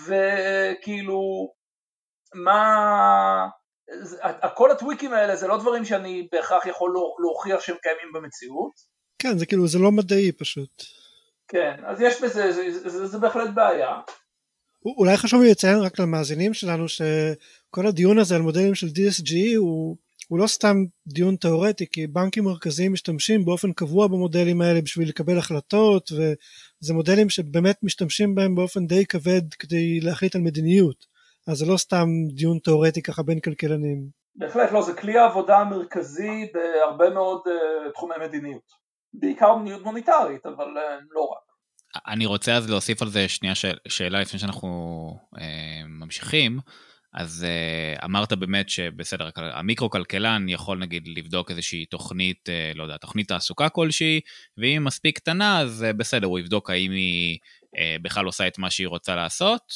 וכאילו, 0.08 1.20
מה... 2.36 3.48
כל 4.56 4.72
הטוויקים 4.72 5.14
האלה 5.14 5.36
זה 5.36 5.48
לא 5.48 5.58
דברים 5.58 5.86
שאני 5.86 6.28
בהכרח 6.32 6.66
יכול 6.66 6.94
להוכיח 7.20 7.62
שהם 7.62 7.76
קיימים 7.82 8.14
במציאות. 8.14 8.72
כן, 9.20 9.38
זה 9.38 9.46
כאילו, 9.46 9.68
זה 9.68 9.80
לא 9.80 9.92
מדעי 9.92 10.32
פשוט. 10.32 10.84
כן, 11.48 11.76
אז 11.86 12.02
יש 12.02 12.22
בזה, 12.22 12.52
זה, 12.52 12.72
זה, 12.72 12.90
זה, 12.90 13.06
זה 13.06 13.18
בהחלט 13.18 13.50
בעיה. 13.54 14.00
אולי 14.86 15.18
חשוב 15.18 15.42
לי 15.42 15.52
לציין 15.52 15.80
רק 15.80 16.00
למאזינים 16.00 16.54
שלנו 16.54 16.88
שכל 16.88 17.88
הדיון 17.88 18.20
הזה 18.20 18.36
על 18.36 18.42
מודלים 18.42 18.76
של 18.76 18.88
DSG 18.88 19.58
הוא, 19.58 19.98
הוא 20.28 20.40
לא 20.40 20.48
סתם 20.48 20.78
דיון 21.08 21.36
תאורטי 21.36 21.86
כי 21.92 22.08
בנקים 22.08 22.44
מרכזיים 22.44 22.94
משתמשים 22.94 23.46
באופן 23.46 23.74
קבוע 23.74 24.08
במודלים 24.08 24.62
האלה 24.62 24.82
בשביל 24.82 25.10
לקבל 25.10 25.38
החלטות 25.38 26.12
וזה 26.12 26.94
מודלים 26.94 27.30
שבאמת 27.30 27.78
משתמשים 27.84 28.36
בהם 28.36 28.56
באופן 28.56 28.88
די 28.88 29.06
כבד 29.06 29.54
כדי 29.60 30.00
להחליט 30.00 30.36
על 30.36 30.42
מדיניות. 30.42 31.06
אז 31.48 31.58
זה 31.58 31.66
לא 31.66 31.78
סתם 31.78 32.08
דיון 32.34 32.60
תאורטי 32.60 33.02
ככה 33.02 33.24
בין 33.24 33.40
כלכלנים. 33.40 34.08
בהחלט 34.36 34.72
לא, 34.72 34.82
זה 34.82 34.94
כלי 34.94 35.18
העבודה 35.18 35.58
המרכזי 35.58 36.48
בהרבה 36.54 37.10
מאוד 37.10 37.42
uh, 37.46 37.92
תחומי 37.94 38.16
מדיניות. 38.22 38.84
בעיקר 39.14 39.56
מדיניות 39.56 39.84
מוניטרית 39.84 40.46
אבל 40.46 40.66
uh, 40.66 41.04
לא 41.12 41.22
רק 41.22 41.53
אני 42.08 42.26
רוצה 42.26 42.56
אז 42.56 42.70
להוסיף 42.70 43.02
על 43.02 43.10
זה 43.10 43.28
שנייה 43.28 43.56
ש... 43.56 43.66
שאלה 43.88 44.22
לפני 44.22 44.40
שאנחנו 44.40 45.18
אה, 45.40 45.82
ממשיכים. 45.88 46.60
אז 47.14 47.46
אה, 47.48 48.06
אמרת 48.06 48.34
באמת 48.34 48.70
שבסדר, 48.70 49.30
המיקרו-כלכלן 49.36 50.50
יכול 50.50 50.78
נגיד 50.78 51.08
לבדוק 51.08 51.52
איזושהי 51.52 51.86
תוכנית, 51.86 52.50
אה, 52.50 52.72
לא 52.76 52.84
יודע, 52.84 52.98
תוכנית 52.98 53.28
תעסוקה 53.28 53.70
כלשהי, 53.70 54.20
ואם 54.58 54.66
היא 54.66 54.80
מספיק 54.80 55.18
קטנה, 55.18 55.60
אז 55.60 55.84
אה, 55.84 55.94
בסדר, 55.94 56.28
הוא 56.28 56.40
יבדוק 56.40 56.70
האם 56.70 56.92
היא 56.92 57.38
אה, 57.78 57.96
בכלל 58.02 58.26
עושה 58.26 58.48
את 58.48 58.58
מה 58.58 58.70
שהיא 58.70 58.88
רוצה 58.88 59.16
לעשות, 59.16 59.74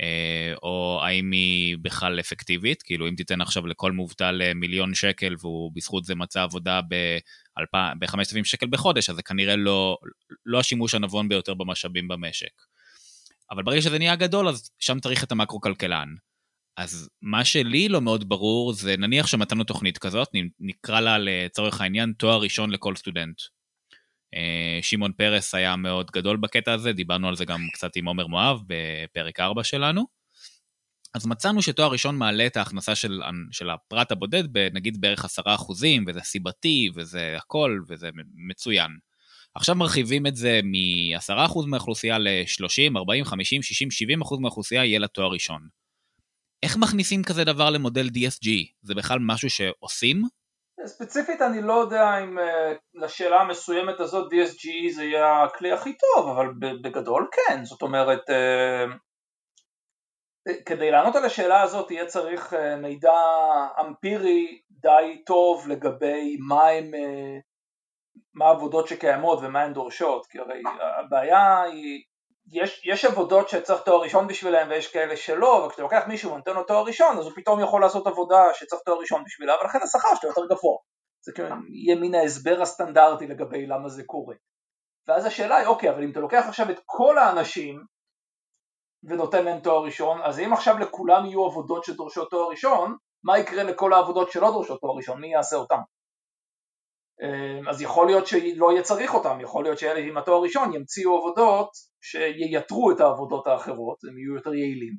אה, 0.00 0.54
או 0.62 1.00
האם 1.02 1.30
היא 1.32 1.76
בכלל 1.82 2.20
אפקטיבית, 2.20 2.82
כאילו 2.82 3.08
אם 3.08 3.14
תיתן 3.14 3.40
עכשיו 3.40 3.66
לכל 3.66 3.92
מובטל 3.92 4.42
אה, 4.42 4.54
מיליון 4.54 4.94
שקל 4.94 5.34
והוא 5.40 5.72
בזכות 5.74 6.04
זה 6.04 6.14
מצא 6.14 6.42
עבודה 6.42 6.80
ב-5,000 7.98 8.44
שקל 8.44 8.66
בחודש, 8.66 9.10
אז 9.10 9.16
זה 9.16 9.22
כנראה 9.22 9.56
לא, 9.56 9.96
לא 10.46 10.60
השימוש 10.60 10.94
הנבון 10.94 11.28
ביותר 11.28 11.54
במשאבים 11.54 12.08
במשק. 12.08 12.52
אבל 13.50 13.62
ברגע 13.62 13.82
שזה 13.82 13.98
נהיה 13.98 14.16
גדול, 14.16 14.48
אז 14.48 14.70
שם 14.78 15.00
צריך 15.00 15.24
את 15.24 15.32
המקרו-כלכלן. 15.32 16.08
אז 16.76 17.08
מה 17.22 17.44
שלי 17.44 17.88
לא 17.88 18.00
מאוד 18.00 18.28
ברור 18.28 18.72
זה 18.72 18.96
נניח 18.96 19.26
שמתנו 19.26 19.64
תוכנית 19.64 19.98
כזאת, 19.98 20.28
נקרא 20.60 21.00
לה 21.00 21.18
לצורך 21.18 21.80
העניין 21.80 22.12
תואר 22.18 22.40
ראשון 22.40 22.70
לכל 22.70 22.96
סטודנט. 22.96 23.40
אה, 24.34 24.78
שמעון 24.82 25.12
פרס 25.12 25.54
היה 25.54 25.76
מאוד 25.76 26.10
גדול 26.10 26.36
בקטע 26.36 26.72
הזה, 26.72 26.92
דיברנו 26.92 27.28
על 27.28 27.36
זה 27.36 27.44
גם 27.44 27.60
קצת 27.72 27.96
עם 27.96 28.08
עומר 28.08 28.26
מואב 28.26 28.60
בפרק 28.66 29.40
4 29.40 29.64
שלנו. 29.64 30.17
אז 31.14 31.26
מצאנו 31.26 31.62
שתואר 31.62 31.92
ראשון 31.92 32.16
מעלה 32.16 32.46
את 32.46 32.56
ההכנסה 32.56 32.94
של, 32.94 33.20
של 33.50 33.70
הפרט 33.70 34.12
הבודד 34.12 34.52
בנגיד 34.52 35.00
בערך 35.00 35.24
10 35.24 35.42
אחוזים, 35.46 36.04
וזה 36.06 36.20
סיבתי, 36.20 36.90
וזה 36.94 37.34
הכל, 37.36 37.80
וזה 37.88 38.10
מצוין. 38.48 38.90
עכשיו 39.54 39.74
מרחיבים 39.74 40.26
את 40.26 40.36
זה 40.36 40.60
מ-10% 40.64 41.66
מהאוכלוסייה 41.66 42.18
ל-30, 42.18 42.96
40, 42.96 43.24
50, 43.24 43.62
60, 43.62 43.88
70% 44.22 44.40
מהאוכלוסייה 44.40 44.84
יהיה 44.84 44.98
לה 44.98 45.06
תואר 45.06 45.28
ראשון. 45.32 45.68
איך 46.62 46.76
מכניסים 46.76 47.22
כזה 47.22 47.44
דבר 47.44 47.70
למודל 47.70 48.06
DSG? 48.06 48.48
זה 48.82 48.94
בכלל 48.94 49.18
משהו 49.20 49.50
שעושים? 49.50 50.22
ספציפית 50.86 51.42
אני 51.42 51.62
לא 51.62 51.72
יודע 51.72 52.18
אם 52.24 52.38
uh, 52.38 52.42
לשאלה 52.94 53.40
המסוימת 53.40 54.00
הזאת 54.00 54.32
DSGE 54.32 54.94
זה 54.94 55.04
יהיה 55.04 55.44
הכלי 55.44 55.72
הכי 55.72 55.92
טוב, 55.98 56.28
אבל 56.28 56.46
בגדול 56.82 57.28
כן, 57.32 57.64
זאת 57.64 57.82
אומרת 57.82 58.20
uh, 58.20 58.92
כדי 60.66 60.90
לענות 60.90 61.16
על 61.16 61.24
השאלה 61.24 61.62
הזאת 61.62 61.90
יהיה 61.90 62.06
צריך 62.06 62.52
uh, 62.52 62.56
מידע 62.82 63.12
אמפירי 63.80 64.60
די 64.70 65.22
טוב 65.26 65.68
לגבי 65.68 66.36
מה 66.48 66.68
הם, 66.68 66.94
uh, 66.94 67.40
מה 68.34 68.46
העבודות 68.46 68.88
שקיימות 68.88 69.38
ומה 69.42 69.62
הן 69.62 69.72
דורשות, 69.72 70.26
כי 70.26 70.38
הרי 70.38 70.62
הבעיה 70.98 71.62
היא 71.62 72.02
יש, 72.52 72.82
יש 72.84 73.04
עבודות 73.04 73.48
שצריך 73.48 73.82
תואר 73.82 74.02
ראשון 74.02 74.26
בשבילם 74.26 74.68
ויש 74.70 74.92
כאלה 74.92 75.16
שלא, 75.16 75.64
וכשאתה 75.66 75.82
לוקח 75.82 76.02
מישהו 76.08 76.32
ונותן 76.32 76.54
לו 76.54 76.64
תואר 76.64 76.84
ראשון 76.84 77.18
אז 77.18 77.24
הוא 77.24 77.32
פתאום 77.36 77.60
יכול 77.60 77.80
לעשות 77.80 78.06
עבודה 78.06 78.42
שצריך 78.54 78.82
תואר 78.82 78.98
ראשון 78.98 79.24
בשבילה, 79.24 79.52
ולכן 79.62 79.78
השכר 79.82 80.14
שלו 80.20 80.28
יותר 80.28 80.46
גבוה. 80.46 80.76
זה 81.24 81.32
כאילו 81.32 81.48
יהיה 81.68 82.00
מן 82.00 82.14
ההסבר 82.14 82.62
הסטנדרטי 82.62 83.26
לגבי 83.26 83.66
למה 83.66 83.88
זה 83.88 84.02
קורה. 84.06 84.34
ואז 85.08 85.26
השאלה 85.26 85.56
היא, 85.56 85.66
אוקיי, 85.66 85.90
אבל 85.90 86.02
אם 86.02 86.10
אתה 86.10 86.20
לוקח 86.20 86.44
עכשיו 86.48 86.70
את 86.70 86.80
כל 86.86 87.18
האנשים 87.18 87.84
ונותן 89.02 89.44
להם 89.44 89.60
תואר 89.60 89.84
ראשון, 89.84 90.22
אז 90.22 90.40
אם 90.40 90.52
עכשיו 90.52 90.78
לכולם 90.78 91.26
יהיו 91.26 91.44
עבודות 91.44 91.84
שדורשות 91.84 92.30
תואר 92.30 92.50
ראשון, 92.50 92.96
מה 93.24 93.38
יקרה 93.38 93.62
לכל 93.62 93.92
העבודות 93.92 94.32
שלא 94.32 94.50
דורשות 94.50 94.80
תואר 94.80 94.96
ראשון? 94.96 95.20
מי 95.20 95.32
יעשה 95.32 95.56
אותם? 95.56 95.78
אמ, 97.22 97.68
אז 97.68 97.82
יכול 97.82 98.06
להיות 98.06 98.26
שלא 98.26 98.72
יהיה 98.72 98.82
צריך 98.82 99.14
אותם, 99.14 99.40
יכול 99.40 99.64
להיות 99.64 99.78
שאלה 99.78 100.00
עם 100.00 100.16
התואר 100.16 100.42
ראשון 100.42 100.74
ימציאו 100.74 101.16
עבודות 101.16 101.70
שייתרו 102.00 102.90
את 102.90 103.00
העבודות 103.00 103.46
האחרות, 103.46 103.98
הם 104.08 104.18
יהיו 104.18 104.34
יותר 104.34 104.54
יעילים. 104.54 104.94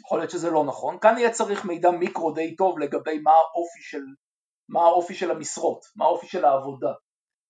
יכול 0.00 0.18
להיות 0.18 0.30
שזה 0.30 0.50
לא 0.50 0.64
נכון, 0.64 0.98
כאן 1.00 1.14
יהיה 1.18 1.30
צריך 1.30 1.64
מידע 1.64 1.90
מיקרו 1.90 2.32
די 2.32 2.56
טוב 2.56 2.78
לגבי 2.78 3.18
מה 3.18 3.30
האופי 3.30 3.82
של, 3.82 4.02
מה 4.68 4.80
האופי 4.80 5.14
של 5.14 5.30
המשרות, 5.30 5.80
מה 5.96 6.04
האופי 6.04 6.26
של 6.26 6.44
העבודה. 6.44 6.92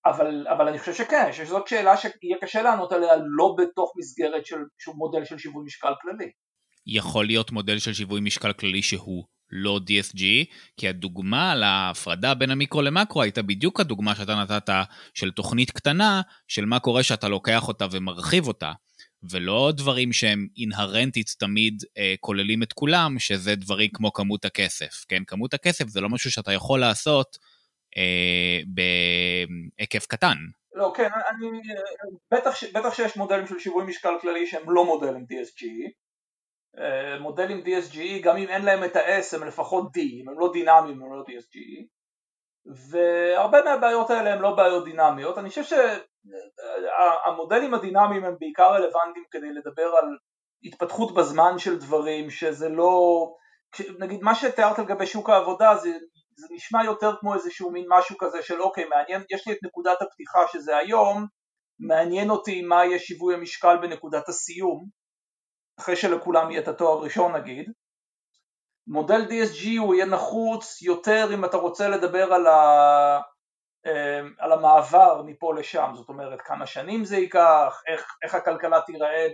אבל, 0.07 0.47
אבל 0.49 0.69
אני 0.69 0.79
חושב 0.79 0.95
שכן, 0.95 1.33
שזאת 1.33 1.69
שאלה 1.69 1.97
שיהיה 1.97 2.37
קשה 2.41 2.63
לענות 2.63 2.93
עליה 2.93 3.13
לא 3.27 3.57
בתוך 3.59 3.93
מסגרת 3.97 4.47
של, 4.47 4.57
של 4.79 4.91
מודל 4.91 5.25
של 5.25 5.39
שיווי 5.39 5.65
משקל 5.65 5.93
כללי. 6.03 6.31
יכול 6.87 7.27
להיות 7.27 7.51
מודל 7.51 7.79
של 7.79 7.93
שיווי 7.93 8.21
משקל 8.21 8.53
כללי 8.53 8.83
שהוא 8.83 9.25
לא 9.51 9.81
DSG, 9.89 10.21
כי 10.77 10.89
הדוגמה 10.89 11.55
להפרדה 11.55 12.35
בין 12.35 12.51
המיקרו 12.51 12.83
למקרו 12.83 13.23
הייתה 13.23 13.43
בדיוק 13.43 13.81
הדוגמה 13.81 14.15
שאתה 14.15 14.35
נתת 14.35 14.71
של 15.15 15.31
תוכנית 15.31 15.71
קטנה, 15.71 16.23
של 16.49 16.65
מה 16.65 16.79
קורה 16.79 17.03
שאתה 17.03 17.29
לוקח 17.29 17.69
אותה 17.69 17.87
ומרחיב 17.91 18.47
אותה, 18.47 18.73
ולא 19.31 19.73
דברים 19.77 20.13
שהם 20.13 20.47
אינהרנטית 20.57 21.35
תמיד 21.39 21.83
אה, 21.99 22.15
כוללים 22.21 22.63
את 22.63 22.73
כולם, 22.73 23.19
שזה 23.19 23.55
דברים 23.55 23.91
כמו 23.93 24.13
כמות 24.13 24.45
הכסף, 24.45 25.05
כן? 25.09 25.23
כמות 25.27 25.55
הכסף 25.55 25.89
זה 25.89 26.01
לא 26.01 26.09
משהו 26.09 26.31
שאתה 26.31 26.53
יכול 26.53 26.81
לעשות 26.81 27.39
אה, 27.97 28.61
בהיקף 29.79 30.07
קטן. 30.07 30.37
לא, 30.75 30.93
כן, 30.97 31.09
אני, 31.29 31.61
בטח, 32.35 32.65
בטח 32.75 32.95
שיש 32.95 33.17
מודלים 33.17 33.47
של 33.47 33.59
שיווי 33.59 33.85
משקל 33.85 34.19
כללי 34.21 34.47
שהם 34.47 34.71
לא 34.71 34.85
מודלים 34.85 35.27
DSG, 35.33 35.65
אה, 36.79 37.19
מודלים 37.21 37.63
DSG, 37.65 37.99
גם 38.23 38.37
אם 38.37 38.49
אין 38.49 38.65
להם 38.65 38.85
את 38.85 38.97
ה-S 38.97 39.37
הם 39.37 39.47
לפחות 39.47 39.85
D, 39.85 40.01
אם 40.01 40.29
הם 40.29 40.39
לא 40.39 40.51
דינמיים 40.53 41.03
הם 41.03 41.13
לא 41.13 41.25
DSG, 41.29 41.59
והרבה 42.91 43.63
מהבעיות 43.65 44.11
האלה 44.11 44.35
הם 44.35 44.43
לא 44.43 44.57
בעיות 44.57 44.85
דינמיות, 44.85 45.39
אני 45.39 45.49
חושב 45.49 45.65
שהמודלים 45.65 47.75
הדינמיים 47.75 48.25
הם 48.25 48.37
בעיקר 48.41 48.73
רלוונטיים 48.73 49.25
כדי 49.31 49.53
לדבר 49.53 49.93
על 50.03 50.09
התפתחות 50.65 51.15
בזמן 51.15 51.59
של 51.59 51.79
דברים, 51.79 52.31
שזה 52.31 52.69
לא, 52.69 53.27
נגיד 53.99 54.23
מה 54.23 54.35
שתיארת 54.35 54.79
לגבי 54.79 55.07
שוק 55.07 55.31
העבודה 55.31 55.77
זה, 55.77 55.91
זה 56.37 56.47
נשמע 56.51 56.85
יותר 56.85 57.17
כמו 57.21 57.35
איזשהו 57.35 57.71
מין 57.71 57.85
משהו 57.89 58.19
כזה 58.19 58.43
של 58.43 58.63
אוקיי 58.63 58.85
מעניין, 58.85 59.23
יש 59.31 59.47
לי 59.47 59.53
את 59.53 59.59
נקודת 59.63 60.03
הפתיחה 60.03 60.41
שזה 60.53 60.77
היום, 60.77 61.27
מעניין 61.79 62.31
אותי 62.31 62.63
מה 62.63 62.85
יהיה 62.85 62.99
שיווי 62.99 63.35
המשקל 63.35 63.77
בנקודת 63.77 64.29
הסיום, 64.29 64.89
אחרי 65.81 65.97
שלכולם 65.97 66.51
יהיה 66.51 66.63
את 66.63 66.69
התואר 66.69 66.99
ראשון 66.99 67.37
נגיד, 67.37 67.73
מודל 68.87 69.21
DSG 69.29 69.79
הוא 69.79 69.95
יהיה 69.95 70.07
נחוץ 70.07 70.83
יותר 70.83 71.35
אם 71.35 71.45
אתה 71.45 71.57
רוצה 71.57 71.89
לדבר 71.89 72.33
על, 72.33 72.47
ה, 72.47 73.21
אמ, 73.87 74.35
על 74.39 74.53
המעבר 74.53 75.23
מפה 75.27 75.55
לשם, 75.55 75.91
זאת 75.95 76.09
אומרת 76.09 76.41
כמה 76.43 76.67
שנים 76.67 77.05
זה 77.05 77.17
ייקח, 77.17 77.83
איך, 77.87 78.17
איך 78.23 78.35
הכלכלה 78.35 78.81
תיראה 78.81 79.27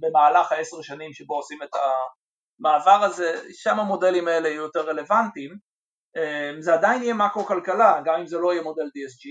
במהלך 0.00 0.52
העשר 0.52 0.82
שנים 0.82 1.12
שבו 1.12 1.34
עושים 1.34 1.62
את 1.62 1.70
המעבר 1.74 3.04
הזה, 3.04 3.40
שם 3.52 3.80
המודלים 3.80 4.28
האלה 4.28 4.48
יהיו 4.48 4.62
יותר 4.62 4.88
רלוונטיים, 4.88 5.71
זה 6.60 6.74
עדיין 6.74 7.02
יהיה 7.02 7.14
מקרו 7.14 7.44
כלכלה, 7.44 8.00
גם 8.04 8.20
אם 8.20 8.26
זה 8.26 8.38
לא 8.38 8.52
יהיה 8.52 8.62
מודל 8.62 8.82
DSG, 8.82 9.28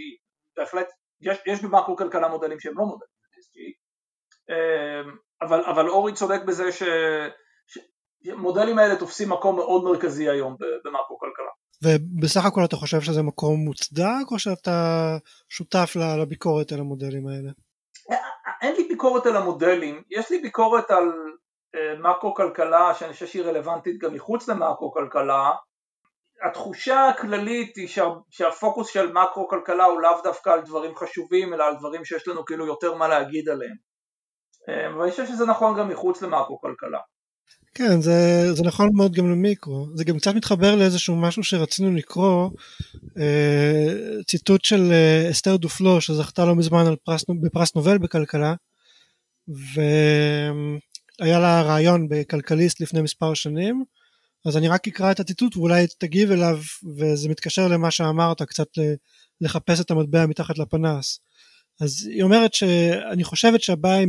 בהחלט 0.57 0.88
יש, 1.21 1.38
יש 1.45 1.61
במקרו 1.63 1.95
כלכלה 1.95 2.27
מודלים 2.27 2.59
שהם 2.59 2.77
לא 2.77 2.86
מודלים 2.86 3.09
DSG, 3.34 3.57
אמ, 4.49 5.15
אבל, 5.41 5.63
אבל 5.65 5.89
אורי 5.89 6.13
צודק 6.13 6.41
בזה 6.47 6.71
ש... 6.71 6.84
המודלים 8.25 8.79
האלה 8.79 8.95
תופסים 8.95 9.29
מקום 9.29 9.55
מאוד 9.55 9.84
מרכזי 9.84 10.29
היום 10.29 10.55
במאקרו 10.86 11.17
כלכלה. 11.19 11.51
ובסך 11.84 12.45
הכל 12.45 12.65
אתה 12.65 12.75
חושב 12.75 13.01
שזה 13.01 13.21
מקום 13.21 13.59
מוצדק 13.59 14.32
או 14.32 14.39
שאתה 14.39 15.17
שותף 15.49 15.93
לביקורת 16.21 16.71
על 16.71 16.79
המודלים 16.79 17.27
האלה? 17.27 17.51
אין 18.61 18.75
לי 18.75 18.88
ביקורת 18.88 19.25
על 19.25 19.36
המודלים, 19.36 20.03
יש 20.09 20.32
לי 20.32 20.39
ביקורת 20.39 20.91
על 20.91 21.03
אה, 21.75 21.95
מאקרו 21.99 22.36
כלכלה 22.36 22.93
שאני 22.93 23.13
חושב 23.13 23.25
שהיא 23.25 23.43
רלוונטית 23.43 23.97
גם 24.01 24.13
מחוץ 24.13 24.49
למאקרו 24.49 24.91
כלכלה. 24.91 25.51
התחושה 26.49 27.07
הכללית 27.07 27.75
היא 27.75 27.87
שה, 27.87 28.07
שהפוקוס 28.29 28.89
של 28.89 29.11
מאקרו 29.11 29.47
כלכלה 29.47 29.85
הוא 29.85 30.01
לאו 30.01 30.21
דווקא 30.23 30.49
על 30.49 30.61
דברים 30.61 30.95
חשובים 30.95 31.53
אלא 31.53 31.63
על 31.63 31.75
דברים 31.79 32.05
שיש 32.05 32.27
לנו 32.27 32.45
כאילו 32.45 32.65
יותר 32.65 32.95
מה 32.95 33.07
להגיד 33.07 33.49
עליהם. 33.49 33.75
אה, 34.69 34.97
ואני 34.97 35.11
חושב 35.11 35.25
שזה 35.25 35.45
נכון 35.45 35.79
גם 35.79 35.89
מחוץ 35.89 36.21
למאקרו 36.21 36.61
כלכלה. 36.61 36.99
כן, 37.73 38.01
זה, 38.01 38.13
זה 38.53 38.63
נכון 38.63 38.89
מאוד 38.93 39.13
גם 39.13 39.31
למיקרו. 39.31 39.87
זה 39.95 40.03
גם 40.03 40.17
קצת 40.17 40.35
מתחבר 40.35 40.75
לאיזשהו 40.75 41.15
משהו 41.15 41.43
שרצינו 41.43 41.95
לקרוא, 41.95 42.49
אה, 43.19 44.23
ציטוט 44.27 44.65
של 44.65 44.91
אה, 44.91 45.31
אסתר 45.31 45.55
דופלו 45.55 46.01
שזכתה 46.01 46.45
לא 46.45 46.55
מזמן 46.55 46.83
פרס, 47.03 47.25
בפרס 47.41 47.75
נובל 47.75 47.97
בכלכלה, 47.97 48.53
והיה 49.47 51.39
לה 51.39 51.61
רעיון 51.61 52.07
בכלכליסט 52.09 52.81
לפני 52.81 53.01
מספר 53.01 53.33
שנים, 53.33 53.83
אז 54.45 54.57
אני 54.57 54.67
רק 54.67 54.87
אקרא 54.87 55.11
את 55.11 55.19
הציטוט 55.19 55.57
ואולי 55.57 55.85
תגיב 55.97 56.31
אליו, 56.31 56.59
וזה 56.97 57.29
מתקשר 57.29 57.67
למה 57.67 57.91
שאמרת, 57.91 58.41
קצת 58.41 58.67
לחפש 59.41 59.81
את 59.81 59.91
המטבע 59.91 60.25
מתחת 60.25 60.57
לפנס. 60.57 61.19
אז 61.81 62.07
היא 62.11 62.23
אומרת 62.23 62.53
שאני 62.53 63.23
חושבת 63.23 63.61
שהבעיה 63.61 64.05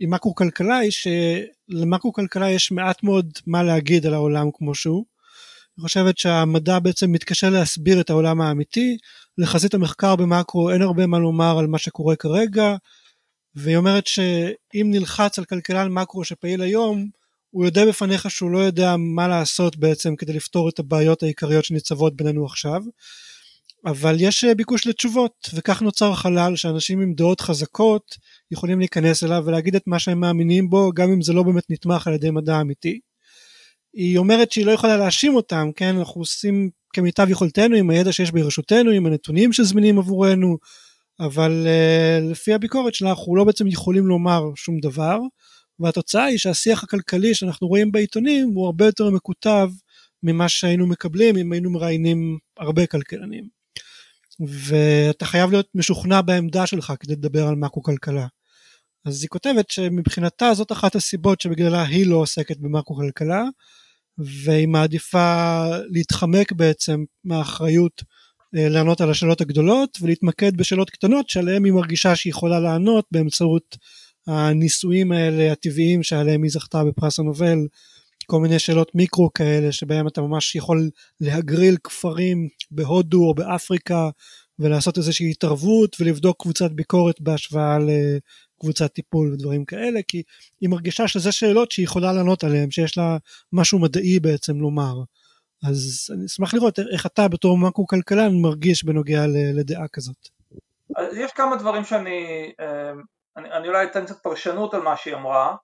עם 0.00 0.10
מקרו 0.10 0.34
כלכלה 0.34 0.76
היא 0.76 0.90
שלמקרו 0.90 2.12
כלכלה 2.12 2.50
יש 2.50 2.72
מעט 2.72 3.02
מאוד 3.02 3.32
מה 3.46 3.62
להגיד 3.62 4.06
על 4.06 4.14
העולם 4.14 4.48
כמו 4.54 4.74
שהוא. 4.74 5.04
אני 5.78 5.82
חושבת 5.82 6.18
שהמדע 6.18 6.78
בעצם 6.78 7.12
מתקשה 7.12 7.50
להסביר 7.50 8.00
את 8.00 8.10
העולם 8.10 8.40
האמיתי, 8.40 8.96
לחזית 9.38 9.74
המחקר 9.74 10.16
במקרו 10.16 10.70
אין 10.70 10.82
הרבה 10.82 11.06
מה 11.06 11.18
לומר 11.18 11.58
על 11.58 11.66
מה 11.66 11.78
שקורה 11.78 12.16
כרגע, 12.16 12.76
והיא 13.54 13.76
אומרת 13.76 14.06
שאם 14.06 14.86
נלחץ 14.90 15.38
על 15.38 15.44
כלכלן 15.44 15.88
מקרו 15.88 16.24
שפעיל 16.24 16.62
היום, 16.62 17.08
הוא 17.56 17.64
יודע 17.64 17.86
בפניך 17.86 18.30
שהוא 18.30 18.50
לא 18.50 18.58
יודע 18.58 18.96
מה 18.96 19.28
לעשות 19.28 19.76
בעצם 19.76 20.16
כדי 20.16 20.32
לפתור 20.32 20.68
את 20.68 20.78
הבעיות 20.78 21.22
העיקריות 21.22 21.64
שניצבות 21.64 22.16
בינינו 22.16 22.46
עכשיו, 22.46 22.82
אבל 23.86 24.16
יש 24.18 24.44
אה, 24.44 24.54
ביקוש 24.54 24.86
לתשובות 24.86 25.50
וכך 25.54 25.82
נוצר 25.82 26.14
חלל 26.14 26.56
שאנשים 26.56 27.00
עם 27.00 27.14
דעות 27.14 27.40
חזקות 27.40 28.16
יכולים 28.50 28.78
להיכנס 28.78 29.24
אליו 29.24 29.42
ולהגיד 29.46 29.76
את 29.76 29.82
מה 29.86 29.98
שהם 29.98 30.20
מאמינים 30.20 30.70
בו 30.70 30.92
גם 30.94 31.10
אם 31.10 31.22
זה 31.22 31.32
לא 31.32 31.42
באמת 31.42 31.64
נתמך 31.70 32.06
על 32.06 32.14
ידי 32.14 32.30
מדע 32.30 32.60
אמיתי. 32.60 33.00
היא 33.94 34.18
אומרת 34.18 34.52
שהיא 34.52 34.66
לא 34.66 34.72
יכולה 34.72 34.96
להאשים 34.96 35.34
אותם, 35.34 35.70
כן, 35.76 35.96
אנחנו 35.96 36.20
עושים 36.20 36.70
כמיטב 36.92 37.30
יכולתנו 37.30 37.76
עם 37.76 37.90
הידע 37.90 38.12
שיש 38.12 38.30
ברשותנו, 38.30 38.90
עם 38.90 39.06
הנתונים 39.06 39.52
שזמינים 39.52 39.98
עבורנו, 39.98 40.58
אבל 41.20 41.66
uh, 41.66 42.30
לפי 42.30 42.54
הביקורת 42.54 42.94
שלה 42.94 43.10
אנחנו 43.10 43.36
לא 43.36 43.44
בעצם 43.44 43.66
יכולים 43.66 44.06
לומר 44.06 44.42
שום 44.56 44.80
דבר, 44.80 45.18
והתוצאה 45.80 46.24
היא 46.24 46.38
שהשיח 46.38 46.84
הכלכלי 46.84 47.34
שאנחנו 47.34 47.68
רואים 47.68 47.92
בעיתונים 47.92 48.48
הוא 48.54 48.66
הרבה 48.66 48.86
יותר 48.86 49.10
מקוטב 49.10 49.70
ממה 50.22 50.48
שהיינו 50.48 50.86
מקבלים 50.86 51.36
אם 51.36 51.52
היינו 51.52 51.70
מראיינים 51.70 52.38
הרבה 52.58 52.86
כלכלנים. 52.86 53.48
ואתה 54.40 55.26
חייב 55.26 55.50
להיות 55.50 55.68
משוכנע 55.74 56.20
בעמדה 56.20 56.66
שלך 56.66 56.92
כדי 57.00 57.12
לדבר 57.12 57.46
על 57.46 57.54
מקרו 57.54 57.82
כלכלה. 57.82 58.26
אז 59.04 59.22
היא 59.22 59.28
כותבת 59.28 59.70
שמבחינתה 59.70 60.54
זאת 60.54 60.72
אחת 60.72 60.94
הסיבות 60.94 61.40
שבגללה 61.40 61.82
היא 61.82 62.06
לא 62.06 62.16
עוסקת 62.16 62.56
במקרו 62.56 62.96
כלכלה 62.96 63.44
והיא 64.18 64.68
מעדיפה 64.68 65.64
להתחמק 65.90 66.52
בעצם 66.52 67.04
מהאחריות 67.24 68.02
אה, 68.56 68.68
לענות 68.68 69.00
על 69.00 69.10
השאלות 69.10 69.40
הגדולות 69.40 69.98
ולהתמקד 70.00 70.56
בשאלות 70.56 70.90
קטנות 70.90 71.30
שעליהן 71.30 71.64
היא 71.64 71.72
מרגישה 71.72 72.16
שהיא 72.16 72.30
יכולה 72.30 72.60
לענות 72.60 73.04
באמצעות 73.10 73.76
הניסויים 74.26 75.12
האלה 75.12 75.52
הטבעיים 75.52 76.02
שעליהם 76.02 76.42
היא 76.42 76.50
זכתה 76.50 76.84
בפרס 76.84 77.18
הנובל 77.18 77.58
כל 78.26 78.40
מיני 78.40 78.58
שאלות 78.58 78.94
מיקרו 78.94 79.32
כאלה 79.32 79.72
שבהם 79.72 80.08
אתה 80.08 80.20
ממש 80.20 80.54
יכול 80.54 80.90
להגריל 81.20 81.76
כפרים 81.84 82.48
בהודו 82.70 83.28
או 83.28 83.34
באפריקה 83.34 84.08
ולעשות 84.58 84.98
איזושהי 84.98 85.30
התערבות 85.30 85.96
ולבדוק 86.00 86.42
קבוצת 86.42 86.70
ביקורת 86.70 87.20
בהשוואה 87.20 87.78
לקבוצת 87.78 88.92
טיפול 88.92 89.32
ודברים 89.32 89.64
כאלה 89.64 90.00
כי 90.08 90.22
היא 90.60 90.68
מרגישה 90.68 91.08
שזה 91.08 91.32
שאלות 91.32 91.72
שהיא 91.72 91.84
יכולה 91.84 92.12
לענות 92.12 92.44
עליהן 92.44 92.70
שיש 92.70 92.98
לה 92.98 93.16
משהו 93.52 93.78
מדעי 93.78 94.20
בעצם 94.20 94.56
לומר 94.56 94.94
אז 95.64 96.06
אני 96.14 96.26
אשמח 96.26 96.54
לראות 96.54 96.78
איך 96.92 97.06
אתה 97.06 97.28
בתור 97.28 97.58
מקרו 97.58 97.86
כלכלן 97.86 98.40
מרגיש 98.42 98.84
בנוגע 98.84 99.24
לדעה 99.54 99.88
כזאת. 99.92 100.28
יש 101.16 101.32
כמה 101.32 101.56
דברים 101.56 101.84
שאני 101.84 102.52
אה, 102.60 102.92
אני, 103.36 103.52
אני 103.52 103.68
אולי 103.68 103.86
אתן 103.86 104.04
קצת 104.04 104.22
פרשנות 104.22 104.74
על 104.74 104.82
מה 104.82 104.96
שהיא 104.96 105.14
אמרה. 105.14 105.56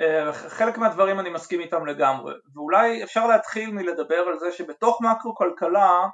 אה, 0.00 0.32
חלק 0.32 0.78
מהדברים 0.78 1.20
אני 1.20 1.30
מסכים 1.30 1.60
איתם 1.60 1.86
לגמרי, 1.86 2.34
ואולי 2.54 3.04
אפשר 3.04 3.26
להתחיל 3.26 3.70
מלדבר 3.70 4.24
על 4.26 4.38
זה 4.38 4.52
שבתוך 4.52 5.00
מקרו 5.02 5.34
כלכלה 5.34 6.06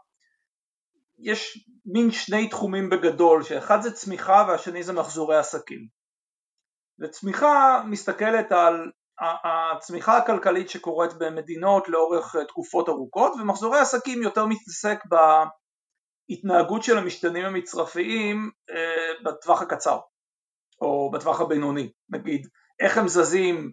יש 1.19 1.69
מין 1.87 2.11
שני 2.11 2.49
תחומים 2.49 2.91
בגדול, 2.91 3.43
שאחד 3.43 3.83
זה 3.83 3.93
צמיחה 3.93 4.45
והשני 4.49 4.83
זה 4.83 4.93
מחזורי 4.93 5.37
עסקים. 5.37 5.89
וצמיחה 7.01 7.83
מסתכלת 7.87 8.53
על 8.53 8.91
הצמיחה 9.21 10.17
הכלכלית 10.17 10.71
שקורית 10.71 11.11
במדינות 11.19 11.89
לאורך 11.89 12.37
תקופות 12.49 12.89
ארוכות, 12.89 13.33
ומחזורי 13.41 13.79
עסקים 13.79 14.23
יותר 14.23 14.47
מתעסק 14.47 14.99
בהתנהגות 16.29 16.83
של 16.83 16.99
המשתנים 16.99 17.45
המצרפיים 17.45 18.51
אה, 18.71 19.13
בטווח 19.25 19.63
הקצר, 19.63 19.99
או 20.81 21.11
בטווח 21.11 21.41
הבינוני, 21.41 21.93
נגיד 22.09 22.49
איך 22.81 22.99
הם 22.99 23.09
זזים, 23.09 23.73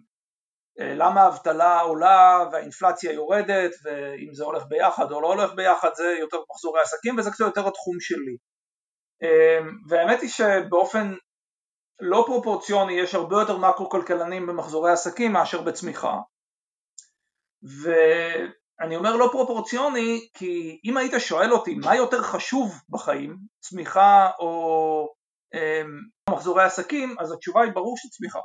אה, 0.80 0.94
למה 0.94 1.22
האבטלה 1.22 1.80
עולה 1.80 2.44
והאינפלציה 2.52 3.12
יורדת 3.12 3.70
ואם 3.84 4.34
זה 4.34 4.44
הולך 4.44 4.62
ביחד 4.68 5.12
או 5.12 5.20
לא 5.20 5.26
הולך 5.26 5.52
ביחד 5.54 5.90
זה 5.94 6.16
יותר 6.20 6.36
מחזורי 6.50 6.80
עסקים 6.80 7.18
וזה 7.18 7.30
קצת 7.30 7.44
יותר 7.44 7.68
התחום 7.68 8.00
שלי. 8.00 8.36
אה, 9.22 9.58
והאמת 9.88 10.20
היא 10.20 10.30
שבאופן 10.30 11.14
לא 12.00 12.24
פרופורציוני 12.26 12.92
יש 12.92 13.14
הרבה 13.14 13.36
יותר 13.36 13.56
מקרו 13.58 13.88
כלכלנים 13.88 14.46
במחזורי 14.46 14.92
עסקים 14.92 15.32
מאשר 15.32 15.62
בצמיחה 15.62 16.16
ואני 17.62 18.96
אומר 18.96 19.16
לא 19.16 19.28
פרופורציוני 19.32 20.28
כי 20.34 20.80
אם 20.84 20.96
היית 20.96 21.12
שואל 21.18 21.52
אותי 21.52 21.74
מה 21.74 21.96
יותר 21.96 22.22
חשוב 22.22 22.74
בחיים, 22.88 23.36
צמיחה 23.60 24.30
או 24.38 25.08
אמ, 25.08 25.21
מחזורי 26.30 26.64
עסקים, 26.64 27.16
אז 27.20 27.32
התשובה 27.32 27.62
היא 27.62 27.72
ברור 27.72 27.96
שצמיחה. 27.96 28.40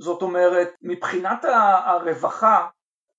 זאת 0.00 0.22
אומרת, 0.22 0.68
מבחינת 0.82 1.44
הרווחה 1.84 2.68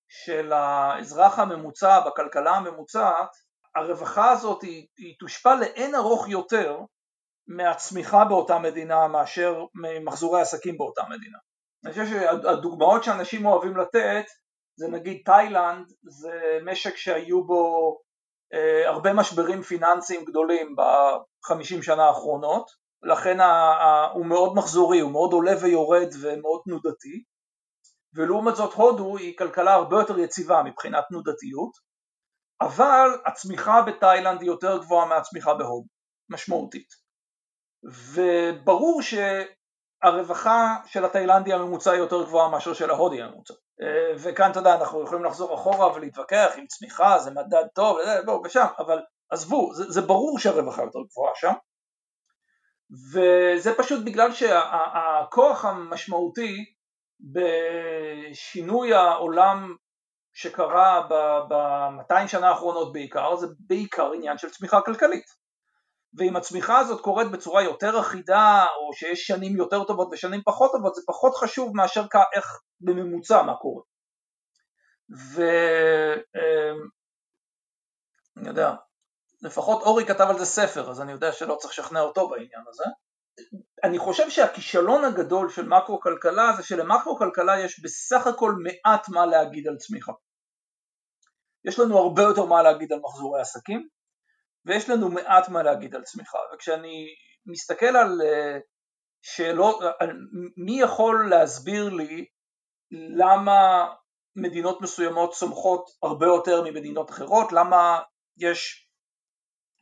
של 0.08 0.52
האזרח 0.52 1.38
הממוצע 1.38 2.00
בכלכלה 2.00 2.50
הממוצעת, 2.50 3.30
הרווחה 3.74 4.30
הזאת 4.30 4.62
היא, 4.62 4.86
היא 4.98 5.14
תושפע 5.18 5.54
לאין 5.54 5.94
ארוך 5.94 6.28
יותר 6.28 6.78
מהצמיחה 7.48 8.24
באותה 8.24 8.58
מדינה 8.58 9.08
מאשר 9.08 9.64
ממחזורי 9.74 10.40
עסקים 10.40 10.78
באותה 10.78 11.02
מדינה. 11.10 11.38
אני 11.84 11.92
חושב 11.92 12.06
שהדוגמאות 12.06 13.04
שאנשים 13.04 13.46
אוהבים 13.46 13.76
לתת 13.76 14.24
זה 14.76 14.88
נגיד 14.88 15.22
תאילנד, 15.24 15.86
זה 16.02 16.58
משק 16.64 16.96
שהיו 16.96 17.44
בו 17.44 17.96
אה, 18.54 18.88
הרבה 18.88 19.12
משברים 19.12 19.62
פיננסיים 19.62 20.24
גדולים 20.24 20.76
בחמישים 20.76 21.82
שנה 21.82 22.04
האחרונות, 22.04 22.81
לכן 23.02 23.36
הוא 24.12 24.26
מאוד 24.26 24.54
מחזורי, 24.54 25.00
הוא 25.00 25.12
מאוד 25.12 25.32
עולה 25.32 25.52
ויורד 25.62 26.08
ומאוד 26.20 26.60
תנודתי, 26.64 27.24
ולעומת 28.14 28.56
זאת 28.56 28.72
הודו 28.74 29.16
היא 29.16 29.36
כלכלה 29.38 29.74
הרבה 29.74 29.96
יותר 29.96 30.18
יציבה 30.18 30.62
מבחינת 30.62 31.04
תנודתיות, 31.08 31.72
אבל 32.60 33.08
הצמיחה 33.26 33.82
בתאילנד 33.82 34.40
היא 34.40 34.48
יותר 34.50 34.78
גבוהה 34.78 35.06
מהצמיחה 35.06 35.54
בהודו, 35.54 35.88
משמעותית. 36.30 36.88
וברור 38.14 39.00
שהרווחה 39.02 40.76
של 40.86 41.04
התאילנדי 41.04 41.52
הממוצע 41.52 41.90
היא 41.90 41.98
יותר 41.98 42.22
גבוהה 42.22 42.48
מאשר 42.48 42.74
של 42.74 42.90
ההודי 42.90 43.22
הממוצע. 43.22 43.54
וכאן 44.18 44.50
אתה 44.50 44.58
יודע 44.58 44.74
אנחנו 44.74 45.02
יכולים 45.02 45.24
לחזור 45.24 45.54
אחורה 45.54 45.92
ולהתווכח 45.94 46.52
עם 46.56 46.66
צמיחה 46.66 47.18
זה 47.18 47.30
מדד 47.30 47.64
טוב 47.74 47.98
בואו 48.24 48.42
ושם 48.44 48.66
אבל 48.78 49.02
עזבו 49.30 49.74
זה, 49.74 49.84
זה 49.90 50.00
ברור 50.00 50.38
שהרווחה 50.38 50.82
יותר 50.82 50.98
גבוהה 51.10 51.32
שם 51.34 51.52
וזה 52.92 53.74
פשוט 53.78 54.04
בגלל 54.04 54.32
שהכוח 54.32 55.64
המשמעותי 55.64 56.64
בשינוי 57.32 58.94
העולם 58.94 59.76
שקרה 60.32 61.06
ב-200 61.48 62.28
שנה 62.28 62.48
האחרונות 62.48 62.92
בעיקר 62.92 63.36
זה 63.36 63.46
בעיקר 63.58 64.12
עניין 64.12 64.38
של 64.38 64.50
צמיחה 64.50 64.80
כלכלית. 64.80 65.42
ואם 66.18 66.36
הצמיחה 66.36 66.78
הזאת 66.78 67.00
קורית 67.00 67.30
בצורה 67.30 67.62
יותר 67.62 68.00
אחידה 68.00 68.64
או 68.80 68.92
שיש 68.94 69.26
שנים 69.26 69.56
יותר 69.56 69.84
טובות 69.84 70.08
ושנים 70.12 70.40
פחות 70.44 70.72
טובות 70.72 70.94
זה 70.94 71.02
פחות 71.06 71.34
חשוב 71.36 71.76
מאשר 71.76 72.02
איך 72.36 72.60
בממוצע 72.80 73.42
מה 73.42 73.54
קורה. 73.56 73.82
ואני 75.34 76.22
אמ, 78.36 78.46
יודע 78.46 78.74
לפחות 79.42 79.82
אורי 79.82 80.06
כתב 80.06 80.26
על 80.28 80.38
זה 80.38 80.44
ספר 80.44 80.90
אז 80.90 81.00
אני 81.00 81.12
יודע 81.12 81.32
שלא 81.32 81.54
צריך 81.54 81.72
לשכנע 81.72 82.00
אותו 82.00 82.28
בעניין 82.28 82.62
הזה. 82.68 82.84
אני 83.84 83.98
חושב 83.98 84.30
שהכישלון 84.30 85.04
הגדול 85.04 85.50
של 85.50 85.68
מקרו 85.68 86.00
כלכלה 86.00 86.52
זה 86.56 86.62
שלמקרו 86.62 87.18
כלכלה 87.18 87.60
יש 87.60 87.80
בסך 87.80 88.26
הכל 88.26 88.54
מעט 88.62 89.08
מה 89.08 89.26
להגיד 89.26 89.68
על 89.68 89.76
צמיחה. 89.76 90.12
יש 91.64 91.78
לנו 91.78 91.98
הרבה 91.98 92.22
יותר 92.22 92.44
מה 92.44 92.62
להגיד 92.62 92.92
על 92.92 93.00
מחזורי 93.02 93.40
עסקים 93.40 93.88
ויש 94.66 94.90
לנו 94.90 95.08
מעט 95.08 95.48
מה 95.48 95.62
להגיד 95.62 95.94
על 95.94 96.02
צמיחה. 96.02 96.38
וכשאני 96.54 97.06
מסתכל 97.46 97.96
על 97.96 98.22
אה, 98.22 98.58
שאלות, 99.22 99.80
על 100.00 100.10
מי 100.56 100.80
יכול 100.80 101.30
להסביר 101.30 101.88
לי 101.88 102.26
למה 102.90 103.88
מדינות 104.36 104.80
מסוימות 104.80 105.32
צומחות 105.32 105.90
הרבה 106.02 106.26
יותר 106.26 106.62
ממדינות 106.62 107.10
אחרות, 107.10 107.52
למה 107.52 108.00
יש 108.36 108.88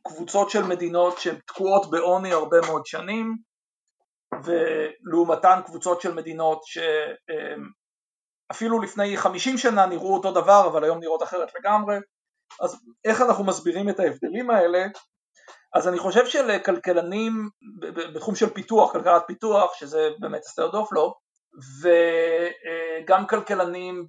קבוצות 0.03 0.49
של 0.49 0.63
מדינות 0.63 1.17
שהן 1.17 1.35
תקועות 1.47 1.91
בעוני 1.91 2.31
הרבה 2.31 2.57
מאוד 2.67 2.85
שנים 2.85 3.37
ולעומתן 4.43 5.59
קבוצות 5.65 6.01
של 6.01 6.13
מדינות 6.13 6.61
שאפילו 8.51 8.81
לפני 8.81 9.17
50 9.17 9.57
שנה 9.57 9.85
נראו 9.85 10.13
אותו 10.13 10.31
דבר 10.31 10.67
אבל 10.67 10.83
היום 10.83 10.99
נראות 10.99 11.23
אחרת 11.23 11.49
לגמרי 11.59 11.97
אז 12.61 12.79
איך 13.05 13.21
אנחנו 13.21 13.43
מסבירים 13.43 13.89
את 13.89 13.99
ההבדלים 13.99 14.49
האלה? 14.49 14.85
אז 15.75 15.87
אני 15.87 15.99
חושב 15.99 16.25
שלכלכלנים 16.25 17.49
בתחום 18.13 18.35
של 18.35 18.49
פיתוח, 18.49 18.91
כלכלת 18.91 19.23
פיתוח, 19.27 19.73
שזה 19.73 20.09
באמת 20.19 20.41
אסתר 20.41 20.67
דופלו, 20.67 21.13
וגם 21.81 23.27
כלכלנים. 23.27 24.05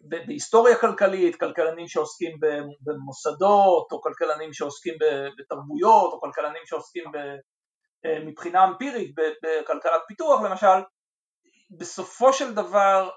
בהיסטוריה 0.00 0.76
כלכלית, 0.76 1.36
כלכלנים 1.36 1.88
שעוסקים 1.88 2.36
במוסדות, 2.80 3.92
או 3.92 4.02
כלכלנים 4.02 4.52
שעוסקים 4.52 4.94
בתרבויות, 5.38 6.12
או 6.12 6.20
כלכלנים 6.20 6.62
שעוסקים 6.64 7.04
מבחינה 8.26 8.64
אמפירית 8.64 9.14
בכלכלת 9.14 10.00
פיתוח 10.08 10.42
למשל, 10.42 10.82
בסופו 11.70 12.32
של 12.32 12.54
דבר 12.54 13.08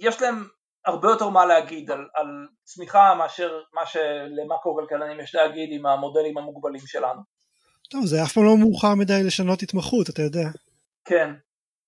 יש 0.00 0.22
להם 0.22 0.44
הרבה 0.86 1.08
יותר 1.08 1.28
מה 1.28 1.46
להגיד 1.46 1.90
על, 1.90 2.08
על 2.14 2.26
צמיחה 2.64 3.14
מאשר 3.14 3.60
מה 3.72 3.86
שלמאקרו 3.86 4.76
כלכלנים 4.76 5.20
יש 5.20 5.34
להגיד 5.34 5.68
עם 5.72 5.86
המודלים 5.86 6.38
המוגבלים 6.38 6.86
שלנו. 6.86 7.20
טוב, 7.90 8.04
זה 8.04 8.22
אף 8.22 8.32
פעם 8.32 8.44
לא 8.44 8.56
מאוחר 8.58 8.94
מדי 8.94 9.22
לשנות 9.26 9.62
התמחות, 9.62 10.10
אתה 10.10 10.22
יודע. 10.22 10.48
כן, 11.04 11.30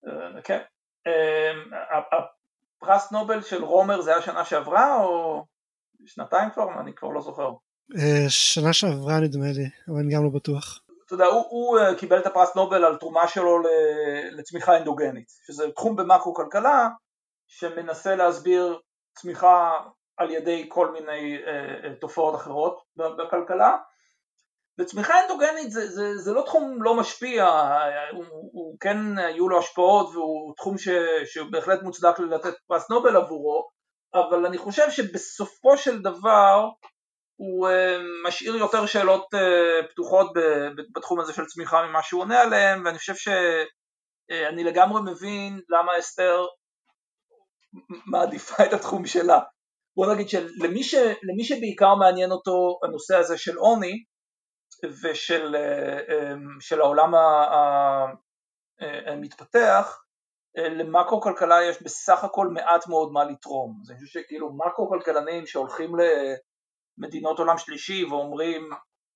אה, 0.06 0.42
כן. 0.42 0.60
אה, 2.88 2.94
הפרס 2.94 3.12
נובל 3.12 3.42
של 3.42 3.64
רומר 3.64 4.00
זה 4.00 4.10
היה 4.10 4.22
שנה 4.22 4.44
שעברה 4.44 5.04
או 5.04 5.44
שנתיים 6.06 6.50
כבר? 6.50 6.80
אני 6.80 6.94
כבר 6.94 7.08
לא 7.08 7.20
זוכר. 7.20 7.50
אה, 7.98 8.24
שנה 8.28 8.72
שעברה 8.72 9.20
נדמה 9.20 9.46
לי, 9.46 9.68
אבל 9.88 9.98
אני 9.98 10.14
גם 10.14 10.24
לא 10.24 10.30
בטוח. 10.30 10.80
אתה 11.06 11.14
יודע, 11.14 11.26
הוא, 11.26 11.44
הוא 11.48 11.78
קיבל 11.98 12.18
את 12.18 12.26
הפרס 12.26 12.56
נובל 12.56 12.84
על 12.84 12.96
תרומה 12.96 13.28
שלו 13.28 13.62
לצמיחה 14.30 14.76
אנדוגנית, 14.76 15.28
שזה 15.46 15.72
תחום 15.72 15.96
במאקרו 15.96 16.34
כלכלה 16.34 16.88
שמנסה 17.46 18.16
להסביר 18.16 18.80
צמיחה 19.14 19.80
על 20.16 20.30
ידי 20.30 20.66
כל 20.68 20.92
מיני 20.92 21.38
אה, 21.46 21.52
אה, 21.84 21.94
תופעות 22.00 22.34
אחרות 22.34 22.82
בכלכלה 22.96 23.76
וצמיחה 24.78 25.14
אנדוגנית 25.22 25.70
זה, 25.70 25.88
זה, 25.88 26.16
זה 26.16 26.32
לא 26.32 26.42
תחום 26.46 26.82
לא 26.82 26.96
משפיע, 26.96 27.44
הוא, 28.12 28.24
הוא 28.52 28.76
כן 28.80 29.18
היו 29.18 29.48
לו 29.48 29.58
השפעות 29.58 30.08
והוא 30.14 30.54
תחום 30.56 30.78
ש, 30.78 30.88
שבהחלט 31.24 31.82
מוצדק 31.82 32.18
לתת 32.18 32.54
פרס 32.66 32.90
נובל 32.90 33.16
עבורו 33.16 33.68
אבל 34.14 34.46
אני 34.46 34.58
חושב 34.58 34.90
שבסופו 34.90 35.76
של 35.76 36.02
דבר 36.02 36.68
הוא 37.36 37.68
אה, 37.68 37.98
משאיר 38.26 38.56
יותר 38.56 38.86
שאלות 38.86 39.34
אה, 39.34 39.88
פתוחות 39.90 40.32
בתחום 40.94 41.20
הזה 41.20 41.32
של 41.32 41.44
צמיחה 41.44 41.86
ממה 41.86 42.02
שהוא 42.02 42.20
עונה 42.20 42.40
עליהן 42.40 42.86
ואני 42.86 42.98
חושב 42.98 43.14
שאני 43.14 44.64
לגמרי 44.64 45.12
מבין 45.12 45.60
למה 45.68 45.98
אסתר 45.98 46.46
מעדיפה 48.06 48.64
את 48.64 48.72
התחום 48.72 49.06
שלה. 49.06 49.40
בוא 49.96 50.14
נגיד 50.14 50.28
שלמי 50.28 50.82
ש, 50.82 50.94
שבעיקר 51.42 51.94
מעניין 51.94 52.30
אותו 52.30 52.78
הנושא 52.84 53.16
הזה 53.16 53.38
של 53.38 53.56
עוני 53.56 54.04
ושל 55.02 55.56
אה, 55.56 56.34
של 56.60 56.80
העולם 56.80 57.12
המתפתח, 59.06 60.04
למקרו 60.56 61.20
כלכלה 61.20 61.62
יש 61.62 61.82
בסך 61.82 62.24
הכל 62.24 62.48
מעט 62.48 62.88
מאוד 62.88 63.12
מה 63.12 63.24
לתרום. 63.24 63.78
אז 63.82 63.90
אני 63.90 63.98
חושב 63.98 64.20
שכאילו 64.20 64.52
מקרו 64.52 64.88
כלכלנים 64.88 65.46
שהולכים 65.46 65.92
למדינות 66.98 67.38
עולם 67.38 67.58
שלישי 67.58 68.04
ואומרים 68.04 68.68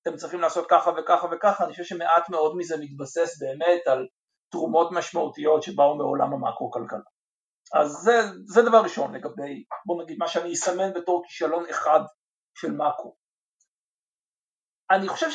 אתם 0.03 0.17
צריכים 0.17 0.41
לעשות 0.41 0.67
ככה 0.71 0.91
וככה 0.99 1.27
וככה, 1.33 1.65
אני 1.65 1.73
חושב 1.73 1.85
שמעט 1.85 2.31
מאוד 2.31 2.57
מזה 2.57 2.77
מתבסס 2.81 3.43
באמת 3.43 3.87
על 3.87 4.07
תרומות 4.53 4.89
משמעותיות 4.93 5.63
שבאו 5.63 5.97
מעולם 5.97 6.33
המקרו 6.33 6.71
כלכלה. 6.71 7.01
אז 7.75 7.91
זה, 7.91 8.21
זה 8.47 8.63
דבר 8.63 8.83
ראשון 8.83 9.15
לגבי, 9.15 9.65
בוא 9.87 10.03
נגיד, 10.03 10.17
מה 10.19 10.29
שאני 10.29 10.53
אסמן 10.53 10.93
בתור 10.93 11.23
כישלון 11.27 11.65
אחד 11.71 12.01
של 12.55 12.73
מאקרו. 12.73 13.17
אני 14.91 15.09
חושב 15.09 15.27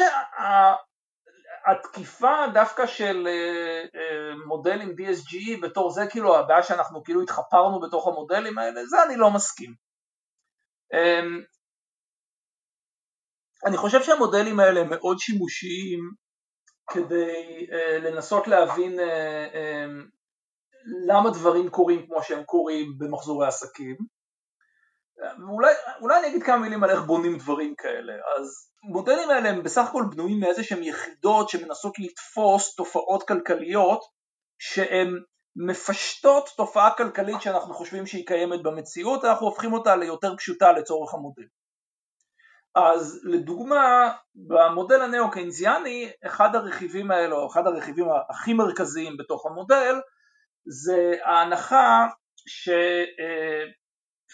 שהתקיפה 1.65 2.45
שה, 2.45 2.51
דווקא 2.53 2.85
של 2.85 3.27
uh, 3.27 3.87
uh, 3.95 4.47
מודלים 4.47 4.89
DSG 4.89 5.61
בתור 5.61 5.89
זה 5.89 6.01
כאילו 6.09 6.37
הבעיה 6.37 6.63
שאנחנו 6.63 7.03
כאילו 7.03 7.21
התחפרנו 7.21 7.79
בתוך 7.79 8.07
המודלים 8.07 8.57
האלה, 8.57 8.85
זה 8.85 9.03
אני 9.07 9.15
לא 9.17 9.31
מסכים. 9.31 9.73
Um, 10.93 11.43
אני 13.65 13.77
חושב 13.77 14.03
שהמודלים 14.03 14.59
האלה 14.59 14.79
הם 14.79 14.89
מאוד 14.89 15.19
שימושיים 15.19 15.99
כדי 16.91 17.67
uh, 17.69 18.03
לנסות 18.03 18.47
להבין 18.47 18.99
uh, 18.99 19.03
למה 21.07 21.29
דברים 21.29 21.69
קורים 21.69 22.05
כמו 22.07 22.23
שהם 22.23 22.43
קורים 22.43 22.97
במחזורי 22.97 23.47
עסקים 23.47 23.97
ואולי 25.39 25.73
אולי 26.01 26.19
אני 26.19 26.27
אגיד 26.27 26.43
כמה 26.43 26.57
מילים 26.57 26.83
על 26.83 26.89
איך 26.89 27.01
בונים 27.01 27.37
דברים 27.37 27.75
כאלה 27.75 28.13
אז 28.13 28.69
מודלים 28.83 29.29
האלה 29.29 29.49
הם 29.49 29.63
בסך 29.63 29.87
הכל 29.89 30.03
בנויים 30.11 30.39
מאיזה 30.39 30.63
שהם 30.63 30.83
יחידות 30.83 31.49
שמנסות 31.49 31.99
לתפוס 31.99 32.75
תופעות 32.75 33.27
כלכליות 33.27 33.99
שהן 34.59 35.19
מפשטות 35.55 36.49
תופעה 36.57 36.95
כלכלית 36.97 37.41
שאנחנו 37.41 37.73
חושבים 37.73 38.05
שהיא 38.05 38.27
קיימת 38.27 38.63
במציאות, 38.63 39.25
אנחנו 39.25 39.47
הופכים 39.47 39.73
אותה 39.73 39.95
ליותר 39.95 40.35
פשוטה 40.37 40.71
לצורך 40.71 41.13
המודל. 41.13 41.43
אז 42.75 43.21
לדוגמה, 43.23 44.13
במודל 44.35 45.01
הנאו-קיינזיאני, 45.01 46.11
אחד 46.25 46.55
הרכיבים 46.55 47.11
האלו, 47.11 47.47
אחד 47.47 47.67
הרכיבים 47.67 48.05
הכי 48.29 48.53
מרכזיים 48.53 49.17
בתוך 49.17 49.45
המודל, 49.45 49.95
זה 50.65 51.15
ההנחה 51.23 52.07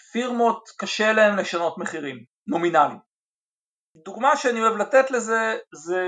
שפירמות 0.07 0.69
קשה 0.77 1.13
להן 1.13 1.39
לשנות 1.39 1.77
מחירים 1.77 2.23
נומינליים. 2.47 2.99
דוגמה 3.95 4.37
שאני 4.37 4.61
אוהב 4.61 4.77
לתת 4.77 5.11
לזה 5.11 5.57
זה 5.75 6.03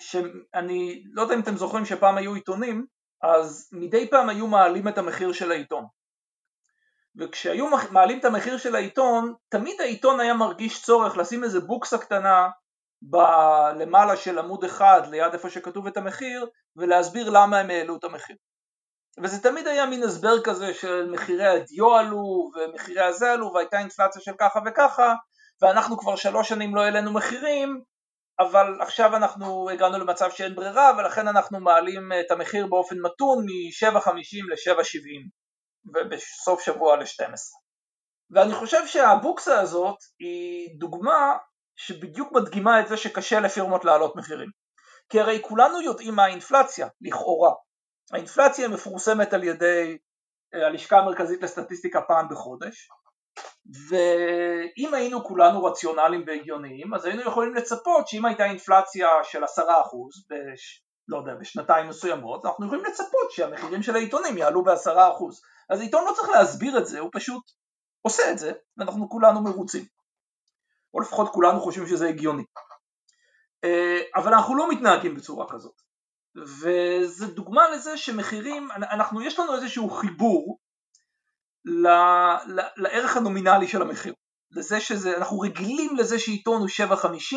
שאני 0.00 1.02
לא 1.12 1.22
יודע 1.22 1.34
אם 1.34 1.40
אתם 1.40 1.56
זוכרים 1.56 1.84
שפעם 1.84 2.16
היו 2.16 2.34
עיתונים 2.34 2.86
אז 3.22 3.68
מדי 3.72 4.10
פעם 4.10 4.28
היו 4.28 4.46
מעלים 4.46 4.88
את 4.88 4.98
המחיר 4.98 5.32
של 5.32 5.50
העיתון 5.50 5.84
וכשהיו 7.16 7.66
מעלים 7.90 8.18
את 8.18 8.24
המחיר 8.24 8.58
של 8.58 8.74
העיתון 8.74 9.34
תמיד 9.48 9.80
העיתון 9.80 10.20
היה 10.20 10.34
מרגיש 10.34 10.82
צורך 10.82 11.16
לשים 11.16 11.44
איזה 11.44 11.60
בוקסה 11.60 11.98
קטנה 11.98 12.48
למעלה 13.78 14.16
של 14.16 14.38
עמוד 14.38 14.64
אחד 14.64 15.02
ליד 15.10 15.32
איפה 15.32 15.50
שכתוב 15.50 15.86
את 15.86 15.96
המחיר 15.96 16.46
ולהסביר 16.76 17.30
למה 17.30 17.58
הם 17.58 17.70
העלו 17.70 17.96
את 17.96 18.04
המחיר 18.04 18.36
וזה 19.22 19.42
תמיד 19.42 19.66
היה 19.66 19.86
מין 19.86 20.02
הסבר 20.02 20.42
כזה 20.44 20.74
של 20.74 21.10
מחירי 21.10 21.46
הדיו 21.46 21.94
עלו 21.94 22.50
ומחירי 22.54 23.02
הזה 23.02 23.32
עלו 23.32 23.52
והייתה 23.54 23.78
אינפלציה 23.78 24.22
של 24.22 24.32
ככה 24.38 24.60
וככה 24.66 25.14
ואנחנו 25.62 25.98
כבר 25.98 26.16
שלוש 26.16 26.48
שנים 26.48 26.74
לא 26.74 26.80
העלינו 26.80 27.12
מחירים 27.12 27.82
אבל 28.38 28.78
עכשיו 28.80 29.16
אנחנו 29.16 29.70
הגענו 29.70 29.98
למצב 29.98 30.30
שאין 30.30 30.54
ברירה 30.54 30.92
ולכן 30.98 31.28
אנחנו 31.28 31.60
מעלים 31.60 32.12
את 32.20 32.30
המחיר 32.30 32.66
באופן 32.66 32.96
מתון 33.00 33.44
מ-7.50 33.44 34.10
ל-7.70 34.48 35.28
ובסוף 35.94 36.62
שבוע 36.62 36.96
ל-12 36.96 37.62
ואני 38.30 38.54
חושב 38.54 38.86
שהבוקסה 38.86 39.60
הזאת 39.60 39.96
היא 40.18 40.68
דוגמה 40.78 41.36
שבדיוק 41.76 42.32
מדגימה 42.32 42.80
את 42.80 42.88
זה 42.88 42.96
שקשה 42.96 43.40
לפירמות 43.40 43.84
להעלות 43.84 44.16
מחירים. 44.16 44.48
כי 45.08 45.20
הרי 45.20 45.38
כולנו 45.42 45.80
יודעים 45.80 46.14
מה 46.14 46.24
האינפלציה, 46.24 46.88
לכאורה 47.00 47.52
האינפלציה 48.12 48.68
מפורסמת 48.68 49.32
על 49.32 49.44
ידי 49.44 49.98
הלשכה 50.52 50.98
המרכזית 50.98 51.42
לסטטיסטיקה 51.42 52.00
פעם 52.02 52.28
בחודש 52.30 52.88
ואם 53.88 54.94
היינו 54.94 55.24
כולנו 55.24 55.64
רציונליים 55.64 56.24
והגיוניים 56.26 56.94
אז 56.94 57.04
היינו 57.04 57.22
יכולים 57.22 57.54
לצפות 57.54 58.08
שאם 58.08 58.24
הייתה 58.24 58.44
אינפלציה 58.44 59.08
של 59.22 59.44
עשרה 59.44 59.80
אחוז 59.80 60.26
בש... 60.30 60.84
לא 61.08 61.18
יודע, 61.18 61.34
בשנתיים 61.34 61.88
מסוימות 61.88 62.44
אנחנו 62.44 62.66
יכולים 62.66 62.84
לצפות 62.84 63.30
שהמחירים 63.30 63.82
של 63.82 63.94
העיתונים 63.94 64.38
יעלו 64.38 64.64
בעשרה 64.64 65.12
אחוז. 65.12 65.42
אז 65.70 65.80
העיתון 65.80 66.04
לא 66.04 66.12
צריך 66.16 66.28
להסביר 66.28 66.78
את 66.78 66.86
זה, 66.86 67.00
הוא 67.00 67.10
פשוט 67.12 67.42
עושה 68.02 68.30
את 68.30 68.38
זה 68.38 68.52
ואנחנו 68.76 69.08
כולנו 69.08 69.42
מרוצים. 69.42 69.84
או 70.94 71.00
לפחות 71.00 71.28
כולנו 71.32 71.60
חושבים 71.60 71.86
שזה 71.86 72.08
הגיוני. 72.08 72.44
אה, 73.64 74.00
אבל 74.16 74.34
אנחנו 74.34 74.56
לא 74.56 74.70
מתנהגים 74.70 75.14
בצורה 75.14 75.46
כזאת 75.48 75.74
וזה 76.36 77.26
דוגמה 77.26 77.70
לזה 77.70 77.96
שמחירים, 77.96 78.68
אנחנו 78.70 79.22
יש 79.22 79.38
לנו 79.38 79.54
איזשהו 79.54 79.90
חיבור 79.90 80.58
ל, 81.64 81.86
ל, 82.46 82.60
לערך 82.76 83.16
הנומינלי 83.16 83.68
של 83.68 83.82
המחיר, 83.82 84.14
לזה 84.50 84.80
שזה, 84.80 85.16
אנחנו 85.16 85.40
רגילים 85.40 85.96
לזה 85.96 86.18
שעיתון 86.18 86.60
הוא 86.60 86.68
7.50 86.68 87.36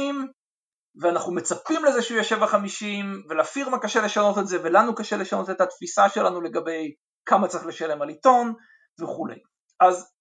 ואנחנו 1.02 1.34
מצפים 1.34 1.86
לזה 1.86 2.02
שהוא 2.02 2.18
יהיה 2.18 2.46
7.50 2.46 2.86
ולפירמה 3.30 3.80
קשה 3.80 4.02
לשנות 4.02 4.38
את 4.38 4.48
זה 4.48 4.58
ולנו 4.64 4.96
קשה 4.96 5.18
לשנות 5.18 5.50
את 5.50 5.62
התפיסה 5.62 6.10
שלנו 6.10 6.42
לגבי 6.42 6.94
כמה 7.26 7.48
צריך 7.48 7.66
לשלם 7.66 8.02
על 8.02 8.10
עיתון 8.10 8.54
וכולי. 9.02 9.40
אז 9.80 10.12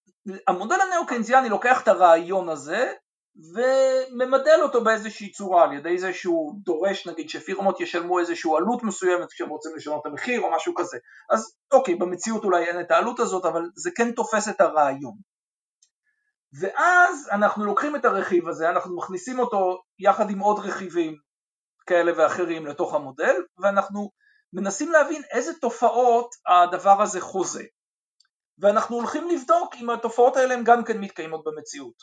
המודל 0.49 0.77
הנאו-קיינזיאני 0.81 1.49
לוקח 1.49 1.83
את 1.83 1.89
הרעיון 1.89 2.49
הזה 2.49 2.93
וממדל 3.37 4.59
אותו 4.63 4.85
באיזושהי 4.85 5.33
צורה 5.33 5.65
על 5.65 5.73
ידי 5.73 5.99
זה 5.99 6.13
שהוא 6.13 6.55
דורש 6.65 7.07
נגיד 7.07 7.29
שפירמות 7.29 7.81
ישלמו 7.81 8.19
איזושהי 8.19 8.51
עלות 8.57 8.83
מסוימת 8.83 9.33
כשהם 9.33 9.49
רוצים 9.49 9.77
לשנות 9.77 10.01
את 10.01 10.07
המחיר 10.07 10.41
או 10.41 10.51
משהו 10.57 10.75
כזה. 10.75 10.99
אז 11.31 11.57
אוקיי 11.73 11.95
במציאות 11.95 12.45
אולי 12.45 12.65
אין 12.65 12.81
את 12.81 12.91
העלות 12.91 13.21
הזאת 13.21 13.45
אבל 13.45 13.63
זה 13.77 13.91
כן 13.97 14.13
תופס 14.13 14.49
את 14.49 14.61
הרעיון. 14.61 15.15
ואז 16.61 17.29
אנחנו 17.33 17.65
לוקחים 17.65 17.97
את 17.97 18.05
הרכיב 18.05 18.49
הזה 18.49 18.71
אנחנו 18.71 18.97
מכניסים 18.97 19.39
אותו 19.39 19.83
יחד 19.99 20.31
עם 20.31 20.39
עוד 20.39 20.59
רכיבים 20.59 21.17
כאלה 21.87 22.13
ואחרים 22.17 22.67
לתוך 22.67 22.95
המודל 22.95 23.35
ואנחנו 23.59 24.11
מנסים 24.53 24.93
להבין 24.93 25.23
איזה 25.31 25.53
תופעות 25.61 26.35
הדבר 26.47 27.03
הזה 27.03 27.21
חוזה. 27.21 27.65
ואנחנו 28.59 28.97
הולכים 28.97 29.29
לבדוק 29.29 29.75
אם 29.75 29.91
התופעות 29.91 30.37
האלה 30.37 30.55
הן 30.55 30.65
גם 30.65 30.85
כן 30.85 31.01
מתקיימות 31.01 31.45
במציאות 31.45 31.95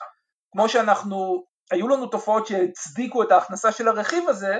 כמו 0.52 0.70
שאנחנו, 0.70 1.45
היו 1.72 1.88
לנו 1.88 2.08
תופעות 2.08 2.47
שהצדיקו 2.47 3.24
את 3.24 3.32
ההכנסה 3.32 3.72
של 3.72 3.88
הרכיב 3.88 4.30
הזה, 4.30 4.58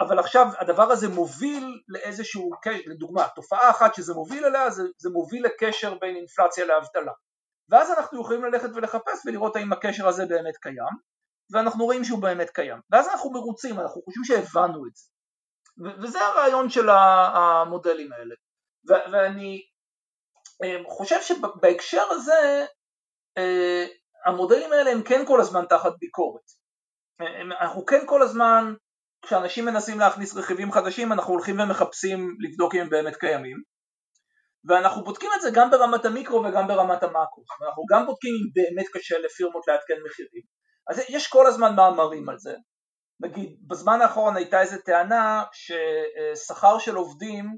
אבל 0.00 0.18
עכשיו 0.18 0.46
הדבר 0.58 0.90
הזה 0.90 1.08
מוביל 1.08 1.80
לאיזשהו, 1.88 2.50
לדוגמה, 2.86 3.28
תופעה 3.34 3.70
אחת 3.70 3.94
שזה 3.94 4.14
מוביל 4.14 4.44
אליה, 4.44 4.70
זה, 4.70 4.82
זה 4.98 5.10
מוביל 5.10 5.44
לקשר 5.44 5.94
בין 5.94 6.16
אינפלציה 6.16 6.64
לאבטלה. 6.64 7.12
ואז 7.70 7.90
אנחנו 7.90 8.20
יכולים 8.20 8.44
ללכת 8.44 8.68
ולחפש 8.74 9.26
ולראות 9.26 9.56
האם 9.56 9.72
הקשר 9.72 10.08
הזה 10.08 10.26
באמת 10.26 10.56
קיים, 10.56 10.94
ואנחנו 11.52 11.84
רואים 11.84 12.04
שהוא 12.04 12.22
באמת 12.22 12.50
קיים. 12.50 12.80
ואז 12.90 13.08
אנחנו 13.08 13.30
מרוצים, 13.30 13.80
אנחנו 13.80 14.02
חושבים 14.02 14.24
שהבנו 14.24 14.86
את 14.86 14.96
זה. 14.96 15.04
וזה 16.02 16.20
הרעיון 16.20 16.70
של 16.70 16.88
המודלים 16.88 18.12
האלה. 18.12 18.34
ואני 19.12 19.62
אה, 20.64 20.76
חושב 20.88 21.22
שבהקשר 21.22 22.02
הזה 22.10 22.66
אה, 23.38 23.86
המודלים 24.26 24.72
האלה 24.72 24.90
הם 24.90 25.02
כן 25.02 25.26
כל 25.26 25.40
הזמן 25.40 25.64
תחת 25.68 25.92
ביקורת. 26.00 26.42
אנחנו 27.60 27.86
כן 27.86 28.06
כל 28.06 28.22
הזמן, 28.22 28.74
כשאנשים 29.22 29.64
מנסים 29.64 29.98
להכניס 29.98 30.36
רכיבים 30.36 30.72
חדשים, 30.72 31.12
אנחנו 31.12 31.32
הולכים 31.32 31.60
ומחפשים 31.60 32.36
לבדוק 32.40 32.74
אם 32.74 32.80
הם 32.80 32.90
באמת 32.90 33.16
קיימים. 33.16 33.56
ואנחנו 34.68 35.04
בודקים 35.04 35.30
את 35.36 35.40
זה 35.42 35.50
גם 35.54 35.70
ברמת 35.70 36.04
המיקרו 36.04 36.44
וגם 36.44 36.68
ברמת 36.68 37.02
המאקרו. 37.02 37.44
אנחנו 37.66 37.84
גם 37.90 38.06
בודקים 38.06 38.30
אם 38.34 38.50
באמת 38.54 38.86
קשה 38.92 39.18
לפירמות 39.18 39.68
לעדכן 39.68 39.94
מחירים. 40.06 40.42
אז 40.88 41.02
יש 41.08 41.28
כל 41.28 41.46
הזמן 41.46 41.76
מאמרים 41.76 42.28
על 42.28 42.38
זה. 42.38 42.54
נגיד, 43.20 43.56
בזמן 43.68 44.00
האחרון 44.00 44.36
הייתה 44.36 44.60
איזו 44.60 44.76
טענה 44.84 45.44
ששכר 45.52 46.78
של 46.78 46.96
עובדים 46.96 47.56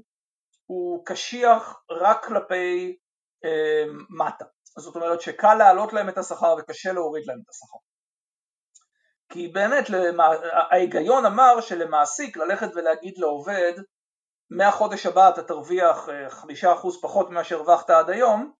הוא 0.65 1.05
קשיח 1.05 1.83
רק 1.91 2.25
כלפי 2.25 2.97
אה, 3.45 3.83
מטה. 4.09 4.45
זאת 4.77 4.95
אומרת 4.95 5.21
שקל 5.21 5.53
להעלות 5.53 5.93
להם 5.93 6.09
את 6.09 6.17
השכר 6.17 6.55
וקשה 6.59 6.93
להוריד 6.93 7.23
להם 7.27 7.39
את 7.43 7.49
השכר. 7.49 7.77
כי 9.29 9.47
באמת 9.47 9.85
ההיגיון 10.71 11.25
אמר 11.25 11.61
שלמעסיק 11.61 12.37
ללכת 12.37 12.67
ולהגיד 12.75 13.17
לעובד 13.17 13.73
מהחודש 14.49 15.05
הבא 15.05 15.29
אתה 15.29 15.43
תרוויח 15.43 16.09
אה, 16.09 16.29
חמישה 16.29 16.73
אחוז 16.73 17.01
פחות 17.01 17.29
ממה 17.29 17.43
שהרווחת 17.43 17.89
עד 17.89 18.09
היום 18.09 18.53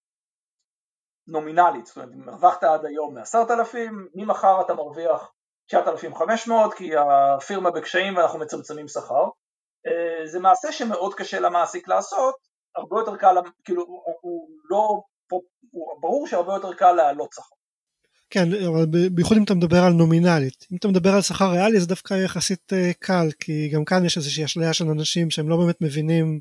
נומינלית, 1.27 1.85
זאת 1.85 1.95
אומרת 1.95 2.09
אם 2.13 2.29
הרווחת 2.29 2.63
עד 2.63 2.85
היום 2.85 3.13
מעשרת 3.13 3.51
אלפים, 3.51 4.07
ממחר 4.15 4.61
אתה 4.61 4.73
מרוויח 4.73 5.31
9,500 5.67 6.73
כי 6.73 6.91
הפירמה 6.97 7.71
בקשיים 7.71 8.17
ואנחנו 8.17 8.39
מצמצמים 8.39 8.87
שכר 8.87 9.23
אה, 9.87 10.27
זה 10.27 10.39
מעשה 10.39 10.71
שמאוד 10.71 11.13
קשה 11.13 11.39
למעסיק 11.39 11.87
לעשות, 11.87 12.35
הרבה 12.75 12.99
יותר 12.99 13.17
קל, 13.17 13.35
כאילו 13.63 13.83
הוא 14.21 14.49
לא 14.69 15.01
ברור 16.01 16.27
שהרבה 16.27 16.53
יותר 16.53 16.73
קל 16.73 16.91
להעלות 16.91 17.29
שכר. 17.33 17.55
כן, 18.29 18.47
אבל 18.67 18.85
בייחוד 19.11 19.37
אם 19.37 19.43
אתה 19.43 19.53
מדבר 19.53 19.83
על 19.83 19.93
נומינלית. 19.93 20.65
אם 20.71 20.77
אתה 20.77 20.87
מדבר 20.87 21.09
על 21.09 21.21
שכר 21.21 21.51
ריאלי 21.51 21.79
זה 21.79 21.87
דווקא 21.87 22.13
יחסית 22.13 22.73
אה, 22.73 22.91
קל, 22.99 23.27
כי 23.39 23.69
גם 23.69 23.85
כאן 23.85 24.05
יש 24.05 24.17
איזושהי 24.17 24.45
אשליה 24.45 24.73
של 24.73 24.85
אנשים 24.85 25.29
שהם 25.29 25.49
לא 25.49 25.57
באמת 25.57 25.81
מבינים, 25.81 26.39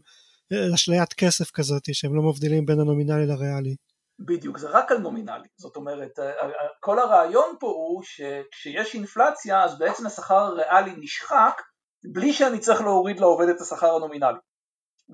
אה, 0.52 0.74
אשליית 0.74 1.12
כסף 1.12 1.50
כזאת, 1.50 1.82
שהם 1.92 2.16
לא 2.16 2.22
מבדילים 2.22 2.66
בין 2.66 2.80
הנומינלי 2.80 3.26
לריאלי. 3.26 3.76
בדיוק, 4.18 4.58
זה 4.58 4.68
רק 4.70 4.92
על 4.92 4.98
נומינלי. 4.98 5.48
זאת 5.56 5.76
אומרת, 5.76 6.18
אה, 6.18 6.32
כל 6.80 6.98
הרעיון 6.98 7.56
פה 7.60 7.66
הוא 7.66 8.02
שכשיש 8.02 8.94
אינפלציה, 8.94 9.64
אז 9.64 9.78
בעצם 9.78 10.06
השכר 10.06 10.34
הריאלי 10.34 10.92
נשחק, 10.98 11.62
בלי 12.12 12.32
שאני 12.32 12.58
צריך 12.58 12.80
להוריד 12.80 13.20
לעובד 13.20 13.48
את 13.48 13.60
השכר 13.60 13.96
הנומינלי. 13.96 14.38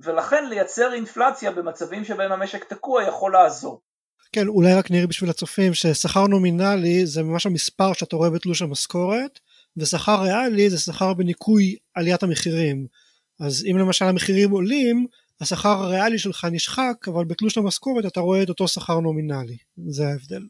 ולכן 0.02 0.48
לייצר 0.48 0.92
אינפלציה 0.92 1.50
במצבים 1.50 2.04
שבהם 2.04 2.32
המשק 2.32 2.64
תקוע 2.64 3.02
יכול 3.02 3.32
לעזור. 3.32 3.80
כן, 4.32 4.48
אולי 4.48 4.74
רק 4.74 4.90
נראה 4.90 5.06
בשביל 5.06 5.30
הצופים 5.30 5.74
ששכר 5.74 6.26
נומינלי 6.26 7.06
זה 7.06 7.22
ממש 7.22 7.46
המספר 7.46 7.92
שאתה 7.92 8.16
רואה 8.16 8.30
בתלוש 8.30 8.62
המשכורת, 8.62 9.40
ושכר 9.76 10.22
ריאלי 10.22 10.70
זה 10.70 10.78
שכר 10.78 11.14
בניכוי 11.14 11.76
עליית 11.94 12.22
המחירים. 12.22 12.86
אז 13.40 13.64
אם 13.70 13.78
למשל 13.78 14.04
המחירים 14.04 14.50
עולים, 14.50 15.06
השכר 15.40 15.68
הריאלי 15.68 16.18
שלך 16.18 16.46
נשחק, 16.52 17.08
אבל 17.08 17.24
בתלוש 17.24 17.58
המשכורת 17.58 18.06
אתה 18.06 18.20
רואה 18.20 18.42
את 18.42 18.48
אותו 18.48 18.68
שכר 18.68 19.00
נומינלי. 19.00 19.56
זה 19.88 20.06
ההבדל. 20.06 20.42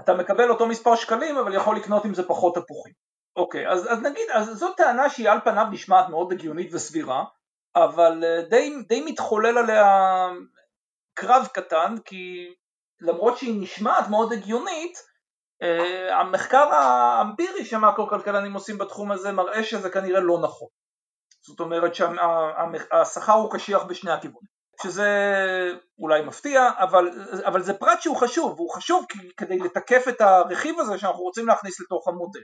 אתה 0.00 0.14
מקבל 0.14 0.50
אותו 0.50 0.66
מספר 0.66 0.96
שקלים, 0.96 1.36
אבל 1.36 1.54
יכול 1.54 1.76
לקנות 1.76 2.04
עם 2.04 2.14
זה 2.14 2.22
פחות 2.22 2.54
תפוחים. 2.54 2.92
אוקיי, 3.36 3.68
אז, 3.68 3.86
אז 3.92 3.98
נגיד, 3.98 4.24
אז 4.34 4.58
זו 4.58 4.72
טענה 4.76 5.10
שהיא 5.10 5.30
על 5.30 5.38
פניו 5.44 5.66
נשמעת 5.72 6.08
מאוד 6.08 6.32
הגיונית 6.32 6.74
וסבירה, 6.74 7.24
אבל 7.76 8.24
די, 8.50 8.74
די 8.88 9.04
מתחולל 9.04 9.58
עליה 9.58 9.86
קרב 11.14 11.46
קטן, 11.54 11.94
כי 12.04 12.54
למרות 13.00 13.38
שהיא 13.38 13.62
נשמעת 13.62 14.08
מאוד 14.10 14.32
הגיונית, 14.32 14.98
המחקר 16.20 16.68
האמפירי 16.74 17.64
שמקרו-כלכלנים 17.64 18.54
עושים 18.54 18.78
בתחום 18.78 19.12
הזה 19.12 19.32
מראה 19.32 19.64
שזה 19.64 19.90
כנראה 19.90 20.20
לא 20.20 20.38
נכון. 20.42 20.68
זאת 21.46 21.60
אומרת 21.60 21.94
שהשכר 21.94 23.32
הוא 23.32 23.52
קשיח 23.52 23.82
בשני 23.82 24.10
הכיוונים. 24.10 24.51
שזה 24.82 25.08
אולי 25.98 26.22
מפתיע, 26.22 26.70
אבל, 26.78 27.10
אבל 27.44 27.62
זה 27.62 27.74
פרט 27.74 28.02
שהוא 28.02 28.16
חשוב, 28.16 28.52
והוא 28.56 28.70
חשוב 28.70 29.04
כדי 29.36 29.58
לתקף 29.58 30.04
את 30.08 30.20
הרכיב 30.20 30.80
הזה 30.80 30.98
שאנחנו 30.98 31.22
רוצים 31.22 31.46
להכניס 31.46 31.80
לתוך 31.80 32.08
המודל. 32.08 32.40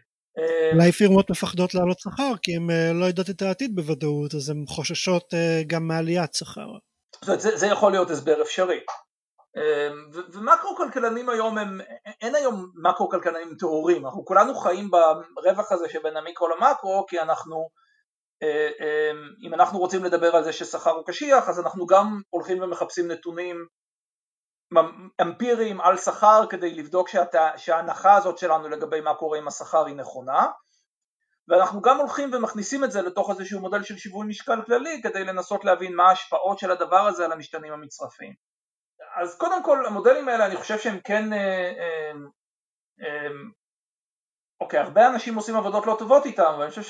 אולי 0.72 0.92
פירמות 0.92 1.30
מפחדות 1.30 1.74
לעלות 1.74 1.98
שכר 1.98 2.32
כי 2.42 2.56
הן 2.56 2.70
אה, 2.70 2.92
לא 2.92 3.04
יודעות 3.04 3.30
את 3.30 3.42
העתיד 3.42 3.76
בוודאות, 3.76 4.34
אז 4.34 4.50
הן 4.50 4.64
חוששות 4.68 5.34
אה, 5.34 5.62
גם 5.66 5.88
מעליית 5.88 6.34
שכר. 6.34 6.66
זאת 7.14 7.28
אומרת, 7.28 7.40
זה, 7.40 7.56
זה 7.56 7.66
יכול 7.66 7.92
להיות 7.92 8.10
הסבר 8.10 8.42
אפשרי. 8.42 8.80
אה, 9.56 9.88
ומקרו 10.32 10.76
כלכלנים 10.76 11.28
היום 11.28 11.58
הם, 11.58 11.80
אין 12.20 12.34
היום 12.34 12.70
מקרו 12.74 13.08
כלכלנים 13.08 13.54
טהורים, 13.58 14.06
אנחנו 14.06 14.24
כולנו 14.24 14.54
חיים 14.54 14.90
ברווח 15.34 15.72
הזה 15.72 15.88
שבין 15.88 16.16
המיקרו 16.16 16.48
למקרו 16.48 17.06
כי 17.08 17.20
אנחנו 17.20 17.56
אה, 17.56 17.60
אה, 17.60 17.87
אם 19.42 19.54
אנחנו 19.54 19.78
רוצים 19.78 20.04
לדבר 20.04 20.36
על 20.36 20.44
זה 20.44 20.52
ששכר 20.52 20.90
הוא 20.90 21.06
קשיח 21.06 21.48
אז 21.48 21.60
אנחנו 21.60 21.86
גם 21.86 22.20
הולכים 22.30 22.62
ומחפשים 22.62 23.08
נתונים 23.08 23.66
אמפיריים 25.20 25.80
על 25.80 25.96
שכר 25.96 26.44
כדי 26.50 26.74
לבדוק 26.74 27.08
שאתה, 27.08 27.50
שההנחה 27.56 28.16
הזאת 28.16 28.38
שלנו 28.38 28.68
לגבי 28.68 29.00
מה 29.00 29.14
קורה 29.14 29.38
עם 29.38 29.48
השכר 29.48 29.86
היא 29.86 29.96
נכונה 29.96 30.46
ואנחנו 31.48 31.80
גם 31.82 31.96
הולכים 31.96 32.30
ומכניסים 32.34 32.84
את 32.84 32.92
זה 32.92 33.02
לתוך 33.02 33.30
איזשהו 33.30 33.60
מודל 33.60 33.82
של 33.82 33.96
שיווי 33.96 34.26
משקל 34.26 34.62
כללי 34.66 35.00
כדי 35.02 35.24
לנסות 35.24 35.64
להבין 35.64 35.94
מה 35.94 36.08
ההשפעות 36.08 36.58
של 36.58 36.70
הדבר 36.70 37.06
הזה 37.06 37.24
על 37.24 37.32
המשתנים 37.32 37.72
המצרפיים. 37.72 38.34
אז 39.16 39.38
קודם 39.38 39.62
כל 39.62 39.86
המודלים 39.86 40.28
האלה 40.28 40.46
אני 40.46 40.56
חושב 40.56 40.78
שהם 40.78 41.00
כן, 41.04 41.32
אה, 41.32 41.72
אה, 41.78 42.12
אה, 43.02 43.28
אוקיי 44.60 44.80
הרבה 44.80 45.08
אנשים 45.08 45.34
עושים 45.34 45.56
עבודות 45.56 45.86
לא 45.86 45.96
טובות 45.98 46.26
איתם 46.26 46.56
ואני 46.58 46.70
חושב 46.70 46.82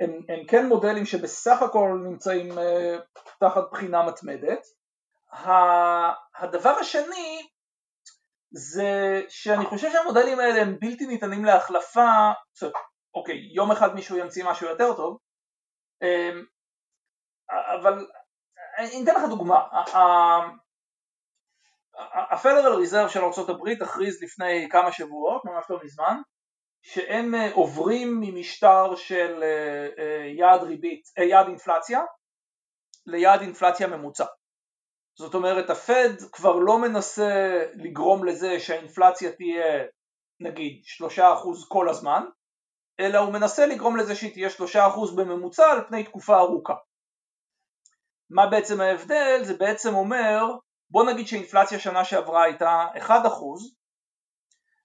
הם, 0.00 0.10
הם 0.28 0.46
כן 0.46 0.66
מודלים 0.66 1.06
שבסך 1.06 1.62
הכל 1.62 1.88
נמצאים 2.04 2.50
uh, 2.52 3.22
תחת 3.40 3.62
בחינה 3.72 4.06
מתמדת. 4.06 4.66
הדבר 6.38 6.70
השני 6.70 7.48
זה 8.50 9.22
שאני 9.28 9.66
חושב 9.66 9.90
שהמודלים 9.92 10.40
האלה 10.40 10.62
הם 10.62 10.76
בלתי 10.80 11.06
ניתנים 11.06 11.44
להחלפה, 11.44 12.10
אוקיי, 13.14 13.36
יום 13.54 13.72
אחד 13.72 13.94
מישהו 13.94 14.16
ימציא 14.16 14.44
משהו 14.44 14.68
יותר 14.68 14.96
טוב, 14.96 15.18
um, 16.04 16.36
אבל 17.50 18.06
אני 18.78 19.04
אתן 19.04 19.14
לך 19.14 19.22
דוגמה, 19.28 19.58
ה-Federal 21.96 22.76
Reserve 22.82 23.08
של 23.08 23.20
ארה"ב 23.20 23.82
הכריז 23.82 24.22
לפני 24.22 24.68
כמה 24.70 24.92
שבועות, 24.92 25.44
ממש 25.44 25.64
לא 25.70 25.78
מזמן, 25.84 26.16
שהם 26.84 27.34
אה, 27.34 27.52
עוברים 27.52 28.20
ממשטר 28.20 28.96
של 28.96 29.42
אה, 29.42 29.88
אה, 29.98 30.26
יעד 30.26 30.62
ריבית, 30.62 31.02
יעד 31.30 31.46
אינפלציה 31.46 32.00
ליעד 33.06 33.40
אינפלציה 33.40 33.86
ממוצע. 33.86 34.24
זאת 35.18 35.34
אומרת 35.34 35.70
הפד 35.70 36.10
כבר 36.32 36.54
לא 36.54 36.78
מנסה 36.78 37.62
לגרום 37.74 38.24
לזה 38.24 38.60
שהאינפלציה 38.60 39.32
תהיה 39.32 39.84
נגיד 40.40 40.80
שלושה 40.84 41.32
אחוז 41.32 41.68
כל 41.68 41.88
הזמן, 41.88 42.24
אלא 43.00 43.18
הוא 43.18 43.32
מנסה 43.32 43.66
לגרום 43.66 43.96
לזה 43.96 44.14
שהיא 44.14 44.32
תהיה 44.32 44.50
שלושה 44.50 44.86
אחוז 44.86 45.16
בממוצע 45.16 45.70
על 45.70 45.84
פני 45.88 46.04
תקופה 46.04 46.38
ארוכה. 46.38 46.74
מה 48.30 48.46
בעצם 48.46 48.80
ההבדל? 48.80 49.40
זה 49.42 49.56
בעצם 49.56 49.94
אומר, 49.94 50.42
בוא 50.90 51.04
נגיד 51.12 51.26
שאינפלציה 51.26 51.78
שנה 51.78 52.04
שעברה 52.04 52.42
הייתה 52.42 52.86
1%, 52.96 53.10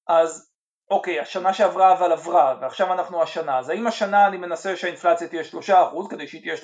אז 0.08 0.49
אוקיי, 0.90 1.20
השנה 1.20 1.54
שעברה 1.54 1.94
אבל 1.94 2.12
עברה, 2.12 2.58
ועכשיו 2.62 2.94
אנחנו 2.94 3.24
השנה, 3.24 3.60
אז 3.60 3.70
האם 3.70 3.88
השנה 3.88 4.28
אני 4.28 4.38
מנסה 4.38 4.76
שהאינפלציה 4.76 5.28
תהיה 5.28 5.44
3% 5.70 6.10
כדי 6.10 6.28
שהיא 6.28 6.42
תהיה 6.42 6.56
3%, 6.56 6.58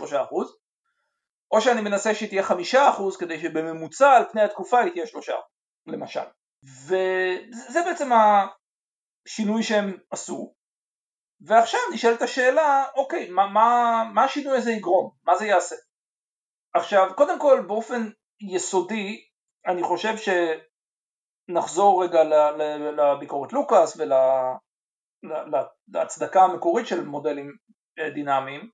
או 1.52 1.62
שאני 1.62 1.82
מנסה 1.82 2.16
שהיא 2.16 2.30
תהיה 2.30 2.44
5% 2.44 3.20
כדי 3.20 3.40
שבממוצע 3.40 4.12
על 4.12 4.24
פני 4.32 4.42
התקופה 4.42 4.80
היא 4.80 4.92
תהיה 4.92 5.06
3%, 5.06 5.08
למשל. 5.88 6.24
וזה 6.64 7.80
בעצם 7.86 8.10
השינוי 9.26 9.64
שהם 9.64 9.98
עשו, 10.12 10.54
ועכשיו 11.42 11.80
נשאלת 11.94 12.22
השאלה, 12.22 12.84
אוקיי, 12.96 13.30
מה, 13.30 13.48
מה, 13.48 14.04
מה 14.14 14.24
השינוי 14.24 14.58
הזה 14.58 14.72
יגרום? 14.72 15.12
מה 15.24 15.36
זה 15.38 15.46
יעשה? 15.46 15.76
עכשיו, 16.74 17.12
קודם 17.16 17.40
כל, 17.40 17.64
באופן 17.68 18.10
יסודי, 18.40 19.22
אני 19.68 19.84
חושב 19.84 20.18
ש... 20.18 20.30
נחזור 21.48 22.04
רגע 22.04 22.20
לביקורת 22.98 23.54
לוקאס 23.54 23.98
ולהצדקה 25.94 26.42
המקורית 26.42 26.88
של 26.88 27.06
מודלים 27.06 27.52
אה, 28.00 28.10
דינמיים, 28.10 28.70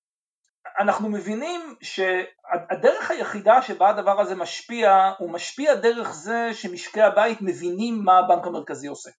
אנחנו 0.79 1.09
מבינים 1.09 1.75
שהדרך 1.81 3.11
היחידה 3.11 3.61
שבה 3.61 3.89
הדבר 3.89 4.21
הזה 4.21 4.35
משפיע, 4.35 5.11
הוא 5.19 5.31
משפיע 5.31 5.75
דרך 5.75 6.13
זה 6.13 6.49
שמשקי 6.53 7.01
הבית 7.01 7.37
מבינים 7.41 8.01
מה 8.05 8.19
הבנק 8.19 8.47
המרכזי 8.47 8.87
עושה. 8.87 9.09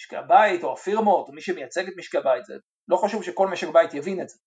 משקי 0.00 0.16
הבית 0.16 0.64
או 0.64 0.72
הפירמות 0.72 1.28
או 1.28 1.32
מי 1.32 1.40
שמייצג 1.40 1.88
את 1.88 1.94
משקי 1.96 2.18
הבית, 2.18 2.44
זה 2.44 2.54
לא 2.88 2.96
חשוב 2.96 3.22
שכל 3.22 3.48
משק 3.48 3.68
בית 3.68 3.94
יבין 3.94 4.22
את 4.22 4.28
זה. 4.28 4.38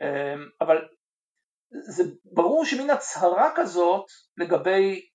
אמ, 0.00 0.48
אבל 0.60 0.88
זה 1.88 2.04
ברור 2.24 2.64
שמין 2.64 2.90
הצהרה 2.90 3.50
כזאת 3.56 4.04
לגבי 4.36 5.08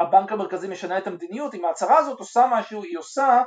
הבנק 0.00 0.32
המרכזי 0.32 0.68
משנה 0.68 0.98
את 0.98 1.06
המדיניות, 1.06 1.54
אם 1.54 1.64
ההצהרה 1.64 1.98
הזאת 1.98 2.18
עושה 2.18 2.46
משהו, 2.52 2.82
היא 2.82 2.98
עושה 2.98 3.42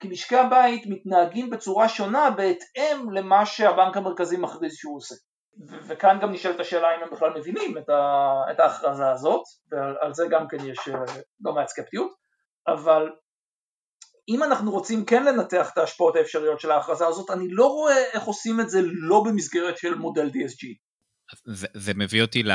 כי 0.00 0.08
משקי 0.08 0.36
הבית 0.36 0.82
מתנהגים 0.86 1.50
בצורה 1.50 1.88
שונה 1.88 2.30
בהתאם 2.30 3.10
למה 3.12 3.46
שהבנק 3.46 3.96
המרכזי 3.96 4.36
מכריז 4.36 4.74
שהוא 4.74 4.96
עושה. 4.96 5.14
ו- 5.68 5.78
וכאן 5.88 6.18
גם 6.22 6.32
נשאלת 6.32 6.60
השאלה 6.60 6.96
אם 6.96 7.02
הם 7.02 7.10
בכלל 7.10 7.30
מבינים 7.38 7.78
את, 7.78 7.88
ה- 7.88 8.42
את 8.50 8.60
ההכרזה 8.60 9.10
הזאת, 9.10 9.42
ועל 9.70 10.14
זה 10.14 10.26
גם 10.30 10.48
כן 10.48 10.56
יש 10.66 10.88
אה, 10.88 11.14
לא 11.44 11.52
מעט 11.52 11.68
סקפטיות, 11.68 12.12
אבל 12.68 13.10
אם 14.28 14.42
אנחנו 14.42 14.70
רוצים 14.70 15.04
כן 15.04 15.24
לנתח 15.24 15.70
את 15.72 15.78
ההשפעות 15.78 16.16
האפשריות 16.16 16.60
של 16.60 16.70
ההכרזה 16.70 17.06
הזאת, 17.06 17.30
אני 17.30 17.48
לא 17.50 17.66
רואה 17.66 18.04
איך 18.12 18.24
עושים 18.24 18.60
את 18.60 18.70
זה 18.70 18.80
לא 18.82 19.22
במסגרת 19.26 19.78
של 19.78 19.94
מודל 19.94 20.26
DSG. 20.26 20.87
זה, 21.74 21.94
מביא 21.94 22.22
אותי 22.22 22.42
ל, 22.42 22.52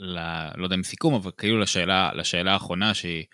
ל... 0.00 0.18
לא 0.56 0.64
יודע 0.64 0.76
אם 0.76 0.82
סיכום, 0.82 1.14
אבל 1.14 1.30
כאילו 1.38 1.58
לשאלה, 1.58 2.10
לשאלה 2.14 2.52
האחרונה 2.52 2.94
שהיא... 2.94 3.24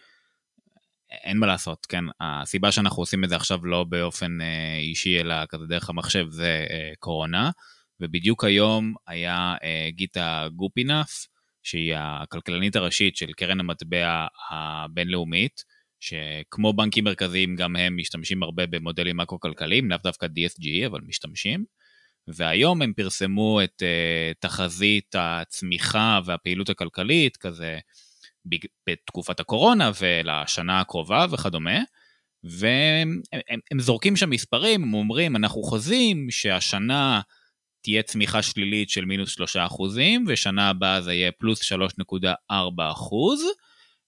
אין 1.24 1.38
מה 1.38 1.46
לעשות, 1.46 1.86
כן? 1.86 2.04
הסיבה 2.20 2.72
שאנחנו 2.72 3.02
עושים 3.02 3.24
את 3.24 3.28
זה 3.28 3.36
עכשיו 3.36 3.66
לא 3.66 3.84
באופן 3.84 4.40
אה, 4.40 4.76
אישי, 4.78 5.20
אלא 5.20 5.34
כזה 5.48 5.66
דרך 5.66 5.90
המחשב, 5.90 6.26
זה 6.30 6.66
אה, 6.70 6.92
קורונה. 6.98 7.50
ובדיוק 8.00 8.44
היום 8.44 8.94
היה 9.06 9.54
אה, 9.64 9.88
גיטה 9.90 10.48
גופינף, 10.56 11.26
שהיא 11.62 11.94
הכלכלנית 11.96 12.76
הראשית 12.76 13.16
של 13.16 13.32
קרן 13.32 13.60
המטבע 13.60 14.26
הבינלאומית, 14.50 15.64
שכמו 16.00 16.72
בנקים 16.72 17.04
מרכזיים, 17.04 17.56
גם 17.56 17.76
הם 17.76 17.96
משתמשים 17.96 18.42
הרבה 18.42 18.66
במודלים 18.66 19.16
מקרו-כלכליים, 19.16 19.90
לאו 19.90 19.98
דווקא 20.04 20.26
DSG, 20.26 20.86
אבל 20.86 21.00
משתמשים. 21.06 21.64
והיום 22.28 22.82
הם 22.82 22.92
פרסמו 22.92 23.60
את 23.64 23.82
uh, 23.82 24.34
תחזית 24.40 25.14
הצמיחה 25.18 26.20
והפעילות 26.24 26.70
הכלכלית, 26.70 27.36
כזה 27.36 27.78
בתקופת 28.86 29.40
הקורונה 29.40 29.90
ולשנה 30.00 30.80
הקרובה 30.80 31.26
וכדומה, 31.30 31.78
והם 32.44 33.20
הם, 33.32 33.60
הם 33.70 33.80
זורקים 33.80 34.16
שם 34.16 34.30
מספרים, 34.30 34.82
הם 34.82 34.94
אומרים, 34.94 35.36
אנחנו 35.36 35.62
חוזים 35.62 36.30
שהשנה 36.30 37.20
תהיה 37.82 38.02
צמיחה 38.02 38.42
שלילית 38.42 38.90
של 38.90 39.04
מינוס 39.04 39.30
שלושה 39.30 39.66
אחוזים, 39.66 40.24
ושנה 40.28 40.68
הבאה 40.68 41.00
זה 41.00 41.14
יהיה 41.14 41.32
פלוס 41.32 41.72
3.4 41.72 42.54
אחוז, 42.92 43.44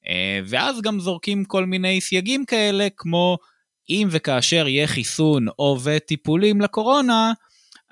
אה, 0.09 0.41
ואז 0.47 0.81
גם 0.83 1.01
זורקים 1.01 1.45
כל 1.45 1.67
מיני 1.67 2.01
סייגים 2.01 2.45
כאלה, 2.45 2.89
כמו 2.97 3.39
אם 3.91 4.09
וכאשר 4.11 4.69
יהיה 4.69 4.87
חיסון 4.87 5.47
או 5.59 5.79
וטיפולים 5.85 6.61
לקורונה, 6.61 7.33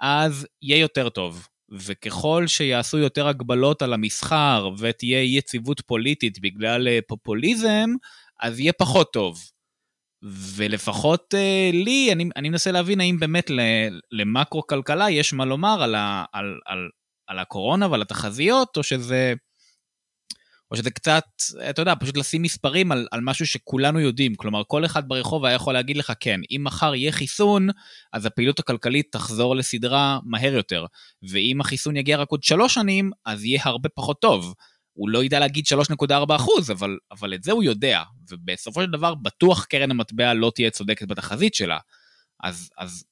אז 0.04 0.46
יהיה 0.62 0.80
יותר 0.80 1.08
טוב. 1.08 1.48
וככל 1.72 2.46
שיעשו 2.46 2.98
יותר 2.98 3.28
הגבלות 3.28 3.82
על 3.82 3.92
המסחר 3.92 4.70
ותהיה 4.78 5.22
יציבות 5.22 5.80
פוליטית 5.80 6.40
בגלל 6.40 6.88
אה, 6.88 6.98
פופוליזם, 7.08 7.90
אז 8.40 8.60
יהיה 8.60 8.72
פחות 8.72 9.12
טוב. 9.12 9.40
ולפחות 10.56 11.34
uh, 11.34 11.76
לי, 11.76 12.12
אני, 12.12 12.28
אני 12.36 12.48
מנסה 12.48 12.72
להבין 12.72 13.00
האם 13.00 13.16
באמת 13.20 13.50
למקרו-כלכלה 14.12 15.10
יש 15.10 15.32
מה 15.32 15.44
לומר 15.44 15.82
על, 15.82 15.94
ה, 15.94 16.24
על, 16.32 16.58
על, 16.66 16.88
על 17.26 17.38
הקורונה 17.38 17.88
ועל 17.90 18.02
התחזיות, 18.02 18.76
או 18.76 18.82
שזה, 18.82 19.34
או 20.74 20.78
שזה 20.78 20.90
קצת, 20.90 21.24
אתה 21.70 21.82
יודע, 21.82 21.94
פשוט 22.00 22.16
לשים 22.16 22.42
מספרים 22.42 22.92
על, 22.92 23.06
על 23.10 23.20
משהו 23.20 23.46
שכולנו 23.46 24.00
יודעים. 24.00 24.34
כלומר, 24.34 24.62
כל 24.66 24.84
אחד 24.84 25.08
ברחוב 25.08 25.44
היה 25.44 25.54
יכול 25.54 25.74
להגיד 25.74 25.96
לך, 25.96 26.12
כן, 26.20 26.40
אם 26.50 26.60
מחר 26.64 26.94
יהיה 26.94 27.12
חיסון, 27.12 27.68
אז 28.12 28.26
הפעילות 28.26 28.58
הכלכלית 28.58 29.06
תחזור 29.12 29.56
לסדרה 29.56 30.18
מהר 30.24 30.54
יותר. 30.54 30.86
ואם 31.30 31.60
החיסון 31.60 31.96
יגיע 31.96 32.16
רק 32.16 32.28
עוד 32.30 32.42
שלוש 32.42 32.74
שנים, 32.74 33.10
אז 33.26 33.44
יהיה 33.44 33.60
הרבה 33.64 33.88
פחות 33.88 34.20
טוב. 34.20 34.54
הוא 34.92 35.08
לא 35.08 35.24
ידע 35.24 35.40
להגיד 35.40 35.64
3.4 36.02 36.36
אחוז, 36.36 36.70
אבל, 36.70 36.98
אבל 37.10 37.34
את 37.34 37.42
זה 37.42 37.52
הוא 37.52 37.62
יודע. 37.62 38.02
ובסופו 38.30 38.82
של 38.82 38.90
דבר, 38.90 39.14
בטוח 39.14 39.64
קרן 39.64 39.90
המטבע 39.90 40.34
לא 40.34 40.52
תהיה 40.54 40.70
צודקת 40.70 41.08
בתחזית 41.08 41.54
שלה. 41.54 41.78
אז, 42.42 42.70
אז 42.78 43.04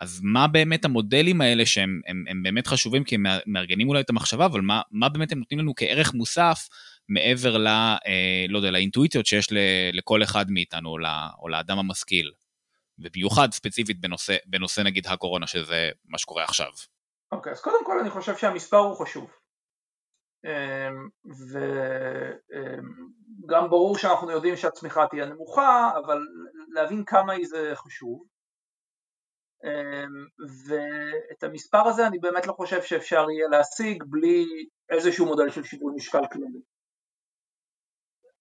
אז 0.00 0.20
מה 0.22 0.46
באמת 0.46 0.84
המודלים 0.84 1.40
האלה 1.40 1.66
שהם 1.66 2.00
הם, 2.06 2.24
הם 2.28 2.42
באמת 2.42 2.66
חשובים 2.66 3.04
כי 3.04 3.14
הם 3.14 3.26
מארגנים 3.46 3.88
אולי 3.88 4.00
את 4.00 4.10
המחשבה, 4.10 4.46
אבל 4.46 4.60
מה, 4.60 4.80
מה 4.90 5.08
באמת 5.08 5.32
הם 5.32 5.38
נותנים 5.38 5.60
לנו 5.60 5.72
כערך 5.76 6.14
מוסף 6.14 6.68
מעבר 7.10 7.58
ל... 7.58 7.66
אה, 7.66 8.44
לא 8.48 8.58
יודע, 8.58 8.70
לאינטואיציות 8.70 9.26
שיש 9.26 9.48
לכל 9.92 10.22
אחד 10.22 10.44
מאיתנו, 10.50 10.96
או, 11.38 11.48
לאדם 11.48 11.78
המשכיל. 11.78 12.32
ובמיוחד 12.98 13.52
ספציפית 13.52 14.00
בנושא, 14.00 14.36
בנושא 14.46 14.80
נגיד 14.80 15.06
הקורונה, 15.06 15.46
שזה 15.46 15.90
מה 16.04 16.18
שקורה 16.18 16.44
עכשיו. 16.44 16.70
אוקיי, 17.32 17.52
okay, 17.52 17.54
אז 17.54 17.60
קודם 17.60 17.84
כל 17.84 17.98
אני 18.00 18.10
חושב 18.10 18.36
שהמספר 18.36 18.76
הוא 18.76 18.96
חשוב. 18.96 19.30
אמ, 20.44 21.08
וגם 23.46 23.70
ברור 23.70 23.98
שאנחנו 23.98 24.30
יודעים 24.30 24.56
שהצמיחה 24.56 25.06
תהיה 25.06 25.26
נמוכה, 25.26 25.90
אבל 26.04 26.18
להבין 26.74 27.04
כמה 27.04 27.32
היא 27.32 27.46
זה 27.46 27.72
חשוב. 27.74 28.24
אמ, 29.64 30.26
ואת 30.68 31.42
המספר 31.42 31.88
הזה 31.88 32.06
אני 32.06 32.18
באמת 32.18 32.46
לא 32.46 32.52
חושב 32.52 32.82
שאפשר 32.82 33.30
יהיה 33.30 33.48
להשיג 33.50 34.02
בלי 34.06 34.46
איזשהו 34.90 35.26
מודל 35.26 35.50
של 35.50 35.64
שיווי 35.64 35.94
משקל 35.96 36.26
כללי. 36.32 36.60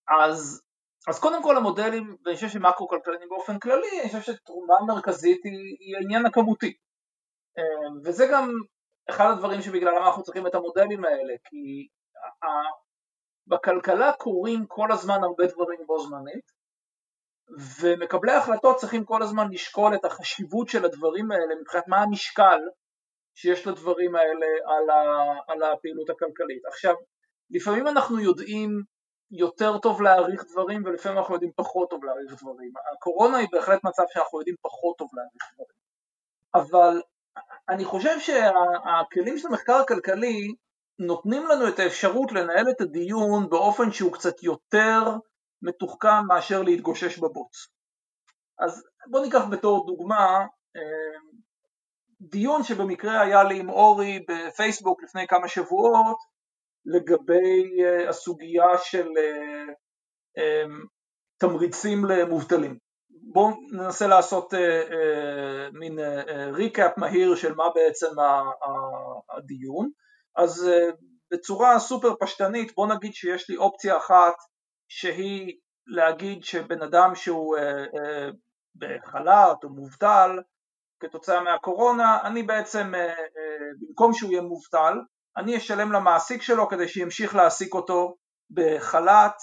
אז, 0.10 0.62
אז 1.07 1.20
קודם 1.20 1.43
כל 1.43 1.57
המודלים, 1.57 2.16
ואני 2.26 2.36
חושב 2.36 2.49
שמאקרו 2.49 2.88
כלכלנים 2.88 3.30
באופן 3.30 3.60
כללי, 3.60 4.01
אני 4.01 4.10
חושב 4.10 4.34
שתרומה 4.34 4.76
מרכזית 4.88 5.43
היא, 5.43 5.78
היא 5.80 5.95
העניין 5.97 6.26
הכמותי. 6.26 6.74
אמ, 7.57 7.99
וזה 8.05 8.28
גם 8.32 8.51
אחד 9.10 9.32
הדברים 9.32 9.62
שבגללם 9.62 10.03
אנחנו 10.05 10.24
צריכים 10.24 10.47
את 10.47 10.55
המודלים 10.55 11.05
האלה, 11.05 11.34
כי 11.43 11.88
בכלכלה 13.47 14.14
קורים 14.14 14.66
כל 14.68 14.91
הזמן 14.91 15.24
הרבה 15.24 15.45
דברים 15.45 15.80
בו 15.86 15.99
זמנית, 15.99 16.51
ומקבלי 17.82 18.32
ההחלטות 18.32 18.76
צריכים 18.76 19.05
כל 19.05 19.24
הזמן 19.24 19.47
לשקול 19.51 19.95
את 19.95 20.05
החשיבות 20.05 20.70
של 20.70 20.86
הדברים 20.86 21.32
האלה 21.32 21.55
מבחינת 21.62 21.88
מה 21.88 21.97
המשקל 21.97 22.60
שיש 23.36 23.68
לדברים 23.68 24.16
האלה 24.16 24.47
על, 24.66 24.89
ה, 24.89 25.34
על 25.47 25.64
הפעילות 25.64 26.10
הכלכלית. 26.10 26.66
עכשיו, 26.66 26.95
לפעמים 27.49 27.88
אנחנו 27.88 28.20
יודעים 28.20 28.84
יותר 29.32 29.78
טוב 29.78 30.02
להעריך 30.02 30.44
דברים 30.52 30.84
ולפעמים 30.86 31.18
אנחנו 31.18 31.34
יודעים 31.34 31.52
פחות 31.56 31.90
טוב 31.90 32.06
להעריך 32.06 32.44
דברים. 32.44 32.72
הקורונה 32.94 33.38
היא 33.38 33.48
בהחלט 33.52 33.84
מצב 33.84 34.04
שאנחנו 34.14 34.40
יודעים 34.40 34.56
פחות 34.62 34.98
טוב 34.98 35.10
להעריך 35.14 35.54
דברים. 35.54 35.80
אבל 36.56 37.02
אני 37.70 37.86
חושב 37.86 38.20
שהכלים 38.20 39.38
של 39.38 39.48
המחקר 39.48 39.76
הכלכלי 39.76 40.54
נותנים 41.00 41.48
לנו 41.48 41.68
את 41.68 41.80
האפשרות 41.80 42.32
לנהל 42.32 42.70
את 42.70 42.82
הדיון 42.82 43.50
באופן 43.50 43.92
שהוא 43.92 44.14
קצת 44.14 44.44
יותר 44.44 45.02
מתוחכם 45.62 46.26
מאשר 46.28 46.62
להתגושש 46.62 47.18
בבוץ. 47.20 47.68
אז 48.60 48.84
בוא 49.08 49.20
ניקח 49.20 49.46
בתור 49.52 49.88
דוגמה 49.88 50.46
אה, 50.76 51.20
דיון 52.22 52.64
שבמקרה 52.64 53.22
היה 53.22 53.44
לי 53.44 53.60
עם 53.60 53.70
אורי 53.70 54.26
בפייסבוק 54.28 55.04
לפני 55.04 55.28
כמה 55.28 55.48
שבועות 55.48 56.18
לגבי 56.86 57.84
אה, 57.84 58.10
הסוגיה 58.10 58.68
של 58.84 59.08
אה, 60.38 60.64
תמריצים 61.38 62.06
למובטלים. 62.06 62.78
בואו 63.34 63.50
ננסה 63.72 64.08
לעשות 64.08 64.54
מין 65.74 66.00
ריקאפ 66.54 66.98
מהיר 66.98 67.36
של 67.36 67.56
מה 67.56 67.64
בעצם 67.76 68.08
הדיון. 69.38 69.90
אז 70.36 70.70
בצורה 71.32 71.80
סופר 71.80 72.16
פשטנית 72.20 72.76
בוא 72.76 72.88
נגיד 72.88 73.14
שיש 73.14 73.50
לי 73.50 73.58
אופציה 73.58 73.98
אחת 73.98 74.34
שהיא 74.88 75.58
להגיד 75.88 76.44
שבן 76.44 76.82
אדם 76.82 77.16
שהוא 77.16 77.58
אה, 77.58 77.84
אה, 77.84 78.30
בחל"ת 78.76 79.64
או 79.64 79.70
מובטל 79.70 80.40
כתוצאה 81.00 81.44
מהקורונה, 81.44 82.22
אני 82.24 82.44
בעצם, 82.44 82.96
אה, 82.96 83.14
במקום 83.80 84.14
שהוא 84.14 84.32
יהיה 84.32 84.42
מובטל, 84.42 84.94
אני 85.38 85.58
אשלם 85.58 85.92
למעסיק 85.92 86.42
שלו 86.42 86.70
כדי 86.70 86.88
שימשיך 86.88 87.36
להעסיק 87.36 87.74
אותו 87.74 88.16
בחל"ת, 88.50 89.36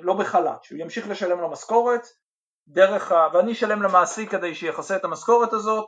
לא 0.00 0.14
בחל"ת, 0.14 0.64
שהוא 0.64 0.78
ימשיך 0.78 1.08
לשלם 1.08 1.40
לו 1.40 1.50
משכורת, 1.50 2.06
דרך 2.68 3.12
ה... 3.12 3.28
ואני 3.32 3.52
אשלם 3.52 3.82
למעסיק 3.82 4.30
כדי 4.30 4.54
שיכסה 4.54 4.96
את 4.96 5.04
המשכורת 5.04 5.52
הזאת 5.52 5.86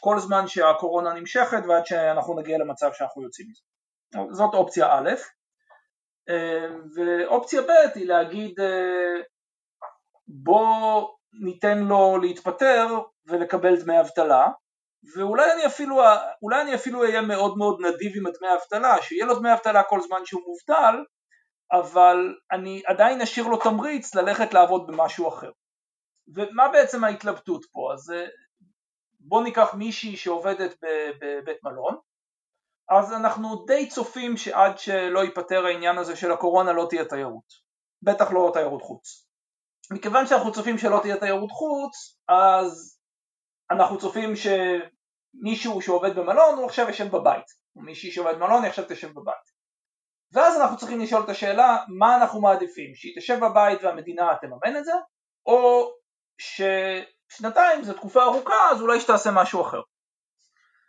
כל 0.00 0.18
זמן 0.18 0.46
שהקורונה 0.46 1.12
נמשכת 1.12 1.62
ועד 1.68 1.86
שאנחנו 1.86 2.40
נגיע 2.40 2.58
למצב 2.58 2.90
שאנחנו 2.92 3.22
יוצאים 3.22 3.48
מזה. 3.50 3.62
זאת 4.30 4.54
אופציה 4.54 4.86
א', 4.92 5.10
ואופציה 6.96 7.62
ב' 7.62 7.70
היא 7.94 8.06
להגיד 8.06 8.60
אה, 8.60 9.22
בוא 10.28 11.08
ניתן 11.32 11.78
לו 11.78 12.18
להתפטר 12.22 12.86
ולקבל 13.26 13.82
דמי 13.82 14.00
אבטלה 14.00 14.46
ואולי 15.14 15.52
אני 15.52 15.66
אפילו, 15.66 16.02
אני 16.62 16.74
אפילו 16.74 17.02
אהיה 17.02 17.22
מאוד 17.22 17.58
מאוד 17.58 17.80
נדיב 17.80 18.12
עם 18.16 18.26
הדמי 18.26 18.48
אבטלה, 18.54 19.02
שיהיה 19.02 19.26
לו 19.26 19.38
דמי 19.38 19.52
אבטלה 19.52 19.82
כל 19.82 20.00
זמן 20.00 20.20
שהוא 20.24 20.42
מובטל, 20.46 21.04
אבל 21.72 22.34
אני 22.52 22.82
עדיין 22.86 23.20
אשאיר 23.20 23.46
לו 23.46 23.56
תמריץ 23.56 24.14
ללכת 24.14 24.54
לעבוד 24.54 24.86
במשהו 24.86 25.28
אחר. 25.28 25.50
ומה 26.34 26.68
בעצם 26.68 27.04
ההתלבטות 27.04 27.64
פה? 27.72 27.90
אז 27.92 28.10
אה, 28.10 28.26
בוא 29.20 29.42
ניקח 29.42 29.74
מישהי 29.74 30.16
שעובדת 30.16 30.74
בבית 31.20 31.64
מלון, 31.64 31.98
אז 32.90 33.12
אנחנו 33.12 33.64
די 33.66 33.88
צופים 33.88 34.36
שעד 34.36 34.78
שלא 34.78 35.24
ייפתר 35.24 35.66
העניין 35.66 35.98
הזה 35.98 36.16
של 36.16 36.32
הקורונה 36.32 36.72
לא 36.72 36.86
תהיה 36.90 37.04
תיירות, 37.04 37.52
בטח 38.02 38.32
לא 38.32 38.50
תיירות 38.52 38.82
חוץ. 38.82 39.26
מכיוון 39.90 40.26
שאנחנו 40.26 40.52
צופים 40.52 40.78
שלא 40.78 40.98
תהיה 41.02 41.16
תיירות 41.16 41.50
חוץ, 41.50 42.18
אז 42.28 42.97
אנחנו 43.70 43.98
צופים 43.98 44.32
שמישהו 44.36 45.82
שעובד 45.82 46.16
במלון 46.16 46.58
הוא 46.58 46.66
עכשיו 46.66 46.90
ישב 46.90 47.10
בבית, 47.10 47.44
או 47.76 47.82
מישהי 47.82 48.10
שעובד 48.10 48.34
במלון 48.34 48.62
היא 48.62 48.70
עכשיו 48.70 48.84
תשב 48.88 49.08
בבית. 49.14 49.58
ואז 50.32 50.60
אנחנו 50.60 50.76
צריכים 50.76 51.00
לשאול 51.00 51.22
את 51.22 51.28
השאלה 51.28 51.76
מה 51.88 52.16
אנחנו 52.16 52.40
מעדיפים, 52.40 52.94
שהיא 52.94 53.16
תשב 53.18 53.38
בבית 53.42 53.82
והמדינה 53.82 54.36
תממן 54.40 54.76
את 54.78 54.84
זה, 54.84 54.92
או 55.46 55.90
ששנתיים 56.38 57.82
זו 57.82 57.94
תקופה 57.94 58.22
ארוכה 58.22 58.70
אז 58.70 58.82
אולי 58.82 59.00
שתעשה 59.00 59.30
משהו 59.30 59.62
אחר. 59.62 59.80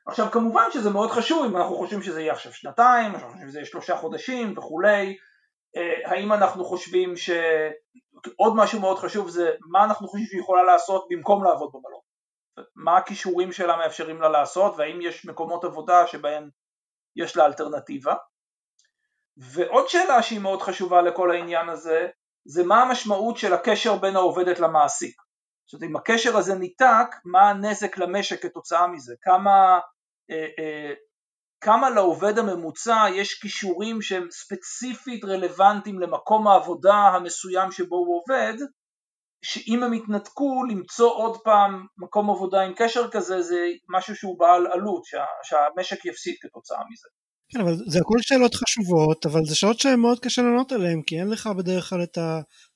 עכשיו 0.07 0.31
כמובן 0.31 0.63
שזה 0.73 0.89
מאוד 0.89 1.11
חשוב 1.11 1.45
אם 1.45 1.57
אנחנו 1.57 1.75
חושבים 1.75 2.01
שזה 2.01 2.21
יהיה 2.21 2.33
עכשיו 2.33 2.53
שנתיים, 2.53 3.15
אנחנו 3.15 3.29
חושבים 3.29 3.49
שזה 3.49 3.57
יהיה 3.59 3.65
שלושה 3.65 3.97
חודשים 3.97 4.57
וכולי, 4.57 5.17
אה, 5.77 6.11
האם 6.11 6.33
אנחנו 6.33 6.65
חושבים 6.65 7.17
ש... 7.17 7.29
עוד 8.35 8.55
משהו 8.55 8.79
מאוד 8.79 8.99
חשוב 8.99 9.29
זה 9.29 9.51
מה 9.71 9.83
אנחנו 9.83 10.07
חושבים 10.07 10.27
שהיא 10.27 10.41
יכולה 10.41 10.63
לעשות 10.63 11.07
במקום 11.09 11.43
לעבוד 11.43 11.69
במלון, 11.73 12.01
מה 12.75 12.97
הכישורים 12.97 13.51
שלה 13.51 13.77
מאפשרים 13.77 14.21
לה 14.21 14.29
לעשות 14.29 14.73
והאם 14.77 15.01
יש 15.01 15.25
מקומות 15.25 15.63
עבודה 15.63 16.07
שבהם 16.07 16.49
יש 17.15 17.37
לה 17.37 17.45
אלטרנטיבה. 17.45 18.15
ועוד 19.37 19.87
שאלה 19.87 20.23
שהיא 20.23 20.39
מאוד 20.39 20.61
חשובה 20.61 21.01
לכל 21.01 21.31
העניין 21.31 21.69
הזה 21.69 22.07
זה 22.45 22.63
מה 22.63 22.81
המשמעות 22.81 23.37
של 23.37 23.53
הקשר 23.53 23.95
בין 23.95 24.15
העובדת 24.15 24.59
למעסיק. 24.59 25.21
זאת 25.65 25.73
אומרת 25.73 25.89
אם 25.89 25.95
הקשר 25.95 26.37
הזה 26.37 26.55
ניתק 26.55 27.15
מה 27.25 27.49
הנזק 27.49 27.97
למשק 27.97 28.43
כתוצאה 28.43 28.87
מזה? 28.87 29.15
כמה 29.21 29.79
אה, 30.31 30.47
אה, 30.59 30.93
כמה 31.61 31.89
לעובד 31.89 32.39
הממוצע 32.39 33.05
יש 33.13 33.33
כישורים 33.33 34.01
שהם 34.01 34.27
ספציפית 34.31 35.25
רלוונטיים 35.25 35.99
למקום 35.99 36.47
העבודה 36.47 36.95
המסוים 36.95 37.71
שבו 37.71 37.95
הוא 37.95 38.21
עובד, 38.21 38.53
שאם 39.41 39.83
הם 39.83 39.93
יתנתקו 39.93 40.63
למצוא 40.69 41.11
עוד 41.13 41.37
פעם 41.43 41.85
מקום 41.97 42.29
עבודה 42.29 42.61
עם 42.61 42.73
קשר 42.75 43.09
כזה 43.11 43.41
זה 43.41 43.67
משהו 43.89 44.15
שהוא 44.15 44.39
בעל 44.39 44.67
עלות, 44.67 45.05
שה, 45.05 45.23
שהמשק 45.43 46.05
יפסיד 46.05 46.35
כתוצאה 46.41 46.79
מזה. 46.91 47.07
כן, 47.51 47.61
אבל 47.61 47.75
זה 47.87 47.99
הכל 47.99 48.17
שאלות 48.21 48.55
חשובות, 48.55 49.25
אבל 49.25 49.45
זה 49.45 49.55
שאלות 49.55 49.79
שהן 49.79 49.99
מאוד 49.99 50.19
קשה 50.19 50.41
לענות 50.41 50.71
עליהן, 50.71 51.01
כי 51.01 51.19
אין 51.19 51.29
לך 51.29 51.49
בדרך 51.57 51.89
כלל 51.89 52.03
את 52.03 52.17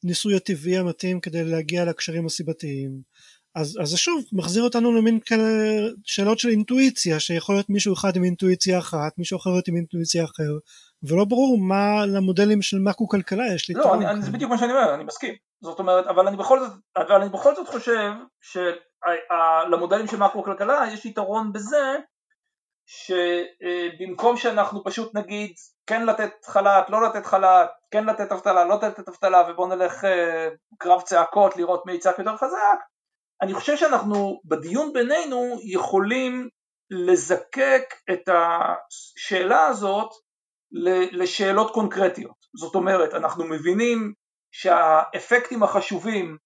הניסוי 0.03 0.35
הטבעי 0.35 0.77
המתאים 0.77 1.19
כדי 1.19 1.43
להגיע 1.43 1.85
לקשרים 1.85 2.25
הסיבתיים. 2.25 3.13
אז, 3.55 3.77
אז 3.81 3.89
זה 3.89 3.97
שוב 3.97 4.23
מחזיר 4.31 4.63
אותנו 4.63 4.93
למין 4.93 5.19
כאלה 5.25 5.43
שאלות 6.03 6.39
של 6.39 6.49
אינטואיציה 6.49 7.19
שיכול 7.19 7.55
להיות 7.55 7.69
מישהו 7.69 7.93
אחד 7.93 8.15
עם 8.15 8.23
אינטואיציה 8.23 8.79
אחת 8.79 9.17
מישהו 9.17 9.37
אחר 9.37 9.49
עם 9.67 9.75
אינטואיציה 9.75 10.23
אחר 10.23 10.57
ולא 11.03 11.25
ברור 11.25 11.57
מה 11.57 12.05
למודלים 12.05 12.61
של 12.61 12.79
מאקו 12.79 13.07
כלכלה 13.07 13.53
יש 13.55 13.69
לי 13.69 13.75
לא, 13.75 13.95
אני, 13.95 14.05
אני, 14.05 14.21
זה 14.21 14.31
בדיוק 14.31 14.51
מה 14.51 14.57
שאני 14.57 14.71
אומר, 14.71 14.95
אני 14.95 15.03
מסכים 15.03 15.33
זאת 15.63 15.79
אומרת, 15.79 16.07
אבל 16.07 16.27
אני 16.27 16.37
בכל 16.37 16.59
זאת, 16.59 16.71
אבל 16.95 17.21
אני 17.21 17.29
בכל 17.29 17.55
זאת 17.55 17.67
חושב 17.67 18.11
שלמודלים 18.41 20.07
של 20.07 20.17
מאקו 20.17 20.43
כלכלה 20.43 20.83
יש 20.93 21.05
יתרון 21.05 21.53
בזה 21.53 21.97
שבמקום 22.85 24.37
שאנחנו 24.37 24.83
פשוט 24.83 25.15
נגיד 25.15 25.51
כן 25.87 26.05
לתת 26.05 26.45
חל"ת, 26.45 26.89
לא 26.89 27.03
לתת 27.03 27.25
חל"ת, 27.25 27.69
כן 27.91 28.05
לתת 28.05 28.31
אבטלה, 28.31 28.65
לא 28.65 28.75
לתת 28.75 29.09
אבטלה 29.09 29.43
ובוא 29.49 29.67
נלך 29.67 30.05
אה, 30.05 30.49
קרב 30.77 31.01
צעקות 31.01 31.57
לראות 31.57 31.85
מי 31.85 31.93
יצעק 31.93 32.19
יותר 32.19 32.37
חזק, 32.37 32.79
אני 33.41 33.53
חושב 33.53 33.77
שאנחנו 33.77 34.41
בדיון 34.45 34.93
בינינו 34.93 35.57
יכולים 35.63 36.49
לזקק 36.89 37.83
את 38.11 38.29
השאלה 38.29 39.65
הזאת 39.65 40.09
לשאלות 41.11 41.73
קונקרטיות. 41.73 42.35
זאת 42.57 42.75
אומרת, 42.75 43.13
אנחנו 43.13 43.45
מבינים 43.45 44.13
שהאפקטים 44.53 45.63
החשובים, 45.63 46.37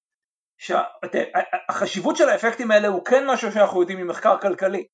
שהחשיבות 0.57 2.15
של 2.15 2.29
האפקטים 2.29 2.71
האלה 2.71 2.87
הוא 2.87 3.05
כן 3.05 3.27
משהו 3.27 3.51
שאנחנו 3.51 3.81
יודעים 3.81 3.97
ממחקר 3.97 4.41
כלכלי, 4.41 4.87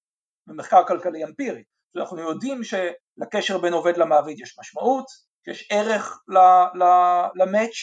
ממחקר 0.47 0.87
כלכלי 0.87 1.23
אמפירי. 1.23 1.63
אנחנו 1.97 2.19
יודעים 2.19 2.61
שלקשר 2.63 3.57
בין 3.57 3.73
עובד 3.73 3.97
למעביד 3.97 4.39
יש 4.39 4.59
משמעות, 4.59 5.05
שיש 5.45 5.67
ערך 5.71 6.23
למאץ', 7.35 7.75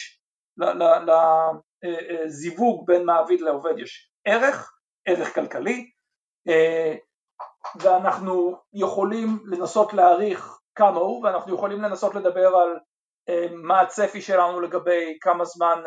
לזיווג 1.81 2.87
בין 2.87 3.05
מעביד 3.05 3.41
לעובד 3.41 3.79
יש 3.79 4.11
ערך, 4.25 4.71
ערך 5.05 5.35
כלכלי, 5.35 5.91
אה, 6.47 6.95
ואנחנו 7.75 8.57
יכולים 8.73 9.39
לנסות 9.45 9.93
להעריך 9.93 10.57
כמה 10.75 10.99
הוא, 10.99 11.25
ואנחנו 11.25 11.55
יכולים 11.55 11.81
לנסות 11.81 12.15
לדבר 12.15 12.47
על 12.47 12.69
אה, 12.69 12.90
מה 13.51 13.81
הצפי 13.81 14.21
שלנו 14.21 14.61
לגבי 14.61 15.17
כמה 15.21 15.45
זמן 15.45 15.83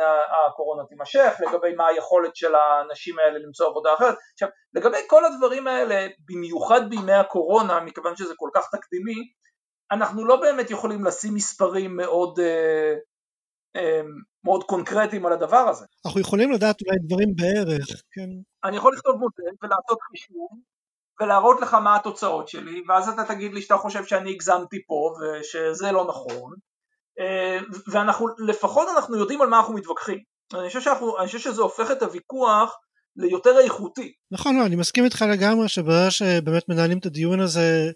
הקורונה 0.49 0.85
תימשך, 0.85 1.41
לגבי 1.41 1.75
מה 1.75 1.87
היכולת 1.87 2.37
של 2.37 2.55
האנשים 2.55 3.19
האלה 3.19 3.39
למצוא 3.39 3.67
עבודה 3.67 3.95
אחרת. 3.95 4.15
עכשיו, 4.33 4.49
לגבי 4.75 4.99
כל 5.07 5.25
הדברים 5.25 5.67
האלה, 5.67 6.07
במיוחד 6.29 6.91
בימי 6.91 7.13
הקורונה, 7.13 7.81
מכיוון 7.81 8.17
שזה 8.17 8.35
כל 8.37 8.49
כך 8.55 8.69
תקדימי, 8.73 9.15
אנחנו 9.93 10.25
לא 10.25 10.37
באמת 10.41 10.71
יכולים 10.71 11.05
לשים 11.05 11.35
מספרים 11.35 11.97
מאוד, 11.97 12.41
אה, 12.41 12.95
אה, 13.77 14.01
מאוד 14.45 14.65
קונקרטיים 14.65 15.27
על 15.27 15.33
הדבר 15.33 15.57
הזה. 15.57 15.87
אנחנו 16.07 16.21
יכולים 16.21 16.53
לדעת 16.53 16.77
אולי 16.83 16.99
דברים 17.07 17.29
בערך, 17.37 18.03
כן. 18.13 18.29
אני 18.65 18.77
יכול 18.77 18.95
לכתוב 18.95 19.17
מודל 19.17 19.57
ולעשות 19.63 19.99
חישוב 20.03 20.49
ולהראות 21.21 21.61
לך 21.61 21.75
מה 21.75 21.97
התוצאות 21.97 22.49
שלי, 22.49 22.83
ואז 22.89 23.09
אתה 23.09 23.35
תגיד 23.35 23.55
לי 23.55 23.63
שאתה 23.63 23.77
חושב 23.77 24.05
שאני 24.05 24.31
הגזמתי 24.31 24.87
פה 24.87 25.15
ושזה 25.21 25.93
לא 25.93 26.05
נכון, 26.09 26.53
אה, 26.53 26.74
ואנחנו, 27.93 28.29
לפחות 28.39 28.89
אנחנו 28.97 29.17
יודעים 29.17 29.43
על 29.43 29.49
מה 29.49 29.59
אנחנו 29.59 29.75
מתווכחים. 29.75 30.19
אני 30.55 30.69
חושב, 30.69 30.81
שאנחנו, 30.81 31.19
אני 31.19 31.27
חושב 31.27 31.39
שזה 31.39 31.63
הופך 31.63 31.91
את 31.91 32.03
הוויכוח 32.03 32.77
ליותר 33.17 33.59
איכותי. 33.59 34.13
נכון, 34.31 34.57
לא, 34.57 34.67
אני 34.67 34.77
מסכים 34.77 35.05
איתך 35.05 35.25
לגמרי 35.33 35.69
שברגע 35.69 36.11
שבאמת 36.11 36.69
מנהלים 36.69 36.99
את 36.99 37.07
הדיון 37.07 37.41
הזה 37.41 37.91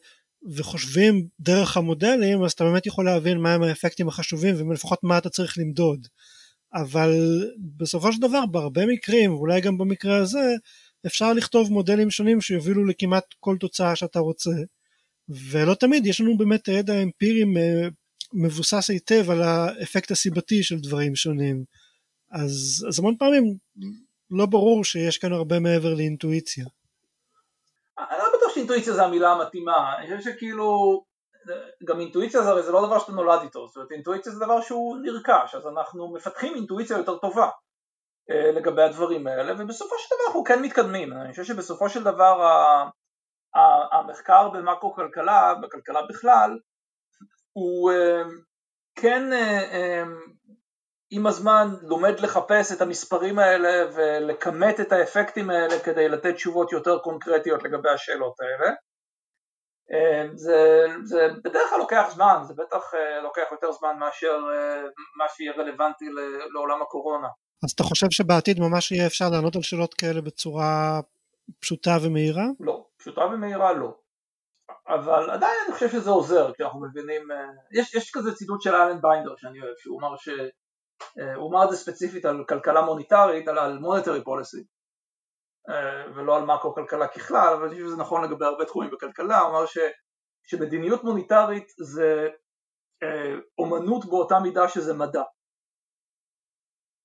וחושבים 0.56 1.26
דרך 1.40 1.76
המודלים, 1.76 2.44
אז 2.44 2.52
אתה 2.52 2.64
באמת 2.64 2.86
יכול 2.86 3.04
להבין 3.04 3.38
מהם 3.38 3.62
האפקטים 3.62 4.08
החשובים 4.08 4.68
ולפחות 4.70 4.98
מה 5.02 5.18
אתה 5.18 5.30
צריך 5.30 5.58
למדוד. 5.58 6.06
אבל 6.74 7.10
בסופו 7.76 8.12
של 8.12 8.20
דבר 8.20 8.46
בהרבה 8.46 8.86
מקרים, 8.86 9.34
ואולי 9.34 9.60
גם 9.60 9.78
במקרה 9.78 10.16
הזה, 10.16 10.54
אפשר 11.06 11.32
לכתוב 11.32 11.72
מודלים 11.72 12.10
שונים 12.10 12.40
שיובילו 12.40 12.84
לכמעט 12.84 13.24
כל 13.40 13.56
תוצאה 13.60 13.96
שאתה 13.96 14.18
רוצה, 14.18 14.50
ולא 15.28 15.74
תמיד 15.74 16.06
יש 16.06 16.20
לנו 16.20 16.38
באמת 16.38 16.68
ידע 16.68 17.02
אמפירי 17.02 17.44
מבוסס 18.32 18.90
היטב 18.90 19.30
על 19.30 19.42
האפקט 19.42 20.10
הסיבתי 20.10 20.62
של 20.62 20.76
דברים 20.78 21.16
שונים. 21.16 21.64
אז, 22.30 22.84
אז 22.88 22.98
המון 22.98 23.16
פעמים 23.18 23.56
לא 24.30 24.46
ברור 24.46 24.84
שיש 24.84 25.18
כאן 25.18 25.32
הרבה 25.32 25.58
מעבר 25.58 25.94
לאינטואיציה. 25.94 26.64
אני 27.98 28.18
לא 28.18 28.38
בטוח 28.38 28.54
שאינטואיציה 28.54 28.92
זה 28.92 29.04
המילה 29.04 29.32
המתאימה, 29.32 29.96
אני 29.98 30.16
חושב 30.16 30.30
שכאילו 30.30 31.02
גם 31.84 32.00
אינטואיציה 32.00 32.42
זה 32.42 32.48
הרי 32.48 32.62
זה 32.62 32.72
לא 32.72 32.86
דבר 32.86 32.98
שאתה 32.98 33.12
נולד 33.12 33.40
איתו, 33.42 33.66
זאת 33.66 33.76
אומרת 33.76 33.92
אינטואיציה 33.92 34.32
זה 34.32 34.44
דבר 34.44 34.60
שהוא 34.60 34.98
נרכש, 35.02 35.54
אז 35.54 35.66
אנחנו 35.66 36.14
מפתחים 36.14 36.54
אינטואיציה 36.54 36.98
יותר 36.98 37.18
טובה 37.18 37.48
אה, 38.30 38.52
לגבי 38.52 38.82
הדברים 38.82 39.26
האלה, 39.26 39.54
ובסופו 39.58 39.94
של 39.98 40.14
דבר 40.14 40.26
אנחנו 40.26 40.44
כן 40.44 40.62
מתקדמים, 40.62 41.12
אני 41.12 41.30
חושב 41.30 41.44
שבסופו 41.44 41.88
של 41.88 42.04
דבר 42.04 42.60
המחקר 43.92 44.48
במקרו 44.48 44.94
כלכלה, 44.94 45.54
בכלכלה 45.62 46.00
בכלל, 46.08 46.58
הוא 47.58 47.92
אה, 47.92 48.22
כן 48.94 49.32
אה, 49.32 50.02
עם 51.10 51.26
הזמן 51.26 51.68
לומד 51.82 52.20
לחפש 52.20 52.72
את 52.72 52.80
המספרים 52.80 53.38
האלה 53.38 53.90
ולכמת 53.94 54.80
את 54.80 54.92
האפקטים 54.92 55.50
האלה 55.50 55.78
כדי 55.84 56.08
לתת 56.08 56.34
תשובות 56.34 56.72
יותר 56.72 56.98
קונקרטיות 56.98 57.62
לגבי 57.62 57.88
השאלות 57.90 58.34
האלה. 58.40 58.72
זה, 60.34 60.86
זה 61.04 61.28
בדרך 61.44 61.70
כלל 61.70 61.78
לוקח 61.78 62.06
זמן, 62.14 62.38
זה 62.42 62.54
בטח 62.54 62.82
לוקח 63.22 63.42
יותר 63.52 63.72
זמן 63.72 63.98
מאשר 63.98 64.38
מה 65.18 65.24
שיהיה 65.28 65.52
רלוונטי 65.52 66.04
לעולם 66.54 66.82
הקורונה. 66.82 67.28
אז 67.64 67.70
אתה 67.70 67.82
חושב 67.82 68.06
שבעתיד 68.10 68.60
ממש 68.60 68.92
יהיה 68.92 69.06
אפשר 69.06 69.24
לענות 69.32 69.56
על 69.56 69.62
שאלות 69.62 69.94
כאלה 69.94 70.20
בצורה 70.20 71.00
פשוטה 71.60 71.96
ומהירה? 72.02 72.46
לא, 72.60 72.86
פשוטה 72.96 73.20
ומהירה 73.20 73.72
לא. 73.72 73.94
אבל 74.88 75.30
עדיין 75.30 75.54
אני 75.66 75.74
חושב 75.74 75.88
שזה 75.88 76.10
עוזר 76.10 76.52
כשאנחנו 76.52 76.80
מבינים, 76.80 77.30
אה, 77.30 77.48
יש, 77.72 77.94
יש 77.94 78.10
כזה 78.14 78.34
ציטוט 78.34 78.62
של 78.62 78.74
אלן 78.74 79.00
ביינדר 79.00 79.36
שאני 79.36 79.62
אוהב, 79.62 79.74
שהוא 79.78 80.00
אמר 80.00 80.16
ש... 80.16 80.28
אה, 81.18 81.34
הוא 81.34 81.50
אמר 81.50 81.64
את 81.64 81.70
זה 81.70 81.76
ספציפית 81.76 82.24
על 82.24 82.44
כלכלה 82.48 82.82
מוניטרית, 82.82 83.48
על, 83.48 83.58
על 83.58 83.78
מוניטרי 83.78 84.24
פוליסי, 84.24 84.64
אה, 85.68 86.12
ולא 86.14 86.36
על 86.36 86.42
מקרו 86.44 86.74
כלכלה 86.74 87.08
ככלל, 87.08 87.54
אבל 87.54 87.62
אני 87.62 87.74
חושב 87.74 87.86
שזה 87.86 87.96
נכון 87.96 88.24
לגבי 88.24 88.44
הרבה 88.44 88.64
תחומים 88.64 88.90
בכלכלה, 88.90 89.40
הוא 89.40 89.50
אמר 89.50 89.66
ש, 89.66 89.78
שמדיניות 90.46 91.04
מוניטרית 91.04 91.72
זה 91.78 92.28
אומנות 93.58 94.04
באותה 94.04 94.38
מידה 94.38 94.68
שזה 94.68 94.94
מדע. 94.94 95.22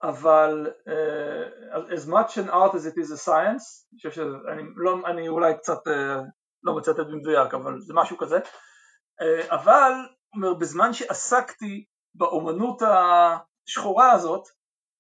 אבל 0.04 0.68
uh, 0.68 1.94
as 1.94 2.08
much 2.08 2.38
an 2.38 2.50
art 2.50 2.74
as 2.76 2.86
it 2.86 2.98
is 2.98 3.12
a 3.12 3.18
science, 3.18 3.66
אני 3.92 3.98
חושב 3.98 4.12
שאני 4.12 4.64
לא, 4.76 4.98
אני 5.06 5.28
אולי 5.28 5.58
קצת 5.58 5.88
uh, 5.88 6.24
לא 6.64 6.76
מצטט 6.76 6.98
במדויק, 6.98 7.54
אבל 7.54 7.82
זה 7.82 7.94
משהו 7.94 8.18
כזה, 8.18 8.38
uh, 8.38 8.44
אבל 9.50 9.92
אומר, 10.36 10.54
בזמן 10.54 10.94
שעסקתי 10.94 11.86
באומנות 12.16 12.82
השחורה 12.82 14.12
הזאת, 14.12 14.48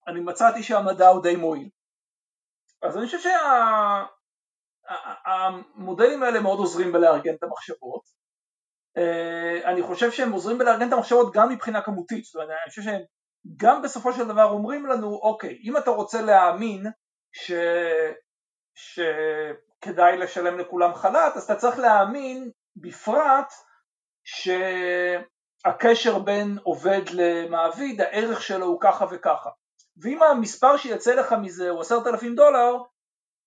אני 0.07 0.19
מצאתי 0.19 0.63
שהמדע 0.63 1.07
הוא 1.07 1.23
די 1.23 1.35
מועיל. 1.35 1.69
אז 2.81 2.97
אני 2.97 3.05
חושב 3.05 3.19
שהמודלים 5.75 6.19
שה, 6.19 6.25
האלה 6.25 6.39
מאוד 6.39 6.59
עוזרים 6.59 6.91
בלארגן 6.91 7.35
את 7.35 7.43
המחשבות. 7.43 8.23
Uh, 8.97 9.65
אני 9.65 9.83
חושב 9.83 10.11
שהם 10.11 10.31
עוזרים 10.31 10.57
בלארגן 10.57 10.87
את 10.87 10.93
המחשבות 10.93 11.33
גם 11.33 11.49
מבחינה 11.49 11.81
כמותית, 11.81 12.23
זאת 12.23 12.35
אומרת, 12.35 12.49
אני 12.49 12.69
חושב 12.69 12.81
שהם 12.81 13.01
גם 13.57 13.81
בסופו 13.81 14.13
של 14.13 14.27
דבר 14.27 14.43
אומרים 14.43 14.85
לנו, 14.85 15.15
אוקיי, 15.15 15.59
אם 15.63 15.77
אתה 15.77 15.91
רוצה 15.91 16.21
להאמין 16.21 16.85
ש... 17.31 17.51
שכדאי 19.83 20.17
לשלם 20.17 20.59
לכולם 20.59 20.93
חל"ת, 20.93 21.35
אז 21.35 21.43
אתה 21.43 21.55
צריך 21.55 21.79
להאמין 21.79 22.51
בפרט 22.75 23.53
שהקשר 24.23 26.19
בין 26.19 26.57
עובד 26.63 27.01
למעביד, 27.13 28.01
הערך 28.01 28.41
שלו 28.41 28.65
הוא 28.65 28.77
ככה 28.81 29.05
וככה. 29.11 29.49
ואם 30.03 30.23
המספר 30.23 30.77
שיצא 30.77 31.15
לך 31.15 31.35
מזה 31.41 31.69
הוא 31.69 31.81
עשרת 31.81 32.07
אלפים 32.07 32.35
דולר, 32.35 32.77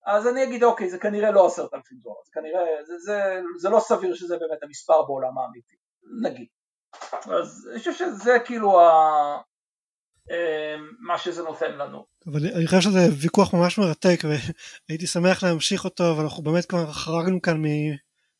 אז 0.07 0.27
אני 0.29 0.45
אגיד 0.45 0.65
אוקיי, 0.65 0.91
זה 0.91 0.99
כנראה 0.99 1.31
לא 1.31 1.47
עשרת 1.47 1.75
אלפים 1.75 1.99
דולר, 2.03 2.17
זה 2.27 2.31
כנראה, 2.35 2.85
זה, 2.85 2.99
זה, 2.99 3.41
זה 3.59 3.69
לא 3.69 3.81
סביר 3.81 4.15
שזה 4.15 4.37
באמת 4.37 4.63
המספר 4.63 5.03
בעולם 5.03 5.39
האמיתי, 5.39 5.77
נגיד. 6.23 6.47
אז 7.13 7.69
אני 7.71 7.79
חושב 7.79 7.93
שזה 7.93 8.39
כאילו 8.45 8.81
ה... 8.81 8.87
אמ, 10.31 10.87
מה 11.01 11.19
שזה 11.19 11.43
נותן 11.43 11.73
לנו. 11.79 12.05
אבל 12.27 12.47
אני 12.47 12.67
חושב 12.67 12.81
שזה 12.81 13.09
ויכוח 13.21 13.55
ממש 13.55 13.79
מרתק 13.79 14.21
והייתי 14.89 15.07
שמח 15.07 15.45
להמשיך 15.45 15.85
אותו 15.85 16.13
אבל 16.13 16.23
אנחנו 16.23 16.43
באמת 16.43 16.65
כבר 16.65 16.93
חרגנו 16.93 17.43
כאן 17.43 17.63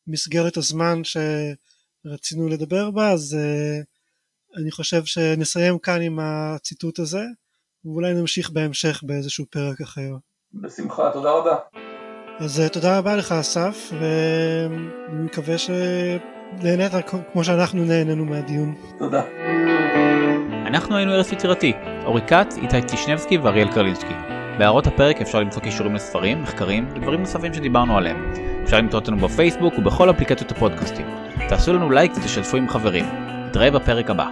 ממסגרת 0.07 0.57
הזמן 0.57 1.01
שרצינו 1.03 2.47
לדבר 2.49 2.91
בה 2.91 3.11
אז 3.11 3.37
uh, 3.39 4.61
אני 4.61 4.71
חושב 4.71 5.05
שנסיים 5.05 5.79
כאן 5.79 6.01
עם 6.01 6.19
הציטוט 6.21 6.99
הזה 6.99 7.23
ואולי 7.85 8.13
נמשיך 8.13 8.49
בהמשך 8.51 9.03
באיזשהו 9.03 9.45
פרק 9.49 9.81
אחר. 9.81 10.11
בשמחה, 10.53 11.11
תודה 11.13 11.31
רבה. 11.31 11.57
אז 12.39 12.61
uh, 12.65 12.73
תודה 12.73 12.97
רבה 12.97 13.15
לך 13.15 13.31
אסף 13.31 13.91
ואני 13.91 15.23
מקווה 15.23 15.55
שנהנית 15.57 16.91
כמו 17.33 17.43
שאנחנו 17.43 17.85
נהנינו 17.85 18.25
מהדיון. 18.25 18.75
תודה. 18.99 19.46
אנחנו 20.67 20.97
היינו 20.97 21.13
ארץ 21.13 21.31
יצירתי, 21.31 21.73
אורי 22.05 22.21
כץ, 22.21 22.57
איתי 22.57 22.81
טישנבסקי 22.81 23.37
ואריאל 23.37 23.67
קרלינסקי. 23.67 24.13
בהערות 24.57 24.87
הפרק 24.87 25.21
אפשר 25.21 25.39
למצוא 25.39 25.61
קישורים 25.61 25.95
לספרים, 25.95 26.41
מחקרים 26.41 26.87
ודברים 26.95 27.19
נוספים 27.19 27.53
שדיברנו 27.53 27.97
עליהם. 27.97 28.31
אפשר 28.63 28.77
למצוא 28.77 28.99
אותנו 28.99 29.17
בפייסבוק 29.17 29.73
ובכל 29.77 30.09
אפליקציות 30.09 30.51
הפודקאסטים. 30.51 31.05
תעשו 31.49 31.73
לנו 31.73 31.89
לייק 31.89 32.11
ותשתפו 32.17 32.57
עם 32.57 32.69
חברים. 32.69 33.05
נתראה 33.47 33.71
בפרק 33.71 34.09
הבא. 34.09 34.27